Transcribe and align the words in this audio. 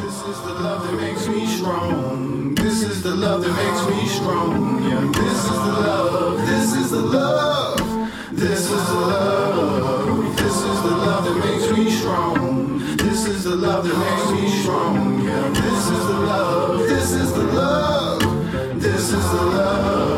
This 0.00 0.22
is 0.22 0.40
the 0.42 0.54
love 0.54 0.86
that 0.86 1.00
makes 1.00 1.26
me 1.26 1.44
strong. 1.46 2.54
This 2.54 2.82
is 2.84 3.02
the 3.02 3.14
love 3.16 3.42
that 3.42 3.50
makes 3.50 3.82
me 3.90 4.06
strong. 4.08 4.84
Yeah, 4.84 5.10
this 5.12 5.44
is 5.44 5.50
the 5.50 5.74
love. 5.86 6.46
This 6.46 6.72
is 6.74 6.90
the 6.92 7.00
love. 7.00 8.10
This 8.30 8.60
is 8.70 8.86
the 8.88 8.94
love. 8.94 10.36
This 10.36 10.56
is 10.56 10.82
the 10.82 10.94
love 11.04 11.24
that 11.24 11.36
makes 11.44 11.76
me 11.76 11.90
strong. 11.90 12.78
This 12.96 13.26
is 13.26 13.42
the 13.42 13.56
love 13.56 13.88
that 13.88 13.98
makes 13.98 14.40
me 14.40 14.62
strong. 14.62 15.24
Yeah, 15.24 15.48
this 15.48 15.90
is 15.90 16.06
the 16.06 16.20
love. 16.30 16.78
This 16.88 17.12
is 17.12 17.32
the 17.32 17.42
love. 17.42 18.80
This 18.80 19.12
is 19.12 19.30
the 19.32 19.42
love. 19.42 20.17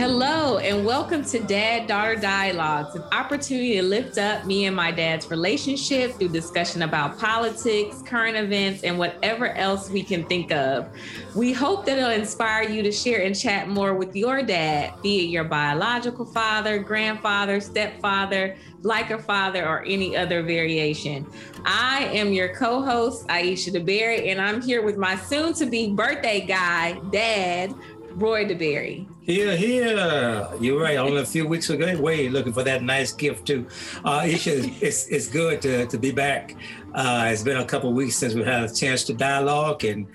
Hello, 0.00 0.56
and 0.56 0.86
welcome 0.86 1.22
to 1.26 1.40
Dad 1.40 1.86
Daughter 1.86 2.16
Dialogues, 2.16 2.94
an 2.94 3.02
opportunity 3.12 3.74
to 3.74 3.82
lift 3.82 4.16
up 4.16 4.46
me 4.46 4.64
and 4.64 4.74
my 4.74 4.90
dad's 4.90 5.30
relationship 5.30 6.14
through 6.14 6.30
discussion 6.30 6.80
about 6.80 7.18
politics, 7.18 8.00
current 8.06 8.34
events, 8.34 8.82
and 8.82 8.98
whatever 8.98 9.48
else 9.48 9.90
we 9.90 10.02
can 10.02 10.24
think 10.24 10.52
of. 10.52 10.88
We 11.36 11.52
hope 11.52 11.84
that 11.84 11.98
it'll 11.98 12.12
inspire 12.12 12.66
you 12.66 12.82
to 12.82 12.90
share 12.90 13.20
and 13.20 13.38
chat 13.38 13.68
more 13.68 13.92
with 13.92 14.16
your 14.16 14.40
dad, 14.40 14.94
be 15.02 15.26
it 15.26 15.28
your 15.28 15.44
biological 15.44 16.24
father, 16.24 16.78
grandfather, 16.78 17.60
stepfather, 17.60 18.56
like 18.80 19.10
a 19.10 19.18
father, 19.18 19.68
or 19.68 19.84
any 19.84 20.16
other 20.16 20.42
variation. 20.42 21.26
I 21.66 22.04
am 22.06 22.32
your 22.32 22.54
co 22.54 22.80
host, 22.80 23.26
Aisha 23.28 23.70
DeBerry, 23.70 24.28
and 24.28 24.40
I'm 24.40 24.62
here 24.62 24.80
with 24.80 24.96
my 24.96 25.16
soon 25.16 25.52
to 25.54 25.66
be 25.66 25.92
birthday 25.92 26.40
guy, 26.40 26.98
Dad, 27.12 27.74
Roy 28.14 28.44
DeBerry. 28.44 29.06
Here, 29.22 29.56
here. 29.56 30.48
You're 30.60 30.80
right. 30.80 30.96
Only 30.96 31.22
a 31.22 31.26
few 31.26 31.46
weeks 31.46 31.70
ago, 31.70 31.98
way 32.00 32.28
looking 32.28 32.52
for 32.52 32.64
that 32.64 32.82
nice 32.82 33.12
gift 33.12 33.46
too. 33.46 33.66
Uh, 34.04 34.22
it's 34.24 35.06
it's 35.08 35.28
good 35.28 35.62
to, 35.62 35.86
to 35.86 35.98
be 35.98 36.10
back. 36.10 36.56
Uh, 36.94 37.28
it's 37.30 37.42
been 37.42 37.58
a 37.58 37.64
couple 37.64 37.92
weeks 37.92 38.16
since 38.16 38.34
we 38.34 38.42
had 38.42 38.64
a 38.64 38.74
chance 38.74 39.04
to 39.04 39.14
dialogue 39.14 39.84
and 39.84 40.06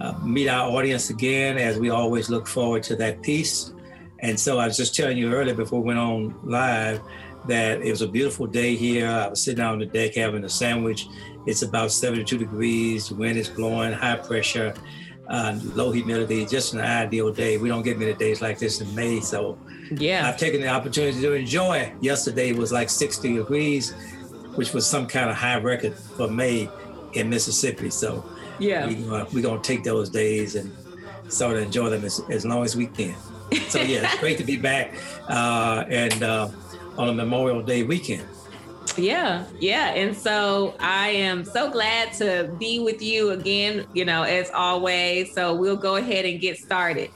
uh, 0.00 0.18
meet 0.22 0.48
our 0.48 0.70
audience 0.70 1.10
again, 1.10 1.58
as 1.58 1.78
we 1.78 1.90
always 1.90 2.30
look 2.30 2.46
forward 2.46 2.82
to 2.84 2.96
that 2.96 3.22
piece. 3.22 3.72
And 4.20 4.38
so 4.38 4.58
I 4.58 4.66
was 4.66 4.76
just 4.76 4.94
telling 4.94 5.18
you 5.18 5.32
earlier 5.32 5.54
before 5.54 5.80
we 5.80 5.88
went 5.88 5.98
on 5.98 6.38
live 6.44 7.00
that 7.48 7.82
it 7.82 7.90
was 7.90 8.02
a 8.02 8.08
beautiful 8.08 8.46
day 8.46 8.76
here. 8.76 9.08
I 9.08 9.28
was 9.28 9.42
sitting 9.42 9.62
out 9.62 9.72
on 9.72 9.80
the 9.80 9.86
deck 9.86 10.14
having 10.14 10.44
a 10.44 10.48
sandwich. 10.48 11.08
It's 11.44 11.62
about 11.62 11.90
72 11.90 12.38
degrees. 12.38 13.08
The 13.08 13.16
wind 13.16 13.36
is 13.36 13.48
blowing, 13.48 13.92
high 13.92 14.16
pressure 14.16 14.74
uh, 15.32 15.58
low 15.74 15.90
humidity, 15.90 16.44
just 16.46 16.74
an 16.74 16.80
ideal 16.80 17.32
day. 17.32 17.56
We 17.56 17.68
don't 17.68 17.82
get 17.82 17.98
many 17.98 18.12
days 18.14 18.40
like 18.42 18.58
this 18.58 18.80
in 18.82 18.94
May, 18.94 19.18
so 19.20 19.58
Yeah. 19.90 20.28
I've 20.28 20.36
taken 20.36 20.60
the 20.60 20.68
opportunity 20.68 21.20
to 21.22 21.32
enjoy. 21.32 21.90
Yesterday 22.00 22.52
was 22.52 22.70
like 22.70 22.90
60 22.90 23.36
degrees, 23.38 23.92
which 24.54 24.72
was 24.74 24.86
some 24.86 25.06
kind 25.06 25.30
of 25.30 25.36
high 25.36 25.56
record 25.58 25.94
for 26.16 26.28
May 26.28 26.68
in 27.14 27.30
Mississippi. 27.30 27.88
So 27.90 28.22
Yeah. 28.58 28.86
we, 28.86 29.08
uh, 29.08 29.24
we're 29.32 29.42
gonna 29.42 29.62
take 29.62 29.82
those 29.84 30.10
days 30.10 30.54
and 30.54 30.70
sort 31.28 31.56
of 31.56 31.62
enjoy 31.62 31.88
them 31.88 32.04
as, 32.04 32.20
as 32.30 32.44
long 32.44 32.62
as 32.64 32.76
we 32.76 32.86
can. 32.86 33.14
So 33.68 33.80
yeah, 33.80 34.04
it's 34.04 34.18
great 34.20 34.36
to 34.38 34.44
be 34.44 34.56
back 34.56 34.94
uh, 35.28 35.84
and 35.88 36.22
uh, 36.22 36.48
on 36.98 37.08
a 37.08 37.12
Memorial 37.14 37.62
Day 37.62 37.82
weekend. 37.84 38.24
Yeah, 38.96 39.46
yeah. 39.58 39.94
And 39.94 40.16
so 40.16 40.76
I 40.78 41.08
am 41.10 41.44
so 41.44 41.70
glad 41.70 42.12
to 42.14 42.54
be 42.58 42.78
with 42.78 43.00
you 43.00 43.30
again, 43.30 43.86
you 43.94 44.04
know, 44.04 44.22
as 44.22 44.50
always. 44.50 45.32
So 45.34 45.54
we'll 45.54 45.76
go 45.76 45.96
ahead 45.96 46.24
and 46.24 46.40
get 46.40 46.58
started. 46.58 47.10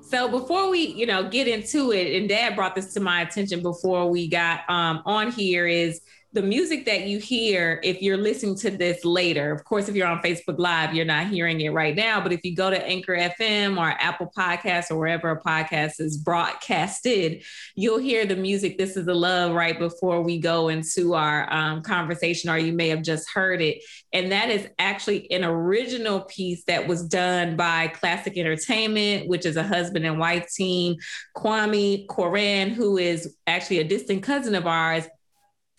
So 0.00 0.28
before 0.28 0.70
we, 0.70 0.86
you 0.86 1.06
know, 1.06 1.28
get 1.28 1.48
into 1.48 1.92
it, 1.92 2.16
and 2.16 2.28
Dad 2.28 2.54
brought 2.54 2.74
this 2.74 2.92
to 2.94 3.00
my 3.00 3.22
attention 3.22 3.62
before 3.62 4.10
we 4.10 4.28
got 4.28 4.60
um, 4.68 5.02
on 5.06 5.32
here 5.32 5.66
is 5.66 6.00
the 6.34 6.42
music 6.42 6.84
that 6.86 7.06
you 7.06 7.18
hear 7.18 7.80
if 7.84 8.02
you're 8.02 8.16
listening 8.16 8.56
to 8.56 8.70
this 8.70 9.04
later. 9.04 9.52
Of 9.52 9.64
course, 9.64 9.88
if 9.88 9.94
you're 9.94 10.08
on 10.08 10.20
Facebook 10.20 10.58
Live, 10.58 10.92
you're 10.92 11.04
not 11.04 11.28
hearing 11.28 11.60
it 11.60 11.70
right 11.70 11.94
now. 11.94 12.20
But 12.20 12.32
if 12.32 12.44
you 12.44 12.56
go 12.56 12.70
to 12.70 12.86
Anchor 12.86 13.16
FM 13.16 13.78
or 13.78 13.88
Apple 13.88 14.30
Podcasts 14.36 14.90
or 14.90 14.98
wherever 14.98 15.30
a 15.30 15.40
podcast 15.40 16.00
is 16.00 16.16
broadcasted, 16.16 17.44
you'll 17.76 17.98
hear 17.98 18.26
the 18.26 18.34
music 18.34 18.78
this 18.78 18.96
is 18.96 19.06
the 19.06 19.14
love 19.14 19.52
right 19.52 19.78
before 19.78 20.22
we 20.22 20.38
go 20.38 20.68
into 20.68 21.14
our 21.14 21.52
um, 21.52 21.82
conversation 21.82 22.50
or 22.50 22.58
you 22.58 22.72
may 22.72 22.88
have 22.88 23.02
just 23.02 23.30
heard 23.30 23.62
it 23.62 23.82
and 24.12 24.32
that 24.32 24.50
is 24.50 24.68
actually 24.78 25.30
an 25.30 25.44
original 25.44 26.20
piece 26.22 26.64
that 26.64 26.86
was 26.86 27.06
done 27.06 27.56
by 27.56 27.88
classic 27.88 28.36
entertainment 28.36 29.28
which 29.28 29.46
is 29.46 29.56
a 29.56 29.62
husband 29.62 30.04
and 30.04 30.18
wife 30.18 30.48
team 30.52 30.96
kwame 31.36 32.06
koran 32.08 32.70
who 32.70 32.98
is 32.98 33.36
actually 33.46 33.78
a 33.78 33.84
distant 33.84 34.22
cousin 34.22 34.54
of 34.54 34.66
ours 34.66 35.06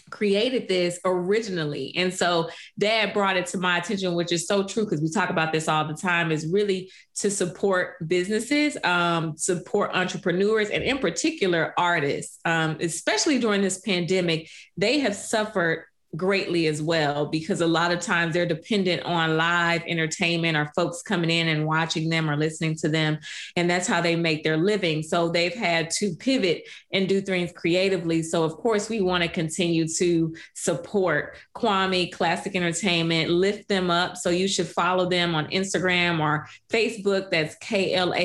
created 0.10 0.68
this 0.68 1.00
originally. 1.06 1.94
And 1.96 2.14
so 2.14 2.50
dad 2.78 3.14
brought 3.14 3.38
it 3.38 3.48
to 3.48 3.58
my 3.58 3.78
attention, 3.78 4.14
which 4.14 4.32
is 4.32 4.48
so 4.48 4.64
true 4.64 4.84
because 4.86 5.02
we 5.02 5.10
talk 5.10 5.30
about 5.30 5.52
this 5.52 5.68
all 5.68 5.88
the 5.88 5.94
time, 5.94 6.32
is 6.32 6.48
really 6.52 6.92
to 7.16 7.32
support 7.32 7.96
businesses, 8.08 8.78
um, 8.84 9.38
support 9.38 9.92
entrepreneurs, 9.94 10.70
and 10.70 10.84
in 10.84 11.00
particular 11.00 11.74
artists, 11.78 12.40
um, 12.46 12.78
especially 12.80 13.40
during 13.40 13.62
this 13.62 13.80
pandemic, 13.80 14.50
they 14.78 15.00
have 15.00 15.16
suffered 15.16 15.86
greatly 16.16 16.68
as 16.68 16.82
well 16.82 17.26
because 17.26 17.62
a 17.62 17.68
lot 17.68 17.92
of 17.92 18.00
times 18.00 18.34
they're 18.34 18.46
dependent 18.46 19.04
on 19.04 19.38
live 19.38 19.84
entertainment 19.88 20.58
or 20.58 20.72
folks 20.76 21.02
coming 21.02 21.30
in 21.30 21.48
and 21.48 21.66
watching 21.66 22.10
them 22.10 22.30
or 22.30 22.36
listening 22.36 22.76
to 22.76 22.90
them 22.90 23.18
and 23.56 23.70
that's 23.70 23.88
how 23.88 24.02
they 24.02 24.16
make 24.16 24.44
their 24.44 24.58
living. 24.58 25.02
So 25.04 25.30
they've 25.30 25.54
had 25.54 25.90
to 25.92 26.16
pivot 26.16 26.64
and 26.92 27.08
do 27.08 27.22
things 27.22 27.52
creatively. 27.52 28.24
So 28.24 28.44
of 28.44 28.58
course 28.58 28.90
we 28.90 29.02
want 29.02 29.24
to 29.24 29.30
continue 29.30 29.88
to 29.88 30.36
support 30.54 31.38
kwame 31.56 32.12
classic 32.12 32.56
entertainment 32.56 33.30
lift 33.30 33.68
them 33.68 33.90
up. 33.92 34.18
So 34.18 34.30
you 34.30 34.48
should 34.48 34.68
follow 34.68 35.10
them 35.10 35.36
on 35.36 35.48
instagram 35.48 36.20
or 36.20 36.48
facebook. 36.72 37.30
That's 37.30 37.56
k-l-a-c-c-i-k 37.62 38.20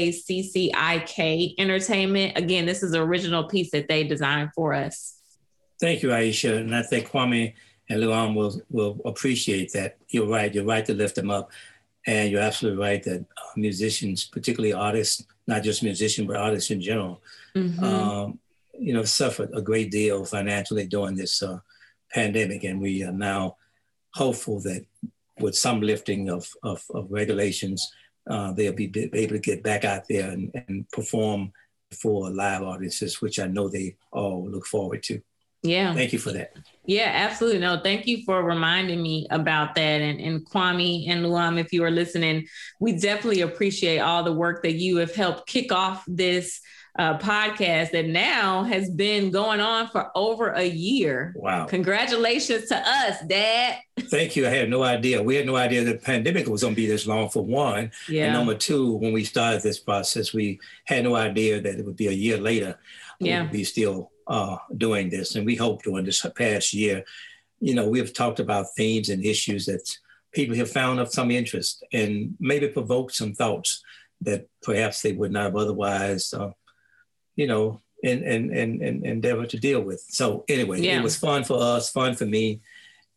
entertainment. 1.59 2.37
Again 2.39 2.67
this 2.67 2.83
is 2.83 2.93
an 2.93 3.01
original 3.01 3.45
piece 3.45 3.71
that 3.71 3.89
they 3.89 4.05
designed 4.05 4.51
for 4.55 4.75
us. 4.75 5.17
Thank 5.81 6.03
you, 6.03 6.11
Aisha. 6.11 6.59
And 6.59 6.77
I 6.77 6.83
think 6.83 7.09
Kwame 7.09 7.55
and 7.91 8.01
Luan 8.01 8.35
will, 8.35 8.63
will 8.71 8.99
appreciate 9.05 9.73
that. 9.75 9.99
You're 10.09 10.29
right. 10.29 10.55
You're 10.55 10.65
right 10.65 10.87
to 10.87 10.95
lift 10.95 11.17
them 11.17 11.31
up. 11.31 11.51
And 12.07 12.31
you're 12.31 12.41
absolutely 12.41 12.81
right 12.81 13.03
that 13.03 13.21
uh, 13.21 13.51
musicians, 13.57 14.25
particularly 14.25 14.73
artists, 14.73 15.27
not 15.47 15.63
just 15.63 15.83
musicians, 15.83 16.27
but 16.29 16.37
artists 16.37 16.71
in 16.71 16.81
general, 16.81 17.21
Mhm. 17.55 17.83
um, 17.83 18.39
you 18.79 18.95
know, 18.95 19.05
suffered 19.05 19.51
a 19.53 19.61
great 19.61 19.91
deal 19.91 20.25
financially 20.25 20.87
during 20.87 21.17
this 21.17 21.43
uh, 21.43 21.59
pandemic. 22.15 22.65
And 22.65 22.81
we 22.81 23.03
are 23.03 23.13
now 23.13 23.57
hopeful 24.15 24.61
that 24.61 24.87
with 25.41 25.55
some 25.57 25.81
lifting 25.81 26.31
of, 26.31 26.49
of, 26.63 26.83
of 26.95 27.11
regulations, 27.11 27.93
uh, 28.29 28.53
they'll 28.53 28.73
be, 28.73 28.87
be 28.87 29.11
able 29.13 29.35
to 29.35 29.41
get 29.41 29.63
back 29.63 29.85
out 29.85 30.05
there 30.09 30.31
and, 30.31 30.51
and 30.69 30.89
perform 30.91 31.53
for 32.01 32.31
live 32.31 32.63
audiences, 32.63 33.21
which 33.21 33.39
I 33.41 33.47
know 33.49 33.69
they 33.69 33.97
all 34.13 34.49
look 34.49 34.67
forward 34.67 35.03
to. 35.05 35.21
yeah 35.63 35.93
Thank 35.95 36.13
you 36.15 36.19
for 36.19 36.33
that. 36.33 36.51
Yeah, 36.91 37.13
absolutely. 37.15 37.61
No, 37.61 37.79
thank 37.79 38.09
you 38.09 38.25
for 38.25 38.43
reminding 38.43 39.01
me 39.01 39.25
about 39.31 39.77
that. 39.77 40.01
And, 40.01 40.21
and 40.21 40.45
Kwame 40.45 41.09
and 41.09 41.25
Luam, 41.25 41.57
if 41.61 41.73
you 41.73 41.85
are 41.85 41.91
listening, 41.91 42.49
we 42.81 42.99
definitely 42.99 43.43
appreciate 43.43 44.01
all 44.01 44.25
the 44.25 44.33
work 44.33 44.65
that 44.65 44.73
you 44.73 44.97
have 44.97 45.15
helped 45.15 45.47
kick 45.47 45.71
off 45.71 46.03
this 46.09 46.61
uh, 46.99 47.17
podcast 47.19 47.93
that 47.93 48.07
now 48.07 48.65
has 48.65 48.91
been 48.91 49.31
going 49.31 49.61
on 49.61 49.87
for 49.87 50.11
over 50.17 50.49
a 50.49 50.65
year. 50.65 51.33
Wow. 51.37 51.67
Congratulations 51.67 52.67
to 52.71 52.77
us, 52.77 53.21
Dad. 53.25 53.79
Thank 53.97 54.35
you. 54.35 54.49
I 54.49 54.51
had 54.51 54.69
no 54.69 54.83
idea. 54.83 55.23
We 55.23 55.37
had 55.37 55.47
no 55.47 55.55
idea 55.55 55.85
the 55.85 55.95
pandemic 55.95 56.49
was 56.49 56.63
going 56.63 56.75
to 56.75 56.81
be 56.81 56.89
this 56.89 57.07
long 57.07 57.29
for 57.29 57.45
one. 57.45 57.79
And 57.85 57.93
Yeah. 58.09 58.33
number 58.33 58.57
two, 58.57 58.97
when 58.97 59.13
we 59.13 59.23
started 59.23 59.63
this 59.63 59.79
process, 59.79 60.35
we 60.35 60.59
had 60.87 61.05
no 61.05 61.15
idea 61.15 61.61
that 61.61 61.79
it 61.79 61.87
would 61.87 61.97
be 61.97 62.09
a 62.09 62.13
year 62.13 62.37
later. 62.37 62.81
Yeah. 63.21 63.37
We 63.37 63.43
would 63.43 63.53
be 63.53 63.65
still 63.65 64.10
uh, 64.31 64.57
doing 64.77 65.11
this. 65.11 65.35
And 65.35 65.45
we 65.45 65.57
hope 65.57 65.83
during 65.83 66.05
this 66.05 66.25
past 66.37 66.73
year, 66.73 67.05
you 67.59 67.75
know, 67.75 67.89
we've 67.89 68.15
talked 68.15 68.41
about 68.41 68.67
themes 68.77 69.09
and 69.11 69.25
issues 69.25 69.67
that 69.67 69.83
people 70.33 70.57
have 70.57 70.71
found 70.71 71.01
of 71.01 71.13
some 71.13 71.31
interest 71.31 71.85
and 71.93 72.37
maybe 72.39 72.69
provoked 72.69 73.13
some 73.13 73.35
thoughts 73.35 73.83
that 74.23 74.47
perhaps 74.63 75.03
they 75.03 75.13
would 75.13 75.33
not 75.33 75.45
have 75.45 75.57
otherwise, 75.57 76.33
uh, 76.33 76.51
you 77.35 77.47
know, 77.49 77.81
and 78.05 78.23
and 78.23 78.51
and 78.57 78.81
and 78.81 79.05
endeavor 79.05 79.47
to 79.47 79.59
deal 79.59 79.81
with. 79.83 80.03
So 80.09 80.45
anyway, 80.49 80.81
Yeah. 80.81 81.01
it 81.01 81.03
was 81.03 81.17
fun 81.19 81.45
for 81.45 81.61
us, 81.61 81.91
fun 81.91 82.15
for 82.15 82.25
me, 82.25 82.61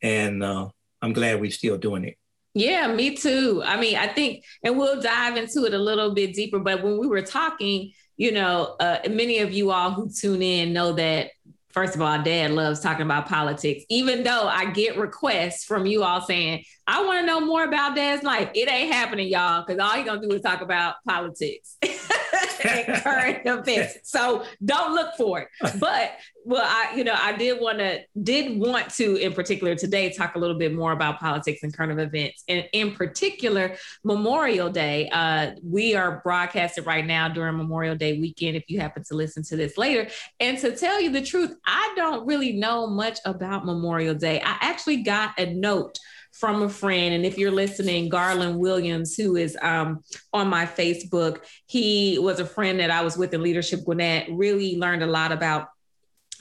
and 0.02 0.44
uh, 0.44 0.70
I'm 1.02 1.14
glad 1.14 1.40
we're 1.40 1.52
still 1.52 1.78
doing 1.78 2.06
it. 2.06 2.18
Yeah, 2.56 2.94
me 2.94 3.16
too. 3.16 3.62
I 3.66 3.80
mean, 3.80 3.96
I 3.96 4.08
think, 4.08 4.44
and 4.64 4.78
we'll 4.78 5.02
dive 5.02 5.38
into 5.38 5.66
it 5.66 5.74
a 5.74 5.78
little 5.80 6.14
bit 6.14 6.34
deeper. 6.34 6.60
But 6.60 6.84
when 6.84 6.98
we 6.98 7.08
were 7.08 7.22
talking, 7.22 7.94
you 8.24 8.32
know, 8.32 8.78
uh, 8.80 9.00
many 9.10 9.40
of 9.40 9.52
you 9.52 9.72
all 9.72 9.92
who 9.92 10.10
tune 10.10 10.42
in 10.42 10.72
know 10.72 10.94
that 10.94 11.32
first 11.72 11.94
of 11.94 12.02
all, 12.02 12.24
dad 12.24 12.52
loves 12.52 12.80
talking 12.80 13.06
about 13.06 13.28
politics, 13.28 13.84
even 13.90 14.24
though 14.24 14.48
I 14.48 14.72
get 14.72 14.98
requests 14.98 15.66
from 15.66 15.86
you 15.86 16.04
all 16.04 16.22
saying, 16.22 16.64
I 16.88 17.04
want 17.04 17.20
to 17.20 17.26
know 17.26 17.42
more 17.42 17.66
about 17.66 17.98
dad's 17.98 18.24
life. 18.24 18.50
It 18.56 18.72
ain't 18.72 18.94
happening, 18.94 19.28
y'all, 19.28 19.66
because 19.66 19.78
all 19.78 19.98
you're 19.98 20.06
going 20.06 20.22
to 20.22 20.28
do 20.30 20.36
is 20.36 20.42
talk 20.42 20.62
about 20.62 20.96
politics. 21.06 21.78
and 22.66 23.04
current 23.04 23.42
events. 23.46 24.00
So 24.04 24.44
don't 24.64 24.94
look 24.94 25.16
for 25.16 25.40
it. 25.42 25.48
But 25.80 26.18
well, 26.46 26.66
I 26.66 26.96
you 26.96 27.04
know 27.04 27.16
I 27.18 27.34
did 27.34 27.62
want 27.62 27.80
to 27.80 28.02
did 28.22 28.60
want 28.60 28.90
to 28.96 29.16
in 29.16 29.34
particular 29.34 29.76
today 29.76 30.12
talk 30.12 30.36
a 30.36 30.40
little 30.40 30.58
bit 30.58 30.74
more 30.74 30.92
about 30.92 31.20
politics 31.20 31.64
and 31.64 31.76
current 31.76 32.00
events, 32.00 32.44
and 32.48 32.68
in 32.74 32.94
particular 32.94 33.76
Memorial 34.04 34.70
Day. 34.70 35.10
Uh, 35.10 35.52
we 35.64 35.96
are 35.96 36.22
broadcasting 36.24 36.84
right 36.84 37.06
now 37.06 37.30
during 37.30 37.58
Memorial 37.58 37.96
Day 37.96 38.20
weekend. 38.20 38.58
If 38.58 38.70
you 38.70 38.80
happen 38.80 39.04
to 39.06 39.16
listen 39.16 39.44
to 39.44 39.56
this 39.56 39.78
later, 39.78 40.10
and 40.40 40.58
to 40.60 40.76
tell 40.76 41.00
you 41.00 41.12
the 41.12 41.22
truth, 41.22 41.56
I 41.66 41.94
don't 41.96 42.26
really 42.26 42.54
know 42.54 42.88
much 42.88 43.20
about 43.26 43.66
Memorial 43.66 44.16
Day. 44.16 44.42
I 44.42 44.58
actually 44.62 45.04
got 45.04 45.40
a 45.40 45.54
note 45.54 46.00
from 46.34 46.64
a 46.64 46.70
friend. 46.70 47.14
And 47.14 47.26
if 47.26 47.38
you're 47.38 47.52
listening, 47.52 48.10
Garland 48.10 48.60
Williams, 48.60 49.16
who 49.16 49.36
is 49.36 49.58
um, 49.62 50.04
on 50.34 50.48
my 50.48 50.66
Facebook, 50.66 51.42
he 51.68 52.18
was 52.20 52.40
a 52.40 52.46
friend 52.46 52.80
that 52.80 52.92
I 52.92 53.02
was 53.02 53.16
with 53.16 53.34
in 53.34 53.44
Leadership 53.44 53.86
Gwinnett, 53.86 54.28
really 54.32 54.78
learned 54.78 55.04
a 55.04 55.08
lot 55.08 55.32
about 55.32 55.70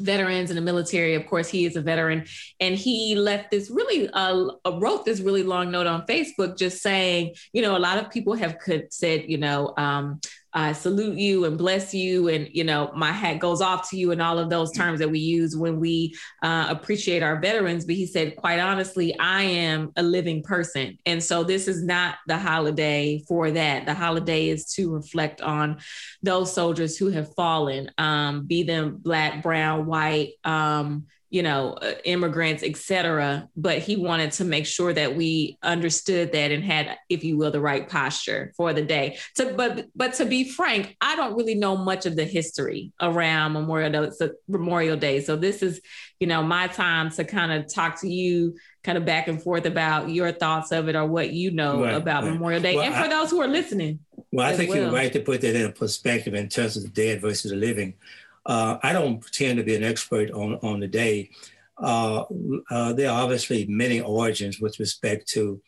veterans 0.00 0.50
in 0.50 0.56
the 0.56 0.62
military. 0.62 1.14
Of 1.14 1.26
course, 1.26 1.48
he 1.48 1.66
is 1.66 1.76
a 1.76 1.82
veteran, 1.82 2.24
and 2.58 2.74
he 2.74 3.14
left 3.14 3.50
this 3.50 3.70
really 3.70 4.08
uh, 4.08 4.50
wrote 4.78 5.04
this 5.04 5.20
really 5.20 5.42
long 5.42 5.70
note 5.70 5.86
on 5.86 6.06
Facebook, 6.06 6.56
just 6.56 6.82
saying, 6.82 7.34
you 7.52 7.60
know, 7.60 7.76
a 7.76 7.78
lot 7.78 7.98
of 7.98 8.10
people 8.10 8.34
have 8.34 8.58
could, 8.58 8.92
said, 8.92 9.24
you 9.28 9.36
know, 9.36 9.74
um, 9.76 10.20
I 10.54 10.72
salute 10.72 11.16
you 11.16 11.44
and 11.44 11.56
bless 11.56 11.94
you, 11.94 12.28
and 12.28 12.48
you 12.52 12.64
know 12.64 12.92
my 12.94 13.12
hat 13.12 13.38
goes 13.38 13.60
off 13.60 13.88
to 13.90 13.96
you, 13.96 14.10
and 14.12 14.20
all 14.20 14.38
of 14.38 14.50
those 14.50 14.72
terms 14.72 14.98
that 15.00 15.10
we 15.10 15.18
use 15.18 15.56
when 15.56 15.80
we 15.80 16.14
uh, 16.42 16.66
appreciate 16.68 17.22
our 17.22 17.40
veterans. 17.40 17.84
But 17.84 17.94
he 17.94 18.06
said, 18.06 18.36
quite 18.36 18.58
honestly, 18.58 19.18
I 19.18 19.42
am 19.42 19.92
a 19.96 20.02
living 20.02 20.42
person, 20.42 20.98
and 21.06 21.22
so 21.22 21.44
this 21.44 21.68
is 21.68 21.82
not 21.82 22.16
the 22.26 22.38
holiday 22.38 23.22
for 23.26 23.50
that. 23.50 23.86
The 23.86 23.94
holiday 23.94 24.48
is 24.48 24.66
to 24.74 24.92
reflect 24.92 25.40
on 25.40 25.78
those 26.22 26.52
soldiers 26.52 26.96
who 26.96 27.08
have 27.08 27.34
fallen, 27.34 27.90
um, 27.98 28.46
be 28.46 28.62
them 28.62 28.98
black, 29.00 29.42
brown, 29.42 29.86
white. 29.86 30.32
Um, 30.44 31.06
you 31.32 31.42
know, 31.42 31.72
uh, 31.80 31.94
immigrants, 32.04 32.62
et 32.62 32.76
cetera. 32.76 33.48
But 33.56 33.78
he 33.78 33.96
wanted 33.96 34.32
to 34.32 34.44
make 34.44 34.66
sure 34.66 34.92
that 34.92 35.16
we 35.16 35.56
understood 35.62 36.30
that 36.32 36.52
and 36.52 36.62
had, 36.62 36.98
if 37.08 37.24
you 37.24 37.38
will, 37.38 37.50
the 37.50 37.58
right 37.58 37.88
posture 37.88 38.52
for 38.54 38.74
the 38.74 38.82
day. 38.82 39.16
To, 39.36 39.54
but 39.54 39.86
but 39.96 40.12
to 40.14 40.26
be 40.26 40.50
frank, 40.50 40.94
I 41.00 41.16
don't 41.16 41.34
really 41.34 41.54
know 41.54 41.74
much 41.74 42.04
of 42.04 42.16
the 42.16 42.24
history 42.24 42.92
around 43.00 43.54
Memorial 43.54 43.90
Day. 43.90 44.10
So 44.14 44.32
Memorial 44.46 44.98
Day. 44.98 45.20
So 45.22 45.36
this 45.36 45.62
is, 45.62 45.80
you 46.20 46.26
know, 46.26 46.42
my 46.42 46.66
time 46.66 47.10
to 47.12 47.24
kind 47.24 47.50
of 47.50 47.72
talk 47.72 48.02
to 48.02 48.08
you 48.08 48.54
kind 48.84 48.98
of 48.98 49.06
back 49.06 49.26
and 49.26 49.42
forth 49.42 49.64
about 49.64 50.10
your 50.10 50.32
thoughts 50.32 50.70
of 50.70 50.88
it 50.88 50.96
or 50.96 51.06
what 51.06 51.32
you 51.32 51.50
know 51.50 51.82
right, 51.82 51.94
about 51.94 52.24
right. 52.24 52.34
Memorial 52.34 52.60
Day. 52.60 52.76
Well, 52.76 52.84
and 52.84 52.94
for 52.94 53.04
I, 53.04 53.08
those 53.08 53.30
who 53.30 53.40
are 53.40 53.48
listening. 53.48 54.00
Well, 54.30 54.46
I 54.46 54.54
think 54.54 54.68
well. 54.68 54.82
you're 54.82 54.92
right 54.92 55.12
to 55.14 55.20
put 55.20 55.40
that 55.40 55.56
in 55.56 55.64
a 55.64 55.72
perspective 55.72 56.34
in 56.34 56.50
terms 56.50 56.76
of 56.76 56.82
the 56.82 56.90
dead 56.90 57.22
versus 57.22 57.52
the 57.52 57.56
living. 57.56 57.94
Uh, 58.44 58.78
I 58.82 58.92
don't 58.92 59.20
pretend 59.20 59.58
to 59.58 59.64
be 59.64 59.76
an 59.76 59.84
expert 59.84 60.30
on, 60.30 60.54
on 60.62 60.80
the 60.80 60.88
day. 60.88 61.30
Uh, 61.78 62.24
uh, 62.70 62.92
there 62.92 63.10
are 63.10 63.22
obviously 63.22 63.66
many 63.66 64.00
origins 64.00 64.60
with 64.60 64.78
respect 64.78 65.28
to 65.28 65.60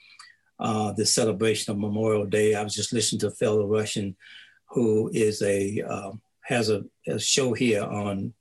uh, 0.59 0.93
the 0.93 1.07
celebration 1.07 1.73
of 1.73 1.79
Memorial 1.79 2.27
Day. 2.27 2.55
I 2.55 2.63
was 2.63 2.75
just 2.75 2.93
listening 2.93 3.21
to 3.21 3.29
a 3.29 3.33
Felder 3.33 3.69
Rushing 3.69 4.17
who 4.69 5.11
is 5.13 5.41
a 5.43 5.81
um, 5.83 6.21
has 6.43 6.69
a, 6.69 6.85
a, 7.07 7.19
show 7.19 7.53
here 7.53 7.83
on 7.83 8.35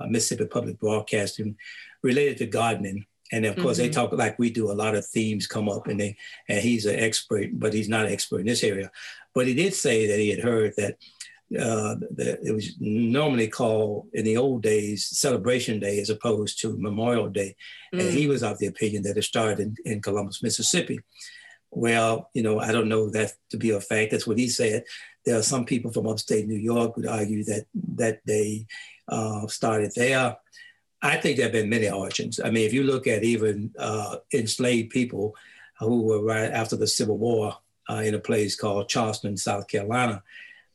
uh, 0.00 0.06
Mississippi 0.06 0.46
Public 0.46 0.78
Broadcasting 0.78 1.56
related 2.02 2.38
to 2.38 2.46
gardening. 2.46 3.06
And 3.32 3.44
of 3.44 3.56
course, 3.56 3.78
mm-hmm. 3.78 3.86
they 3.86 3.92
talk 3.92 4.12
like 4.12 4.38
we 4.38 4.50
do. 4.50 4.70
A 4.70 4.72
lot 4.72 4.94
of 4.94 5.06
themes 5.06 5.46
come 5.46 5.68
up, 5.68 5.86
and 5.86 6.00
they 6.00 6.16
and 6.48 6.60
he's 6.60 6.86
an 6.86 6.98
expert, 6.98 7.48
but 7.52 7.74
he's 7.74 7.88
not 7.88 8.06
an 8.06 8.12
expert 8.12 8.40
in 8.40 8.46
this 8.46 8.64
area. 8.64 8.90
But 9.34 9.46
he 9.46 9.54
did 9.54 9.74
say 9.74 10.06
that 10.06 10.18
he 10.18 10.30
had 10.30 10.40
heard 10.40 10.74
that 10.78 10.96
uh, 11.56 11.96
it 12.18 12.54
was 12.54 12.74
normally 12.78 13.48
called 13.48 14.08
in 14.12 14.24
the 14.24 14.36
old 14.36 14.62
days 14.62 15.08
Decoration 15.08 15.80
Day 15.80 15.98
as 15.98 16.10
opposed 16.10 16.60
to 16.60 16.76
Memorial 16.78 17.28
Day. 17.28 17.56
Mm. 17.94 18.00
And 18.00 18.10
he 18.10 18.26
was 18.26 18.42
of 18.42 18.58
the 18.58 18.66
opinion 18.66 19.02
that 19.04 19.16
it 19.16 19.22
started 19.22 19.60
in, 19.60 19.76
in 19.84 20.02
Columbus, 20.02 20.42
Mississippi. 20.42 21.00
Well, 21.70 22.30
you 22.34 22.42
know, 22.42 22.60
I 22.60 22.72
don't 22.72 22.88
know 22.88 23.10
that 23.10 23.32
to 23.50 23.56
be 23.56 23.70
a 23.70 23.80
fact. 23.80 24.10
That's 24.10 24.26
what 24.26 24.38
he 24.38 24.48
said. 24.48 24.84
There 25.24 25.38
are 25.38 25.42
some 25.42 25.64
people 25.64 25.92
from 25.92 26.06
upstate 26.06 26.46
New 26.46 26.58
York 26.58 26.96
would 26.96 27.06
argue 27.06 27.44
that 27.44 27.66
that 27.96 28.20
they 28.26 28.66
uh, 29.08 29.46
started 29.46 29.92
there. 29.94 30.36
I 31.00 31.16
think 31.16 31.36
there 31.36 31.46
have 31.46 31.52
been 31.52 31.68
many 31.68 31.88
origins. 31.88 32.40
I 32.40 32.50
mean, 32.50 32.66
if 32.66 32.72
you 32.72 32.82
look 32.82 33.06
at 33.06 33.22
even 33.22 33.72
uh, 33.78 34.16
enslaved 34.32 34.90
people 34.90 35.34
who 35.78 36.02
were 36.02 36.24
right 36.24 36.50
after 36.50 36.76
the 36.76 36.86
Civil 36.86 37.18
War 37.18 37.56
uh, 37.88 38.02
in 38.04 38.14
a 38.14 38.18
place 38.18 38.56
called 38.56 38.88
Charleston, 38.88 39.36
South 39.36 39.68
Carolina, 39.68 40.22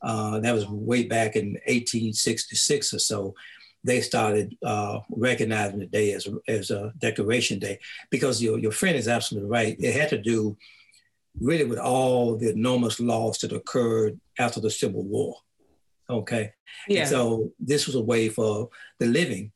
uh, 0.03 0.39
that 0.39 0.53
was 0.53 0.67
way 0.67 1.03
back 1.03 1.35
in 1.35 1.53
1866 1.65 2.93
or 2.93 2.99
so. 2.99 3.35
They 3.85 4.01
started 4.01 4.55
uh, 4.63 4.99
recognizing 5.09 5.79
the 5.79 5.87
day 5.87 6.13
as, 6.13 6.27
as 6.47 6.71
a 6.71 6.93
Decoration 6.99 7.59
Day 7.59 7.79
because 8.09 8.41
your, 8.41 8.59
your 8.59 8.71
friend 8.71 8.95
is 8.95 9.07
absolutely 9.07 9.49
right. 9.49 9.75
It 9.79 9.93
had 9.93 10.09
to 10.09 10.17
do 10.17 10.57
really 11.39 11.65
with 11.65 11.79
all 11.79 12.37
the 12.37 12.51
enormous 12.51 12.99
loss 12.99 13.39
that 13.39 13.51
occurred 13.51 14.19
after 14.37 14.59
the 14.59 14.69
Civil 14.69 15.03
War. 15.03 15.35
Okay. 16.09 16.53
Yeah. 16.87 17.01
And 17.01 17.09
so 17.09 17.51
this 17.59 17.87
was 17.87 17.95
a 17.95 18.01
way 18.01 18.29
for 18.29 18.69
the 18.99 19.07
living 19.07 19.51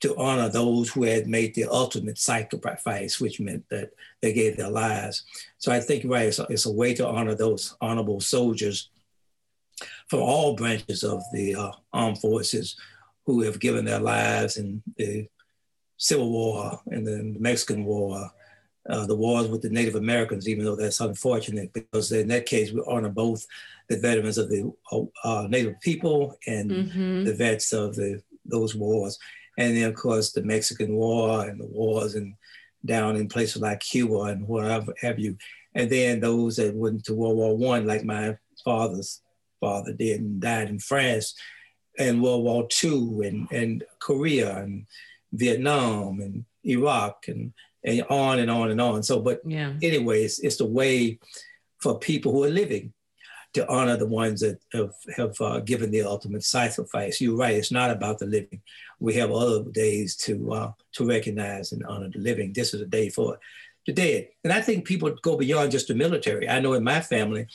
to 0.00 0.16
honor 0.16 0.48
those 0.48 0.90
who 0.90 1.04
had 1.04 1.26
made 1.26 1.54
the 1.54 1.64
ultimate 1.64 2.18
sacrifice, 2.18 3.20
which 3.20 3.40
meant 3.40 3.64
that 3.70 3.90
they 4.20 4.32
gave 4.32 4.56
their 4.56 4.70
lives. 4.70 5.24
So 5.58 5.72
I 5.72 5.80
think, 5.80 6.04
right, 6.06 6.26
it's 6.26 6.38
a, 6.38 6.46
it's 6.50 6.66
a 6.66 6.72
way 6.72 6.92
to 6.94 7.06
honor 7.06 7.34
those 7.34 7.76
honorable 7.80 8.20
soldiers 8.20 8.90
from 10.08 10.20
all 10.20 10.54
branches 10.54 11.02
of 11.02 11.22
the 11.32 11.54
uh, 11.54 11.72
armed 11.92 12.18
forces 12.18 12.76
who 13.26 13.42
have 13.42 13.58
given 13.58 13.84
their 13.84 14.00
lives 14.00 14.56
in 14.56 14.82
the 14.96 15.26
Civil 15.96 16.30
War 16.30 16.80
and 16.90 17.06
the 17.06 17.36
Mexican 17.38 17.84
War, 17.84 18.30
uh, 18.88 19.06
the 19.06 19.14
wars 19.14 19.48
with 19.48 19.62
the 19.62 19.70
Native 19.70 19.94
Americans, 19.94 20.48
even 20.48 20.64
though 20.64 20.76
that's 20.76 21.00
unfortunate 21.00 21.72
because 21.72 22.12
in 22.12 22.28
that 22.28 22.46
case 22.46 22.72
we 22.72 22.82
honor 22.86 23.08
both 23.08 23.46
the 23.88 23.98
veterans 23.98 24.36
of 24.36 24.50
the 24.50 24.70
uh, 25.24 25.46
Native 25.48 25.80
people 25.80 26.36
and 26.46 26.70
mm-hmm. 26.70 27.24
the 27.24 27.34
vets 27.34 27.72
of 27.72 27.94
the 27.94 28.22
those 28.44 28.74
wars, 28.74 29.18
and 29.56 29.74
then 29.74 29.88
of 29.88 29.94
course 29.94 30.32
the 30.32 30.42
Mexican 30.42 30.94
War 30.94 31.48
and 31.48 31.58
the 31.58 31.66
wars 31.66 32.14
and 32.14 32.34
down 32.84 33.16
in 33.16 33.26
places 33.26 33.62
like 33.62 33.80
Cuba 33.80 34.24
and 34.24 34.46
wherever 34.46 34.92
have 35.00 35.18
you, 35.18 35.38
and 35.74 35.88
then 35.88 36.20
those 36.20 36.56
that 36.56 36.74
went 36.74 37.04
to 37.04 37.14
World 37.14 37.36
War 37.36 37.56
One, 37.56 37.86
like 37.86 38.04
my 38.04 38.36
father's 38.62 39.22
father 39.64 39.94
did 39.94 40.20
and 40.20 40.40
died 40.40 40.68
in 40.68 40.78
France 40.78 41.34
and 41.98 42.22
World 42.22 42.44
War 42.44 42.68
II 42.82 43.26
and, 43.26 43.48
and 43.50 43.84
Korea 43.98 44.58
and 44.58 44.86
Vietnam 45.32 46.20
and 46.20 46.44
Iraq 46.64 47.28
and, 47.28 47.52
and 47.82 48.02
on 48.10 48.40
and 48.40 48.50
on 48.50 48.70
and 48.70 48.80
on. 48.80 49.02
So, 49.02 49.20
but 49.20 49.40
yeah. 49.46 49.72
anyways, 49.82 50.40
it's 50.40 50.56
the 50.56 50.66
way 50.66 51.18
for 51.78 51.98
people 51.98 52.32
who 52.32 52.44
are 52.44 52.50
living 52.50 52.92
to 53.54 53.66
honor 53.68 53.96
the 53.96 54.06
ones 54.06 54.40
that 54.40 54.58
have, 54.72 54.94
have 55.16 55.40
uh, 55.40 55.60
given 55.60 55.90
the 55.90 56.02
ultimate 56.02 56.44
sacrifice. 56.44 57.20
You're 57.20 57.36
right, 57.36 57.54
it's 57.54 57.70
not 57.70 57.90
about 57.90 58.18
the 58.18 58.26
living. 58.26 58.60
We 59.00 59.14
have 59.14 59.30
other 59.30 59.62
days 59.70 60.16
to, 60.24 60.52
uh, 60.52 60.72
to 60.94 61.06
recognize 61.06 61.72
and 61.72 61.86
honor 61.86 62.10
the 62.12 62.18
living. 62.18 62.52
This 62.52 62.74
is 62.74 62.80
a 62.80 62.86
day 62.86 63.08
for 63.08 63.38
the 63.86 63.92
dead. 63.92 64.28
And 64.42 64.52
I 64.52 64.60
think 64.60 64.84
people 64.84 65.14
go 65.22 65.36
beyond 65.36 65.70
just 65.70 65.88
the 65.88 65.94
military. 65.94 66.48
I 66.48 66.60
know 66.60 66.72
in 66.74 66.84
my 66.84 67.00
family, 67.00 67.46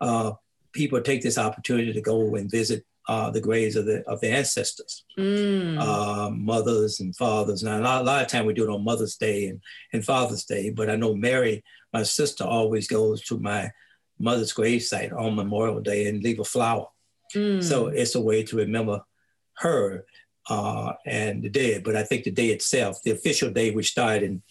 uh, 0.00 0.32
people 0.76 1.00
take 1.00 1.22
this 1.22 1.38
opportunity 1.38 1.92
to 1.92 2.00
go 2.00 2.36
and 2.36 2.50
visit 2.50 2.84
uh, 3.08 3.30
the 3.30 3.40
graves 3.40 3.76
of 3.76 3.86
the 3.86 4.02
of 4.08 4.20
the 4.20 4.28
ancestors, 4.28 5.04
mm. 5.18 5.78
uh, 5.78 6.30
mothers 6.30 7.00
and 7.00 7.16
fathers. 7.16 7.62
Now, 7.62 7.78
a 7.78 7.80
lot, 7.80 8.02
a 8.02 8.04
lot 8.04 8.22
of 8.22 8.28
time 8.28 8.46
we 8.46 8.54
do 8.54 8.64
it 8.64 8.74
on 8.74 8.84
Mother's 8.84 9.16
Day 9.16 9.46
and, 9.46 9.60
and 9.92 10.04
Father's 10.04 10.44
Day, 10.44 10.70
but 10.70 10.90
I 10.90 10.96
know 10.96 11.14
Mary, 11.14 11.64
my 11.92 12.02
sister, 12.02 12.44
always 12.44 12.88
goes 12.88 13.22
to 13.22 13.38
my 13.38 13.70
mother's 14.18 14.52
gravesite 14.52 15.12
on 15.12 15.36
Memorial 15.36 15.80
Day 15.80 16.08
and 16.08 16.22
leave 16.22 16.40
a 16.40 16.44
flower. 16.44 16.88
Mm. 17.34 17.62
So 17.62 17.88
it's 17.88 18.14
a 18.14 18.20
way 18.20 18.42
to 18.44 18.56
remember 18.56 19.02
her 19.58 20.04
uh, 20.48 20.92
and 21.04 21.42
the 21.42 21.48
dead. 21.48 21.84
But 21.84 21.96
I 21.96 22.02
think 22.02 22.24
the 22.24 22.30
day 22.30 22.48
itself, 22.48 23.02
the 23.02 23.12
official 23.12 23.50
day, 23.50 23.70
which 23.70 23.90
started 23.90 24.22
in 24.24 24.42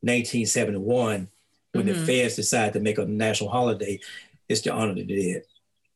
1971, 0.00 1.28
when 1.72 1.86
mm-hmm. 1.86 1.98
the 1.98 2.06
feds 2.06 2.36
decided 2.36 2.72
to 2.74 2.80
make 2.80 2.98
a 2.98 3.04
national 3.04 3.50
holiday, 3.50 4.00
is 4.48 4.62
the 4.62 4.72
honor 4.72 4.90
of 4.90 4.96
the 4.96 5.04
dead. 5.04 5.42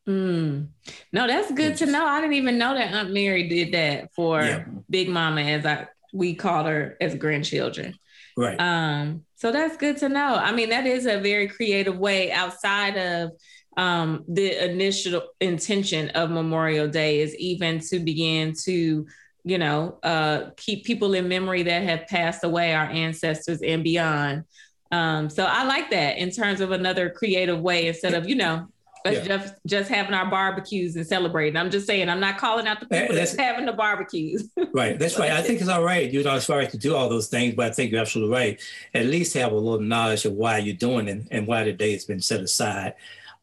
Mm. 0.08 0.68
No, 1.12 1.26
that's 1.26 1.52
good 1.52 1.76
to 1.76 1.86
know. 1.86 2.04
I 2.04 2.20
didn't 2.20 2.34
even 2.34 2.58
know 2.58 2.74
that 2.74 2.92
Aunt 2.92 3.12
Mary 3.12 3.48
did 3.48 3.72
that 3.72 4.12
for 4.14 4.42
yeah. 4.42 4.64
Big 4.90 5.08
Mama, 5.08 5.42
as 5.42 5.64
I 5.64 5.86
we 6.12 6.34
called 6.34 6.66
her 6.66 6.96
as 7.00 7.14
grandchildren. 7.14 7.94
Right. 8.36 8.60
Um, 8.60 9.24
so 9.36 9.52
that's 9.52 9.76
good 9.76 9.98
to 9.98 10.08
know. 10.08 10.34
I 10.34 10.52
mean, 10.52 10.70
that 10.70 10.86
is 10.86 11.06
a 11.06 11.20
very 11.20 11.48
creative 11.48 11.98
way 11.98 12.32
outside 12.32 12.96
of 12.96 13.32
um, 13.76 14.24
the 14.28 14.70
initial 14.70 15.22
intention 15.40 16.10
of 16.10 16.30
Memorial 16.30 16.88
Day 16.88 17.20
is 17.20 17.34
even 17.36 17.80
to 17.90 17.98
begin 17.98 18.54
to, 18.64 19.06
you 19.44 19.58
know, 19.58 19.98
uh, 20.02 20.50
keep 20.56 20.84
people 20.84 21.14
in 21.14 21.28
memory 21.28 21.62
that 21.64 21.82
have 21.82 22.06
passed 22.06 22.44
away, 22.44 22.74
our 22.74 22.84
ancestors 22.84 23.62
and 23.62 23.82
beyond. 23.82 24.44
Um, 24.92 25.28
so 25.30 25.44
I 25.46 25.64
like 25.64 25.90
that 25.90 26.18
in 26.18 26.30
terms 26.30 26.60
of 26.60 26.70
another 26.70 27.10
creative 27.10 27.60
way 27.60 27.88
instead 27.88 28.14
of, 28.14 28.28
you 28.28 28.36
know, 28.36 28.68
Us 29.04 29.14
Yeah. 29.14 29.24
just 29.36 29.54
just 29.66 29.90
having 29.90 30.14
our 30.14 30.30
barbecues 30.30 30.94
and 30.94 31.04
celebrating. 31.04 31.56
I'm 31.56 31.72
just 31.72 31.88
saying, 31.88 32.08
I'm 32.08 32.20
not 32.20 32.38
calling 32.38 32.68
out 32.68 32.78
the 32.78 32.86
people 32.86 33.16
that's 33.16 33.32
that's- 33.32 33.36
having 33.50 33.66
the 33.66 33.72
barbecues. 33.72 34.48
Right. 34.72 34.96
That's 34.96 35.18
right. 35.18 35.32
I 35.32 35.42
think 35.42 35.60
it's 35.60 35.68
all 35.68 35.82
right, 35.82 36.08
you 36.10 36.22
know, 36.22 36.30
as 36.30 36.46
far 36.46 36.60
as 36.60 36.70
to 36.70 36.78
do 36.78 36.94
all 36.94 37.08
those 37.08 37.26
things, 37.26 37.54
but 37.56 37.66
I 37.66 37.70
think 37.74 37.90
you're 37.90 38.00
absolutely 38.00 38.32
right. 38.32 38.60
At 38.94 39.06
least 39.06 39.34
have 39.34 39.50
a 39.50 39.56
little 39.56 39.80
knowledge 39.80 40.24
of 40.24 40.34
why 40.34 40.58
you're 40.58 40.76
doing 40.76 41.08
it 41.08 41.26
and 41.32 41.48
why 41.48 41.64
the 41.64 41.72
day 41.72 41.92
has 41.94 42.04
been 42.04 42.20
set 42.20 42.40
aside 42.40 42.94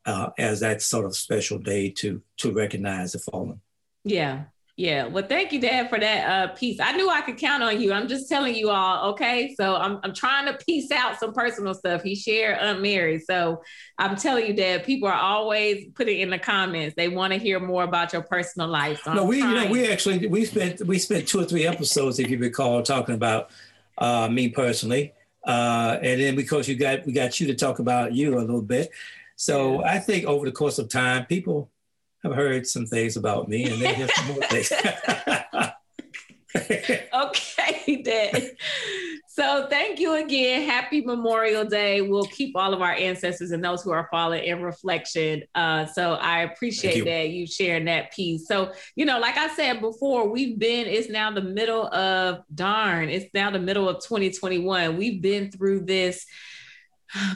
uh, 0.05 0.29
as 0.37 0.61
that 0.61 0.81
sort 0.81 1.05
of 1.05 1.13
special 1.15 1.57
day 1.59 1.89
to 1.89 2.21
to 2.37 2.53
recognize 2.53 3.11
the 3.11 3.19
fallen. 3.19 3.59
Yeah. 4.05 4.43
Yeah. 4.79 5.07
Well, 5.07 5.25
thank 5.27 5.51
you, 5.51 5.59
Dad, 5.59 5.89
for 5.89 5.99
that 5.99 6.29
uh, 6.29 6.53
piece. 6.53 6.79
I 6.79 6.93
knew 6.93 7.09
I 7.09 7.19
could 7.19 7.35
count 7.35 7.61
on 7.61 7.81
you. 7.81 7.91
I'm 7.91 8.07
just 8.07 8.29
telling 8.29 8.55
you 8.55 8.69
all, 8.69 9.09
okay? 9.09 9.53
So 9.59 9.75
I'm, 9.75 9.99
I'm 10.03 10.13
trying 10.13 10.45
to 10.45 10.53
piece 10.53 10.89
out 10.89 11.19
some 11.19 11.33
personal 11.33 11.73
stuff. 11.73 12.01
He 12.01 12.15
shared 12.15 12.57
Aunt 12.59 12.81
Mary. 12.81 13.19
So 13.19 13.61
I'm 13.97 14.15
telling 14.15 14.45
you, 14.45 14.53
Dad, 14.53 14.85
people 14.85 15.09
are 15.09 15.19
always 15.19 15.87
putting 15.95 16.21
in 16.21 16.29
the 16.29 16.39
comments. 16.39 16.95
They 16.95 17.09
want 17.09 17.33
to 17.33 17.39
hear 17.39 17.59
more 17.59 17.83
about 17.83 18.13
your 18.13 18.21
personal 18.21 18.69
life. 18.69 19.01
So 19.03 19.11
No, 19.11 19.23
I'm 19.23 19.27
we 19.27 19.39
you 19.39 19.53
know 19.53 19.69
we 19.69 19.91
actually 19.91 20.25
we 20.27 20.45
spent 20.45 20.79
we 20.87 20.97
spent 20.97 21.27
two 21.27 21.41
or 21.41 21.45
three 21.45 21.67
episodes, 21.67 22.17
if 22.17 22.29
you 22.29 22.37
recall, 22.37 22.81
talking 22.81 23.15
about 23.15 23.49
uh, 23.97 24.29
me 24.29 24.47
personally, 24.47 25.11
uh, 25.43 25.97
and 26.01 26.21
then 26.21 26.37
because 26.37 26.69
you 26.69 26.77
got 26.77 27.05
we 27.05 27.11
got 27.11 27.37
you 27.41 27.47
to 27.47 27.53
talk 27.53 27.79
about 27.79 28.13
you 28.13 28.37
a 28.37 28.39
little 28.39 28.61
bit. 28.61 28.91
So 29.35 29.83
I 29.83 29.99
think 29.99 30.25
over 30.25 30.45
the 30.45 30.53
course 30.53 30.79
of 30.79 30.87
time, 30.87 31.25
people 31.25 31.69
have 32.23 32.35
heard 32.35 32.67
some 32.67 32.85
things 32.85 33.17
about 33.17 33.47
me, 33.47 33.65
and 33.65 33.81
they 33.81 33.93
hear 33.93 34.07
some 34.07 34.27
more 34.27 34.41
things. 34.43 34.71
okay, 37.13 38.01
Dad. 38.01 38.51
So 39.39 39.67
thank 39.69 40.01
you 40.01 40.15
again. 40.15 40.67
Happy 40.67 40.99
Memorial 40.99 41.63
Day. 41.63 42.01
We'll 42.01 42.25
keep 42.25 42.57
all 42.57 42.73
of 42.73 42.81
our 42.81 42.91
ancestors 42.91 43.51
and 43.51 43.63
those 43.63 43.81
who 43.81 43.91
are 43.91 44.09
fallen 44.11 44.43
in 44.43 44.61
reflection. 44.61 45.43
Uh, 45.55 45.85
so 45.85 46.15
I 46.15 46.39
appreciate 46.41 46.97
you. 46.97 47.05
that 47.05 47.29
you 47.29 47.47
sharing 47.47 47.85
that 47.85 48.11
piece. 48.11 48.47
So, 48.47 48.73
you 48.97 49.05
know, 49.05 49.17
like 49.17 49.37
I 49.37 49.47
said 49.55 49.79
before, 49.79 50.29
we've 50.29 50.59
been, 50.59 50.87
it's 50.87 51.07
now 51.07 51.31
the 51.31 51.41
middle 51.41 51.87
of 51.93 52.43
darn, 52.53 53.07
it's 53.07 53.33
now 53.33 53.49
the 53.49 53.59
middle 53.59 53.87
of 53.87 54.03
2021. 54.03 54.97
We've 54.97 55.21
been 55.21 55.51
through 55.51 55.85
this 55.85 56.25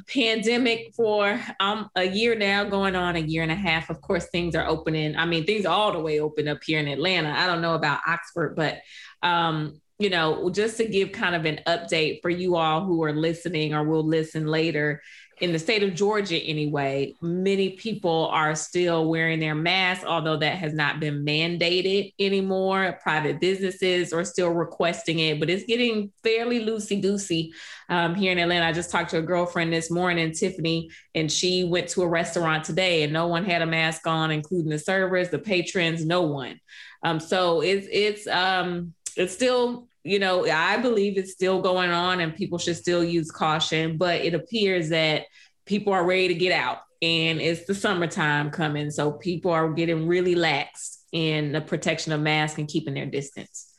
pandemic 0.08 0.94
for 0.96 1.39
um 1.60 1.89
a 1.96 2.03
year 2.03 2.36
now 2.36 2.63
going 2.63 2.96
on 2.96 3.15
a 3.15 3.20
year 3.20 3.44
and 3.44 3.51
a 3.51 3.56
half. 3.56 3.89
Of 3.89 4.01
course 4.01 4.27
things 4.32 4.56
are 4.56 4.68
opening. 4.68 5.15
I 5.15 5.25
mean 5.25 5.46
things 5.46 5.65
all 5.65 5.92
the 5.92 6.00
way 6.00 6.20
open 6.20 6.48
up 6.48 6.63
here 6.63 6.80
in 6.80 6.88
atlanta. 6.88 7.30
I 7.30 7.48
don't 7.48 7.62
know 7.62 7.75
about 7.75 8.01
oxford 8.08 8.56
but 8.56 8.80
um 9.22 9.80
you 10.00 10.10
know 10.10 10.50
just 10.50 10.77
to 10.77 10.86
give 10.86 11.12
kind 11.12 11.36
of 11.36 11.46
an 11.46 11.60
update 11.68 12.22
for 12.22 12.30
you 12.30 12.56
all 12.56 12.86
who 12.86 13.03
are 13.03 13.13
listening 13.13 13.74
or 13.74 13.84
will 13.84 14.06
listen 14.06 14.48
later 14.48 15.01
in 15.41 15.51
the 15.51 15.59
state 15.59 15.83
of 15.83 15.93
georgia 15.93 16.37
anyway 16.37 17.13
many 17.21 17.71
people 17.71 18.27
are 18.31 18.55
still 18.55 19.09
wearing 19.09 19.39
their 19.39 19.55
masks 19.55 20.05
although 20.05 20.37
that 20.37 20.57
has 20.57 20.73
not 20.73 20.99
been 20.99 21.25
mandated 21.25 22.13
anymore 22.19 22.97
private 23.01 23.39
businesses 23.39 24.13
are 24.13 24.25
still 24.25 24.49
requesting 24.49 25.19
it 25.19 25.39
but 25.39 25.49
it's 25.49 25.65
getting 25.65 26.11
fairly 26.23 26.59
loosey 26.59 27.01
goosey 27.01 27.53
um, 27.89 28.15
here 28.15 28.31
in 28.31 28.39
Atlanta. 28.39 28.65
I 28.65 28.71
just 28.71 28.89
talked 28.89 29.11
to 29.11 29.19
a 29.19 29.21
girlfriend 29.21 29.71
this 29.71 29.91
morning, 29.91 30.31
Tiffany, 30.31 30.89
and 31.13 31.31
she 31.31 31.63
went 31.63 31.89
to 31.89 32.01
a 32.01 32.07
restaurant 32.07 32.63
today 32.63 33.03
and 33.03 33.13
no 33.13 33.27
one 33.27 33.45
had 33.45 33.61
a 33.61 33.65
mask 33.65 34.07
on, 34.07 34.31
including 34.31 34.69
the 34.69 34.79
servers, 34.79 35.29
the 35.29 35.39
patrons, 35.39 36.05
no 36.05 36.21
one. 36.23 36.59
Um, 37.03 37.19
so 37.19 37.61
it's 37.61 37.87
it's 37.91 38.27
um, 38.27 38.93
it's 39.15 39.33
still, 39.33 39.87
you 40.03 40.19
know, 40.19 40.45
I 40.48 40.77
believe 40.77 41.17
it's 41.17 41.31
still 41.31 41.62
going 41.62 41.89
on 41.89 42.19
and 42.19 42.36
people 42.36 42.57
should 42.57 42.75
still 42.75 43.03
use 43.03 43.31
caution, 43.31 43.98
but 43.98 44.22
it 44.22 44.33
appears 44.33 44.89
that 44.89 45.25
people 45.65 45.93
are 45.93 46.05
ready 46.05 46.27
to 46.27 46.36
get 46.36 46.51
out 46.51 46.79
and 47.01 47.41
it's 47.41 47.65
the 47.65 47.75
summertime 47.75 48.51
coming. 48.51 48.91
So 48.91 49.13
people 49.13 49.51
are 49.51 49.72
getting 49.72 50.07
really 50.07 50.36
lax 50.36 51.03
in 51.12 51.51
the 51.51 51.62
protection 51.62 52.12
of 52.12 52.22
masks 52.22 52.57
and 52.57 52.67
keeping 52.67 52.93
their 52.93 53.05
distance. 53.05 53.74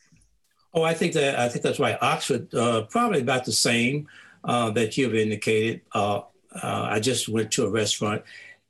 Oh, 0.72 0.82
I 0.82 0.94
think 0.94 1.12
that 1.12 1.38
I 1.38 1.48
think 1.48 1.62
that's 1.62 1.78
right. 1.78 1.96
Oxford, 2.00 2.52
uh, 2.54 2.82
probably 2.90 3.20
about 3.20 3.44
the 3.44 3.52
same 3.52 4.08
uh, 4.44 4.70
that 4.70 4.96
you've 4.96 5.14
indicated. 5.14 5.82
Uh, 5.94 6.22
uh, 6.62 6.88
I 6.90 7.00
just 7.00 7.28
went 7.28 7.52
to 7.52 7.64
a 7.64 7.70
restaurant, 7.70 8.22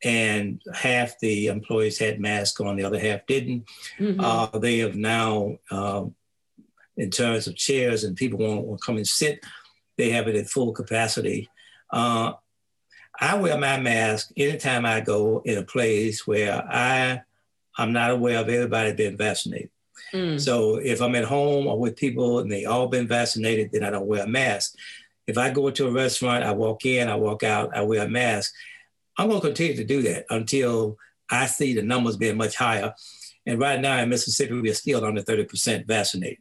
and 0.03 0.61
half 0.75 1.19
the 1.21 1.47
employees 1.47 1.99
had 1.99 2.21
masks 2.21 2.61
on, 2.61 2.77
the 2.77 2.85
other 2.85 2.99
half 2.99 3.27
didn't. 3.27 3.65
Mhm. 3.99 4.17
Uh, 4.19 4.59
they 4.59 4.79
have 4.79 4.97
now, 4.97 5.57
um, 5.71 6.15
in 6.97 7.11
terms 7.11 7.47
of 7.47 7.57
chairs 7.57 8.05
and 8.05 8.17
people 8.17 8.39
want 8.39 8.81
to 8.81 8.85
come 8.85 8.97
and 8.97 9.07
sit, 9.07 9.45
they 9.97 10.11
have 10.11 10.29
it 10.29 10.37
at 10.37 10.49
full 10.49 10.73
capacity. 10.73 11.49
Uh, 11.91 12.33
I 13.21 13.37
wear 13.37 13.57
my 13.59 13.79
mask 13.79 14.31
anytime 14.37 14.85
I 14.85 15.01
go 15.01 15.43
in 15.45 15.59
a 15.59 15.63
place 15.63 16.27
where 16.27 16.65
I 16.69 17.23
I'm 17.77 17.93
not 17.93 18.11
aware 18.11 18.39
of 18.39 18.49
everybody 18.49 18.93
being 18.93 19.17
vaccinated. 19.17 19.71
Mm. 20.13 20.41
So 20.41 20.77
if 20.77 21.01
I'm 21.01 21.15
at 21.17 21.25
home 21.25 21.67
or 21.67 21.79
with 21.79 21.97
people 21.97 22.39
and 22.39 22.51
they 22.51 22.65
all 22.65 22.87
been 22.87 23.09
vaccinated, 23.09 23.71
then 23.73 23.83
I 23.83 23.91
don't 23.91 24.07
wear 24.07 24.25
a 24.25 24.29
mask. 24.29 24.77
If 25.27 25.39
I 25.39 25.51
go 25.51 25.67
into 25.69 25.89
a 25.89 25.93
restaurant, 25.93 26.45
I 26.45 26.53
walk 26.53 26.87
in, 26.87 27.09
I 27.09 27.17
walk 27.17 27.43
out, 27.43 27.77
I 27.77 27.83
wear 27.83 28.05
a 28.05 28.09
mask. 28.09 28.53
I'm 29.17 29.29
going 29.29 29.41
to 29.41 29.47
continue 29.49 29.77
to 29.77 29.85
do 29.85 30.03
that 30.03 30.27
until 30.31 30.99
I 31.31 31.47
see 31.47 31.75
the 31.75 31.83
numbers 31.83 32.17
being 32.17 32.37
much 32.37 32.57
higher. 32.57 32.95
And 33.47 33.59
right 33.59 33.81
now 33.81 34.01
in 34.03 34.09
Mississippi, 34.09 34.55
we 34.55 34.71
are 34.71 34.75
still 34.75 35.05
under 35.05 35.23
30% 35.23 35.87
vaccinated. 35.87 36.39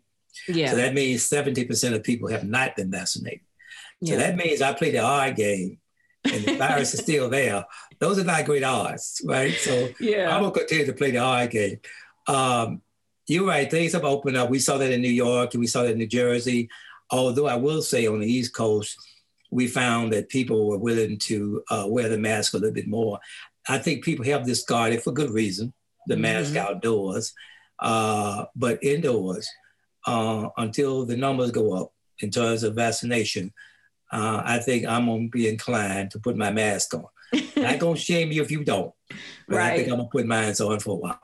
Yeah. 0.48 0.72
So 0.72 0.78
that 0.78 0.94
means 0.94 1.28
70% 1.30 1.94
of 1.94 2.04
people 2.04 2.30
have 2.30 2.44
not 2.44 2.76
been 2.76 2.92
vaccinated. 2.92 3.42
So 4.04 4.14
yeah. 4.14 4.18
that 4.18 4.36
means 4.36 4.62
I 4.62 4.74
play 4.74 4.92
the 4.92 5.00
odd 5.00 5.36
game 5.36 5.80
and 6.26 6.46
the 6.46 6.58
virus 6.58 6.94
is 6.94 7.02
still 7.02 7.30
there. 7.30 7.66
Those 8.00 8.20
are 8.20 8.24
not 8.24 8.46
great 8.46 8.64
odds, 8.64 9.22
right? 9.26 9.54
So 9.54 9.90
yeah. 10.00 10.34
I'm 10.34 10.42
gonna 10.42 10.52
continue 10.52 10.86
to 10.86 10.94
play 10.94 11.12
the 11.12 11.22
hard 11.22 11.52
game. 11.52 11.80
Um, 12.28 12.82
you're 13.28 13.48
right. 13.48 13.70
Things 13.70 13.94
have 13.94 14.04
opened 14.04 14.36
up. 14.38 14.50
We 14.50 14.60
saw 14.60 14.78
that 14.78 14.92
in 14.92 15.02
New 15.02 15.10
York 15.10 15.54
and 15.54 15.62
we 15.62 15.68
saw 15.68 15.84
that 15.84 15.92
in 15.92 15.98
New 15.98 16.08
Jersey. 16.08 16.70
Although 17.10 17.48
I 17.48 17.56
will 17.56 17.82
say 17.82 18.08
on 18.08 18.20
the 18.20 18.32
East 18.32 18.54
Coast, 18.54 18.98
we 19.52 19.68
found 19.68 20.12
that 20.14 20.30
people 20.30 20.68
were 20.68 20.78
willing 20.78 21.18
to 21.20 21.64
uh, 21.70 21.86
wear 21.88 22.10
the 22.10 22.18
mask 22.18 22.54
a 22.54 22.58
little 22.58 22.74
bit 22.74 22.88
more. 22.88 23.20
I 23.70 23.78
think 23.78 24.04
people 24.04 24.26
have 24.26 24.46
discarded 24.46 25.04
for 25.04 25.12
good 25.12 25.30
reason 25.30 25.74
the 26.08 26.18
mask 26.18 26.54
Mhm. 26.54 26.58
outdoors, 26.58 27.34
uh, 27.80 28.46
but 28.56 28.84
indoors 28.84 29.48
uh, 30.06 30.50
until 30.58 31.06
the 31.06 31.18
numbers 31.18 31.52
go 31.52 31.74
up 31.74 31.94
in 32.20 32.32
terms 32.32 32.64
of 32.64 32.76
vaccination. 32.76 33.54
Uh, 34.12 34.42
I 34.46 34.60
think 34.60 34.86
I'm 34.86 35.08
gonna 35.08 35.28
be 35.30 35.50
inclined 35.50 36.12
to 36.12 36.20
put 36.20 36.38
my 36.38 36.52
mask 36.52 36.94
on. 36.94 37.06
I'm 37.34 37.50
not 37.64 37.80
gonna 37.80 37.98
shame 37.98 38.32
you 38.32 38.42
if 38.42 38.52
you 38.52 38.64
don't, 38.64 38.94
but 39.48 39.60
I 39.60 39.76
think 39.76 39.90
I'm 39.90 39.98
gonna 39.98 40.10
put 40.10 40.26
mine 40.26 40.54
on 40.60 40.80
for 40.80 40.92
a 40.92 41.00
while. 41.00 41.20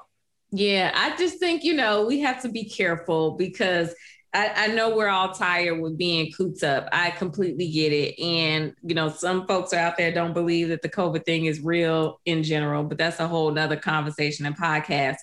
Yeah, 0.51 0.91
I 0.95 1.15
just 1.15 1.37
think, 1.37 1.63
you 1.63 1.75
know, 1.75 2.05
we 2.05 2.21
have 2.21 2.41
to 2.41 2.49
be 2.49 2.63
careful 2.63 3.31
because 3.31 3.93
I, 4.33 4.51
I 4.55 4.67
know 4.67 4.95
we're 4.95 5.09
all 5.09 5.33
tired 5.33 5.79
with 5.79 5.97
being 5.97 6.31
cooped 6.31 6.63
up. 6.63 6.87
I 6.91 7.11
completely 7.11 7.69
get 7.69 7.91
it. 7.93 8.19
And, 8.19 8.73
you 8.83 8.95
know, 8.95 9.09
some 9.09 9.47
folks 9.47 9.73
are 9.73 9.79
out 9.79 9.97
there 9.97 10.11
don't 10.11 10.33
believe 10.33 10.69
that 10.69 10.81
the 10.81 10.89
COVID 10.89 11.25
thing 11.25 11.45
is 11.45 11.61
real 11.61 12.19
in 12.25 12.43
general, 12.43 12.83
but 12.83 12.97
that's 12.97 13.19
a 13.19 13.27
whole 13.27 13.51
nother 13.51 13.75
conversation 13.75 14.45
and 14.45 14.57
podcast. 14.57 15.17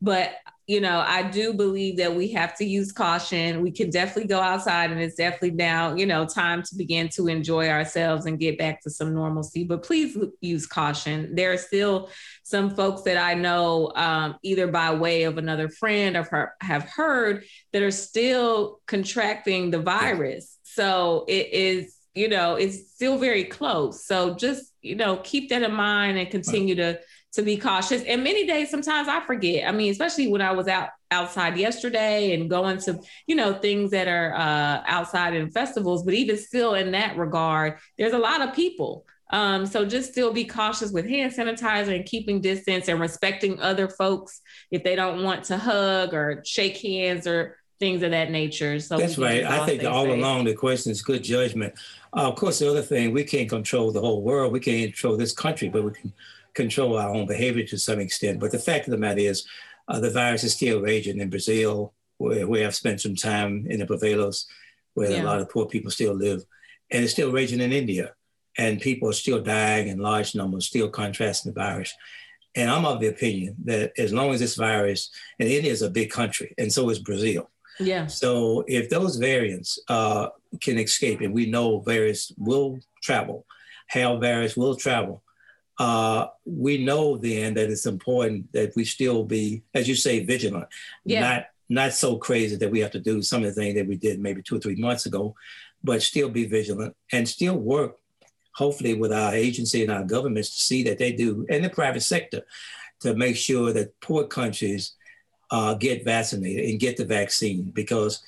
But, 0.00 0.34
you 0.70 0.80
know, 0.80 1.02
I 1.04 1.24
do 1.24 1.52
believe 1.52 1.96
that 1.96 2.14
we 2.14 2.30
have 2.30 2.56
to 2.58 2.64
use 2.64 2.92
caution. 2.92 3.60
We 3.60 3.72
can 3.72 3.90
definitely 3.90 4.28
go 4.28 4.38
outside 4.38 4.92
and 4.92 5.00
it's 5.00 5.16
definitely 5.16 5.50
now, 5.50 5.96
you 5.96 6.06
know, 6.06 6.24
time 6.24 6.62
to 6.62 6.76
begin 6.76 7.08
to 7.16 7.26
enjoy 7.26 7.68
ourselves 7.68 8.26
and 8.26 8.38
get 8.38 8.56
back 8.56 8.80
to 8.82 8.90
some 8.90 9.12
normalcy. 9.12 9.64
But 9.64 9.82
please 9.82 10.16
use 10.40 10.68
caution. 10.68 11.34
There 11.34 11.50
are 11.52 11.58
still 11.58 12.08
some 12.44 12.76
folks 12.76 13.02
that 13.02 13.16
I 13.16 13.34
know, 13.34 13.90
um, 13.96 14.36
either 14.44 14.68
by 14.68 14.94
way 14.94 15.24
of 15.24 15.38
another 15.38 15.68
friend 15.68 16.16
or 16.16 16.22
her- 16.22 16.54
have 16.60 16.84
heard, 16.84 17.44
that 17.72 17.82
are 17.82 17.90
still 17.90 18.78
contracting 18.86 19.72
the 19.72 19.80
virus. 19.80 20.56
So 20.62 21.24
it 21.26 21.48
is, 21.52 21.96
you 22.14 22.28
know, 22.28 22.54
it's 22.54 22.92
still 22.92 23.18
very 23.18 23.42
close. 23.42 24.06
So 24.06 24.36
just, 24.36 24.72
you 24.82 24.94
know, 24.94 25.16
keep 25.16 25.48
that 25.48 25.64
in 25.64 25.72
mind 25.72 26.16
and 26.16 26.30
continue 26.30 26.76
to 26.76 27.00
to 27.32 27.42
be 27.42 27.56
cautious. 27.56 28.02
And 28.02 28.24
many 28.24 28.46
days, 28.46 28.70
sometimes 28.70 29.08
I 29.08 29.20
forget. 29.20 29.68
I 29.68 29.72
mean, 29.72 29.90
especially 29.90 30.28
when 30.28 30.42
I 30.42 30.52
was 30.52 30.68
out 30.68 30.90
outside 31.10 31.56
yesterday 31.56 32.34
and 32.34 32.48
going 32.48 32.78
to, 32.78 33.00
you 33.26 33.34
know, 33.34 33.54
things 33.54 33.90
that 33.90 34.08
are 34.08 34.34
uh, 34.34 34.82
outside 34.86 35.34
in 35.34 35.50
festivals. 35.50 36.04
But 36.04 36.14
even 36.14 36.36
still, 36.36 36.74
in 36.74 36.92
that 36.92 37.16
regard, 37.16 37.78
there's 37.98 38.12
a 38.12 38.18
lot 38.18 38.40
of 38.40 38.54
people. 38.54 39.04
Um, 39.32 39.64
so 39.64 39.84
just 39.84 40.10
still 40.10 40.32
be 40.32 40.44
cautious 40.44 40.90
with 40.90 41.08
hand 41.08 41.32
sanitizer 41.32 41.94
and 41.94 42.04
keeping 42.04 42.40
distance 42.40 42.88
and 42.88 43.00
respecting 43.00 43.60
other 43.60 43.88
folks 43.88 44.40
if 44.72 44.82
they 44.82 44.96
don't 44.96 45.22
want 45.22 45.44
to 45.44 45.56
hug 45.56 46.14
or 46.14 46.42
shake 46.44 46.78
hands 46.78 47.28
or 47.28 47.56
things 47.78 48.02
of 48.02 48.10
that 48.10 48.30
nature. 48.30 48.80
So 48.80 48.98
That's 48.98 49.18
right. 49.18 49.44
I 49.44 49.64
think 49.66 49.84
all 49.84 50.04
safe. 50.04 50.18
along 50.18 50.44
the 50.44 50.54
question 50.54 50.90
is 50.92 51.00
good 51.02 51.22
judgment. 51.22 51.74
Uh, 52.12 52.28
of 52.28 52.36
course, 52.36 52.58
the 52.58 52.68
other 52.68 52.82
thing 52.82 53.12
we 53.12 53.24
can't 53.24 53.48
control 53.48 53.92
the 53.92 54.00
whole 54.00 54.22
world. 54.22 54.52
We 54.52 54.60
can't 54.60 54.92
control 54.92 55.16
this 55.16 55.32
country, 55.32 55.68
but 55.68 55.84
we 55.84 55.92
can 55.92 56.12
control 56.54 56.98
our 56.98 57.14
own 57.14 57.26
behavior 57.26 57.64
to 57.66 57.78
some 57.78 58.00
extent. 58.00 58.40
But 58.40 58.52
the 58.52 58.58
fact 58.58 58.86
of 58.86 58.92
the 58.92 58.98
matter 58.98 59.20
is, 59.20 59.46
uh, 59.88 60.00
the 60.00 60.10
virus 60.10 60.44
is 60.44 60.54
still 60.54 60.80
raging 60.80 61.20
in 61.20 61.30
Brazil, 61.30 61.92
where, 62.18 62.46
where 62.46 62.66
I've 62.66 62.74
spent 62.74 63.00
some 63.00 63.16
time 63.16 63.66
in 63.68 63.80
the 63.80 63.86
favelas, 63.86 64.46
where 64.94 65.10
Yeah. 65.10 65.22
a 65.22 65.24
lot 65.24 65.40
of 65.40 65.48
poor 65.48 65.66
people 65.66 65.90
still 65.90 66.14
live, 66.14 66.44
and 66.90 67.02
it's 67.02 67.12
still 67.12 67.32
raging 67.32 67.60
in 67.60 67.72
India, 67.72 68.14
and 68.58 68.80
people 68.80 69.08
are 69.08 69.14
still 69.14 69.40
dying 69.40 69.88
in 69.88 69.98
large 69.98 70.34
numbers, 70.34 70.66
still 70.66 70.88
contrasting 70.88 71.52
the 71.52 71.60
virus. 71.60 71.92
And 72.54 72.68
I'm 72.70 72.84
of 72.84 73.00
the 73.00 73.06
opinion 73.06 73.56
that 73.64 73.92
as 73.96 74.12
long 74.12 74.34
as 74.34 74.40
this 74.40 74.56
virus, 74.56 75.10
and 75.38 75.48
India 75.48 75.70
is 75.70 75.82
a 75.82 75.90
big 75.90 76.10
country, 76.10 76.54
and 76.58 76.72
so 76.72 76.90
is 76.90 76.98
Brazil. 76.98 77.48
Yeah. 77.78 78.06
So 78.08 78.64
if 78.66 78.90
those 78.90 79.16
variants 79.16 79.78
uh, 79.88 80.28
can 80.60 80.78
escape, 80.78 81.20
and 81.20 81.32
we 81.32 81.46
know 81.46 81.80
variants 81.80 82.32
will 82.36 82.80
travel, 83.02 83.46
how 83.86 84.18
variants 84.18 84.56
will 84.56 84.74
travel, 84.76 85.22
uh, 85.80 86.26
we 86.44 86.76
know 86.76 87.16
then 87.16 87.54
that 87.54 87.70
it's 87.70 87.86
important 87.86 88.52
that 88.52 88.70
we 88.76 88.84
still 88.84 89.24
be, 89.24 89.62
as 89.74 89.88
you 89.88 89.94
say, 89.94 90.22
vigilant, 90.22 90.68
Yeah. 91.04 91.20
not 91.20 91.46
not 91.72 91.92
so 91.92 92.16
crazy 92.16 92.56
that 92.56 92.70
we 92.70 92.80
have 92.80 92.90
to 92.90 92.98
do 92.98 93.22
some 93.22 93.44
of 93.44 93.48
the 93.48 93.60
things 93.60 93.76
that 93.76 93.86
we 93.86 93.96
did 93.96 94.18
maybe 94.20 94.42
two 94.42 94.56
or 94.56 94.58
three 94.58 94.74
months 94.74 95.06
ago, 95.06 95.36
but 95.84 96.02
still 96.02 96.28
be 96.28 96.44
vigilant 96.44 96.96
and 97.12 97.26
still 97.28 97.56
work, 97.56 97.96
hopefully, 98.56 98.94
with 98.94 99.12
our 99.12 99.32
agency 99.32 99.82
and 99.82 99.92
our 99.92 100.02
governments 100.02 100.50
to 100.50 100.60
see 100.60 100.82
that 100.82 100.98
they 100.98 101.12
do, 101.12 101.46
and 101.48 101.64
the 101.64 101.70
private 101.70 102.02
sector, 102.02 102.42
to 103.02 103.14
make 103.14 103.36
sure 103.36 103.72
that 103.72 103.98
poor 104.00 104.24
countries 104.24 104.94
uh, 105.52 105.72
get 105.74 106.04
vaccinated 106.04 106.68
and 106.68 106.80
get 106.80 106.96
the 106.96 107.04
vaccine. 107.04 107.70
Because 107.70 108.20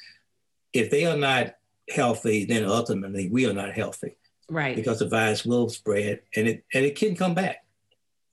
if 0.73 0.88
they 0.90 1.04
are 1.04 1.18
not 1.18 1.56
healthy, 1.90 2.44
then 2.47 2.64
ultimately 2.64 3.28
we 3.28 3.44
are 3.47 3.52
not 3.52 3.73
healthy 3.73 4.16
Right. 4.52 4.76
because 4.76 4.99
the 4.99 5.09
virus 5.09 5.47
will 5.47 5.68
spread 5.71 6.21
and 6.37 6.47
it 6.47 6.64
and 6.75 6.85
it 6.85 6.97
can 6.97 7.16
come 7.16 7.35
back. 7.35 7.64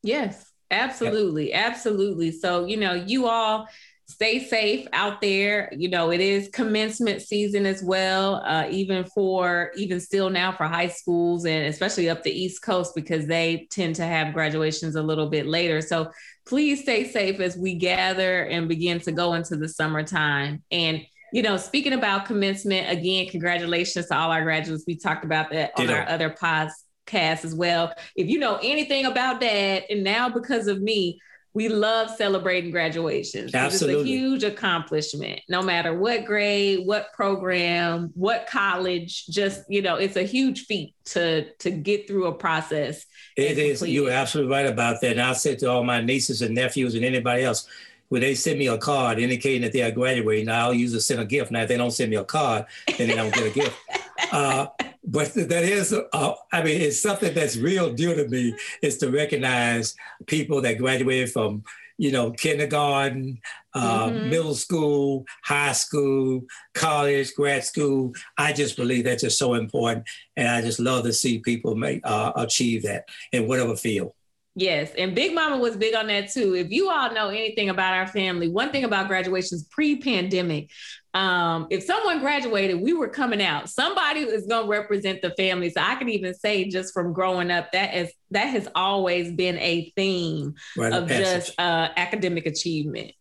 Yes, 0.04 0.52
absolutely. 0.70 1.54
Absolutely. 1.54 2.32
So, 2.32 2.66
you 2.66 2.78
know, 2.78 2.94
you 2.94 3.28
all 3.28 3.68
stay 4.10 4.44
safe 4.44 4.88
out 4.92 5.22
there. 5.22 5.72
You 5.78 5.88
know, 5.88 6.12
it 6.12 6.20
is 6.20 6.50
commencement 6.52 7.22
season 7.22 7.66
as 7.66 7.84
well, 7.84 8.36
uh, 8.46 8.68
even 8.72 9.04
for, 9.04 9.72
even 9.78 10.00
still 10.00 10.30
now 10.32 10.52
for 10.52 10.66
high 10.66 10.88
schools 10.88 11.46
and 11.46 11.68
especially 11.68 12.10
up 12.10 12.24
the 12.24 12.32
East 12.32 12.64
Coast 12.64 12.96
because 12.96 13.28
they 13.28 13.68
tend 13.70 13.96
to 13.96 14.06
have 14.06 14.34
graduations 14.34 14.96
a 14.96 15.04
little 15.04 15.30
bit 15.30 15.46
later. 15.46 15.80
So 15.80 16.12
please 16.48 16.82
stay 16.82 17.08
safe 17.08 17.40
as 17.40 17.56
we 17.56 17.76
gather 17.76 18.44
and 18.46 18.68
begin 18.68 19.00
to 19.02 19.12
go 19.12 19.34
into 19.36 19.56
the 19.56 19.70
summertime. 19.70 20.64
And 20.72 21.06
you 21.32 21.42
know, 21.42 21.58
speaking 21.58 21.94
about 21.94 22.26
commencement, 22.26 22.90
again, 22.90 23.28
congratulations 23.28 24.08
to 24.08 24.18
all 24.18 24.32
our 24.32 24.44
graduates. 24.44 24.84
We 24.88 24.98
talked 24.98 25.26
about 25.26 25.52
that 25.52 25.72
on 25.78 25.90
our 25.90 26.08
other 26.08 26.30
podcasts 26.30 27.46
as 27.46 27.56
well. 27.56 27.94
If 28.16 28.28
you 28.28 28.40
know 28.40 28.60
anything 28.62 29.06
about 29.06 29.40
that, 29.42 29.84
and 29.90 30.04
now 30.04 30.30
because 30.30 30.68
of 30.68 30.82
me, 30.82 31.20
we 31.54 31.68
love 31.68 32.12
celebrating 32.12 32.70
graduations. 32.70 33.46
It's 33.46 33.54
a 33.56 33.58
Absolutely. 33.58 34.06
huge 34.06 34.44
accomplishment, 34.44 35.42
no 35.50 35.64
matter 35.64 35.98
what 35.98 36.26
grade, 36.26 36.86
what 36.86 37.12
program, 37.14 38.12
what 38.14 38.48
college, 38.48 39.26
just, 39.28 39.64
you 39.68 39.82
know, 39.82 39.96
it's 39.96 40.16
a 40.16 40.24
huge 40.24 40.66
feat 40.66 40.94
to 41.06 41.52
to 41.56 41.72
get 41.72 42.08
through 42.08 42.28
a 42.28 42.34
process. 42.34 43.06
It 43.36 43.56
complete 43.56 43.92
You're 43.92 44.12
absolutely 44.12 44.52
right 44.52 44.68
about 44.68 45.02
that. 45.02 45.14
And 45.14 45.22
I 45.22 45.34
said 45.34 45.60
to 45.60 45.72
all 45.72 45.84
my 45.84 46.02
nieces 46.02 46.44
and 46.44 46.54
nephews 46.54 46.94
and 46.94 47.04
anybody 47.04 47.44
else, 47.44 47.68
when 48.10 48.22
they 48.22 48.36
send 48.36 48.60
me 48.60 48.68
a 48.68 48.78
card 48.78 49.20
indicating 49.20 49.62
that 49.62 49.72
they 49.72 49.82
are 49.84 49.92
graduating, 49.92 50.50
I'll 50.50 50.74
usually 50.74 51.00
send 51.00 51.22
a 51.22 51.26
gift. 51.26 51.52
Now, 51.52 51.62
if 51.62 51.70
they 51.70 51.78
don't 51.78 51.92
send 51.92 52.10
me 52.10 52.18
a 52.18 52.24
card, 52.26 52.66
then 52.98 53.08
they 53.08 53.16
don't 53.16 53.34
get 53.34 53.46
a 53.46 53.52
gift. 53.52 53.78
Uh, 54.32 54.68
but 55.04 55.34
that 55.34 55.64
is, 55.64 55.92
uh, 55.92 56.34
I 56.54 56.62
mean, 56.62 56.80
it's 56.82 57.02
something 57.02 57.34
that's 57.34 57.58
real 57.58 57.92
dear 57.94 58.14
to 58.16 58.28
me 58.28 58.54
is 58.84 59.00
to 59.00 59.10
recognize 59.10 59.96
people 60.28 60.62
that 60.62 60.78
graduated 60.78 61.32
from, 61.32 61.64
you 61.98 62.12
know, 62.12 62.30
kindergarten, 62.30 63.40
uh, 63.74 64.12
Mhm. 64.12 64.24
middle 64.24 64.54
school, 64.54 65.26
high 65.44 65.72
school, 65.72 66.44
college, 66.76 67.34
grad 67.34 67.64
school. 67.64 68.14
I 68.38 68.54
just 68.54 68.78
believe 68.78 69.06
that's 69.06 69.24
just 69.24 69.40
so 69.40 69.56
important, 69.56 70.06
and 70.38 70.48
I 70.48 70.62
just 70.62 70.80
love 70.80 71.06
to 71.06 71.14
see 71.14 71.40
people 71.40 71.76
make 71.76 72.02
uh, 72.04 72.32
achieve 72.36 72.84
that 72.84 73.06
in 73.32 73.48
whatever 73.48 73.76
field. 73.76 74.14
Yes, 74.60 74.92
and 74.98 75.16
Big 75.16 75.34
Mama 75.34 75.58
was 75.58 75.78
big 75.78 75.96
on 75.96 76.08
that 76.08 76.30
too. 76.32 76.54
If 76.54 76.70
you 76.70 76.90
all 76.90 77.14
know 77.14 77.30
anything 77.30 77.70
about 77.70 77.94
our 77.94 78.08
family, 78.08 78.50
one 78.50 78.72
thing 78.72 78.84
about 78.84 79.08
graduations 79.08 79.64
pre-pandemic, 79.72 80.70
um, 81.14 81.68
if 81.70 81.84
someone 81.84 82.20
graduated, 82.20 82.82
we 82.82 82.92
were 82.94 83.08
coming 83.08 83.42
out. 83.42 83.70
Somebody 83.70 84.20
is 84.20 84.46
going 84.48 84.66
to 84.66 84.70
represent 84.70 85.22
the 85.22 85.32
family. 85.32 85.70
So 85.70 85.80
I 85.82 85.96
can 85.96 86.10
even 86.10 86.34
say, 86.34 86.68
just 86.70 86.94
from 86.94 87.14
growing 87.14 87.52
up, 87.52 87.72
that 87.72 87.96
is 87.96 88.12
that 88.32 88.48
has 88.48 88.68
always 88.76 89.32
been 89.32 89.58
a 89.60 89.92
theme 89.96 90.56
Right 90.78 90.92
of 90.92 91.08
just 91.08 91.58
uh, 91.58 91.90
academic 91.96 92.46
achievement. 92.46 93.14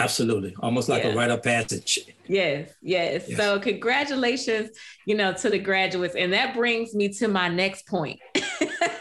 absolutely, 0.00 0.54
almost 0.60 0.88
like 0.88 1.04
Yeah. 1.04 1.10
a 1.10 1.16
rite 1.16 1.30
of 1.30 1.42
passage. 1.42 1.98
Yes, 2.26 2.70
yes, 2.80 3.24
Yes. 3.28 3.36
So 3.38 3.58
congratulations, 3.60 4.70
you 5.06 5.14
know, 5.16 5.32
to 5.34 5.50
the 5.50 5.58
graduates. 5.58 6.14
And 6.14 6.32
that 6.32 6.54
brings 6.56 6.94
me 6.94 7.08
to 7.20 7.28
my 7.28 7.48
next 7.48 7.86
point, 7.86 8.20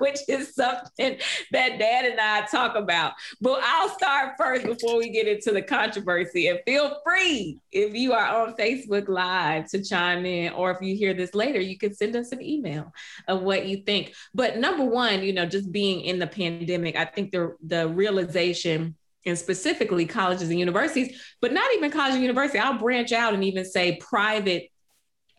which 0.10 0.18
is 0.28 0.54
something 0.54 1.16
that 1.52 1.78
Dad 1.78 2.04
and 2.04 2.20
I 2.20 2.46
talk 2.46 2.76
about. 2.76 3.12
But 3.40 3.60
I'll 3.62 3.90
start 3.90 4.34
first 4.38 4.64
before 4.64 4.98
we 4.98 5.10
get 5.10 5.28
into 5.28 5.52
the 5.52 5.62
controversy. 5.62 6.48
And 6.48 6.60
feel 6.66 7.00
free 7.04 7.58
if 7.72 7.94
you 7.94 8.12
are 8.12 8.42
on 8.42 8.54
Facebook 8.54 9.08
Live 9.08 9.68
to 9.70 9.82
chime 9.82 10.24
in, 10.26 10.52
or 10.52 10.70
if 10.70 10.78
you 10.80 10.96
hear 10.96 11.14
this 11.14 11.34
later, 11.34 11.60
you 11.60 11.78
can 11.78 11.94
send 11.94 12.16
us 12.16 12.32
an 12.32 12.42
email 12.42 12.92
of 13.28 13.42
what 13.42 13.66
you 13.66 13.78
think. 13.78 14.14
But 14.34 14.58
number 14.58 14.84
one, 14.84 15.22
you 15.22 15.32
know, 15.32 15.46
just 15.46 15.70
being 15.70 16.00
in 16.00 16.18
the 16.18 16.26
pandemic, 16.26 16.96
I 16.96 17.04
think 17.04 17.32
the 17.32 17.56
the 17.62 17.88
realization 17.88 18.96
and 19.26 19.38
specifically 19.38 20.06
colleges 20.06 20.48
and 20.48 20.58
universities, 20.58 21.20
but 21.40 21.52
not 21.52 21.70
even 21.74 21.90
college 21.90 22.14
and 22.14 22.22
university. 22.22 22.58
I'll 22.58 22.78
branch 22.78 23.12
out 23.12 23.34
and 23.34 23.44
even 23.44 23.64
say 23.64 23.96
private 23.96 24.70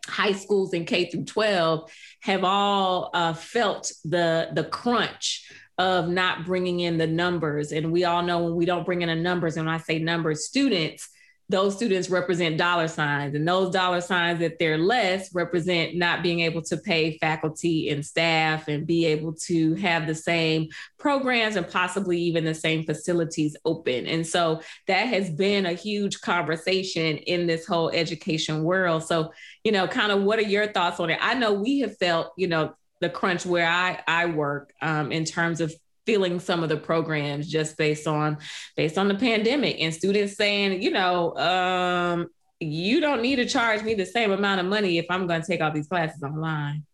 high 0.06 0.32
schools 0.32 0.74
in 0.74 0.84
K 0.84 1.10
through 1.10 1.24
12 1.24 1.90
have 2.20 2.44
all 2.44 3.10
uh, 3.14 3.32
felt 3.32 3.92
the 4.04 4.50
the 4.52 4.64
crunch 4.64 5.50
of 5.78 6.08
not 6.08 6.44
bringing 6.44 6.80
in 6.80 6.98
the 6.98 7.06
numbers. 7.06 7.72
And 7.72 7.92
we 7.92 8.04
all 8.04 8.22
know 8.22 8.44
when 8.44 8.54
we 8.54 8.66
don't 8.66 8.84
bring 8.84 9.02
in 9.02 9.08
the 9.08 9.14
numbers, 9.14 9.56
and 9.56 9.66
when 9.66 9.74
I 9.74 9.78
say 9.78 9.98
numbers, 9.98 10.46
students, 10.46 11.08
those 11.52 11.76
students 11.76 12.10
represent 12.10 12.56
dollar 12.56 12.88
signs, 12.88 13.34
and 13.36 13.46
those 13.46 13.70
dollar 13.70 14.00
signs 14.00 14.40
that 14.40 14.58
they're 14.58 14.78
less 14.78 15.32
represent 15.34 15.94
not 15.94 16.22
being 16.22 16.40
able 16.40 16.62
to 16.62 16.76
pay 16.78 17.18
faculty 17.18 17.90
and 17.90 18.04
staff 18.04 18.66
and 18.68 18.86
be 18.86 19.04
able 19.04 19.34
to 19.34 19.74
have 19.74 20.06
the 20.06 20.14
same 20.14 20.68
programs 20.98 21.54
and 21.54 21.68
possibly 21.68 22.18
even 22.18 22.44
the 22.44 22.54
same 22.54 22.84
facilities 22.84 23.54
open. 23.66 24.06
And 24.06 24.26
so 24.26 24.62
that 24.86 25.04
has 25.08 25.30
been 25.30 25.66
a 25.66 25.74
huge 25.74 26.22
conversation 26.22 27.18
in 27.18 27.46
this 27.46 27.66
whole 27.66 27.90
education 27.90 28.64
world. 28.64 29.04
So, 29.04 29.32
you 29.62 29.72
know, 29.72 29.86
kind 29.86 30.10
of 30.10 30.22
what 30.22 30.38
are 30.38 30.42
your 30.42 30.72
thoughts 30.72 30.98
on 30.98 31.10
it? 31.10 31.18
I 31.20 31.34
know 31.34 31.52
we 31.52 31.80
have 31.80 31.96
felt, 31.98 32.32
you 32.36 32.48
know, 32.48 32.74
the 33.00 33.10
crunch 33.10 33.44
where 33.44 33.68
I 33.68 34.00
I 34.06 34.26
work 34.26 34.72
um, 34.80 35.12
in 35.12 35.24
terms 35.24 35.60
of 35.60 35.74
filling 36.06 36.40
some 36.40 36.62
of 36.62 36.68
the 36.68 36.76
programs 36.76 37.48
just 37.48 37.76
based 37.76 38.06
on 38.06 38.38
based 38.76 38.98
on 38.98 39.08
the 39.08 39.14
pandemic 39.14 39.76
and 39.80 39.94
students 39.94 40.36
saying, 40.36 40.82
you 40.82 40.90
know, 40.90 41.36
um, 41.36 42.28
you 42.60 43.00
don't 43.00 43.22
need 43.22 43.36
to 43.36 43.46
charge 43.46 43.82
me 43.82 43.94
the 43.94 44.06
same 44.06 44.30
amount 44.32 44.60
of 44.60 44.66
money 44.66 44.98
if 44.98 45.06
I'm 45.10 45.26
going 45.26 45.40
to 45.40 45.46
take 45.46 45.60
all 45.60 45.72
these 45.72 45.88
classes 45.88 46.22
online. 46.22 46.84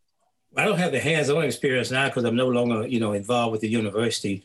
I 0.57 0.65
don't 0.65 0.79
have 0.79 0.93
the 0.93 1.01
hands-on 1.01 1.45
experience 1.45 1.91
now 1.91 2.09
because 2.09 2.25
I'm 2.25 2.37
no 2.37 2.49
longer, 2.49 2.87
you 2.87 3.01
know, 3.01 3.13
involved 3.13 3.53
with 3.53 3.61
the 3.61 3.69
university. 3.69 4.45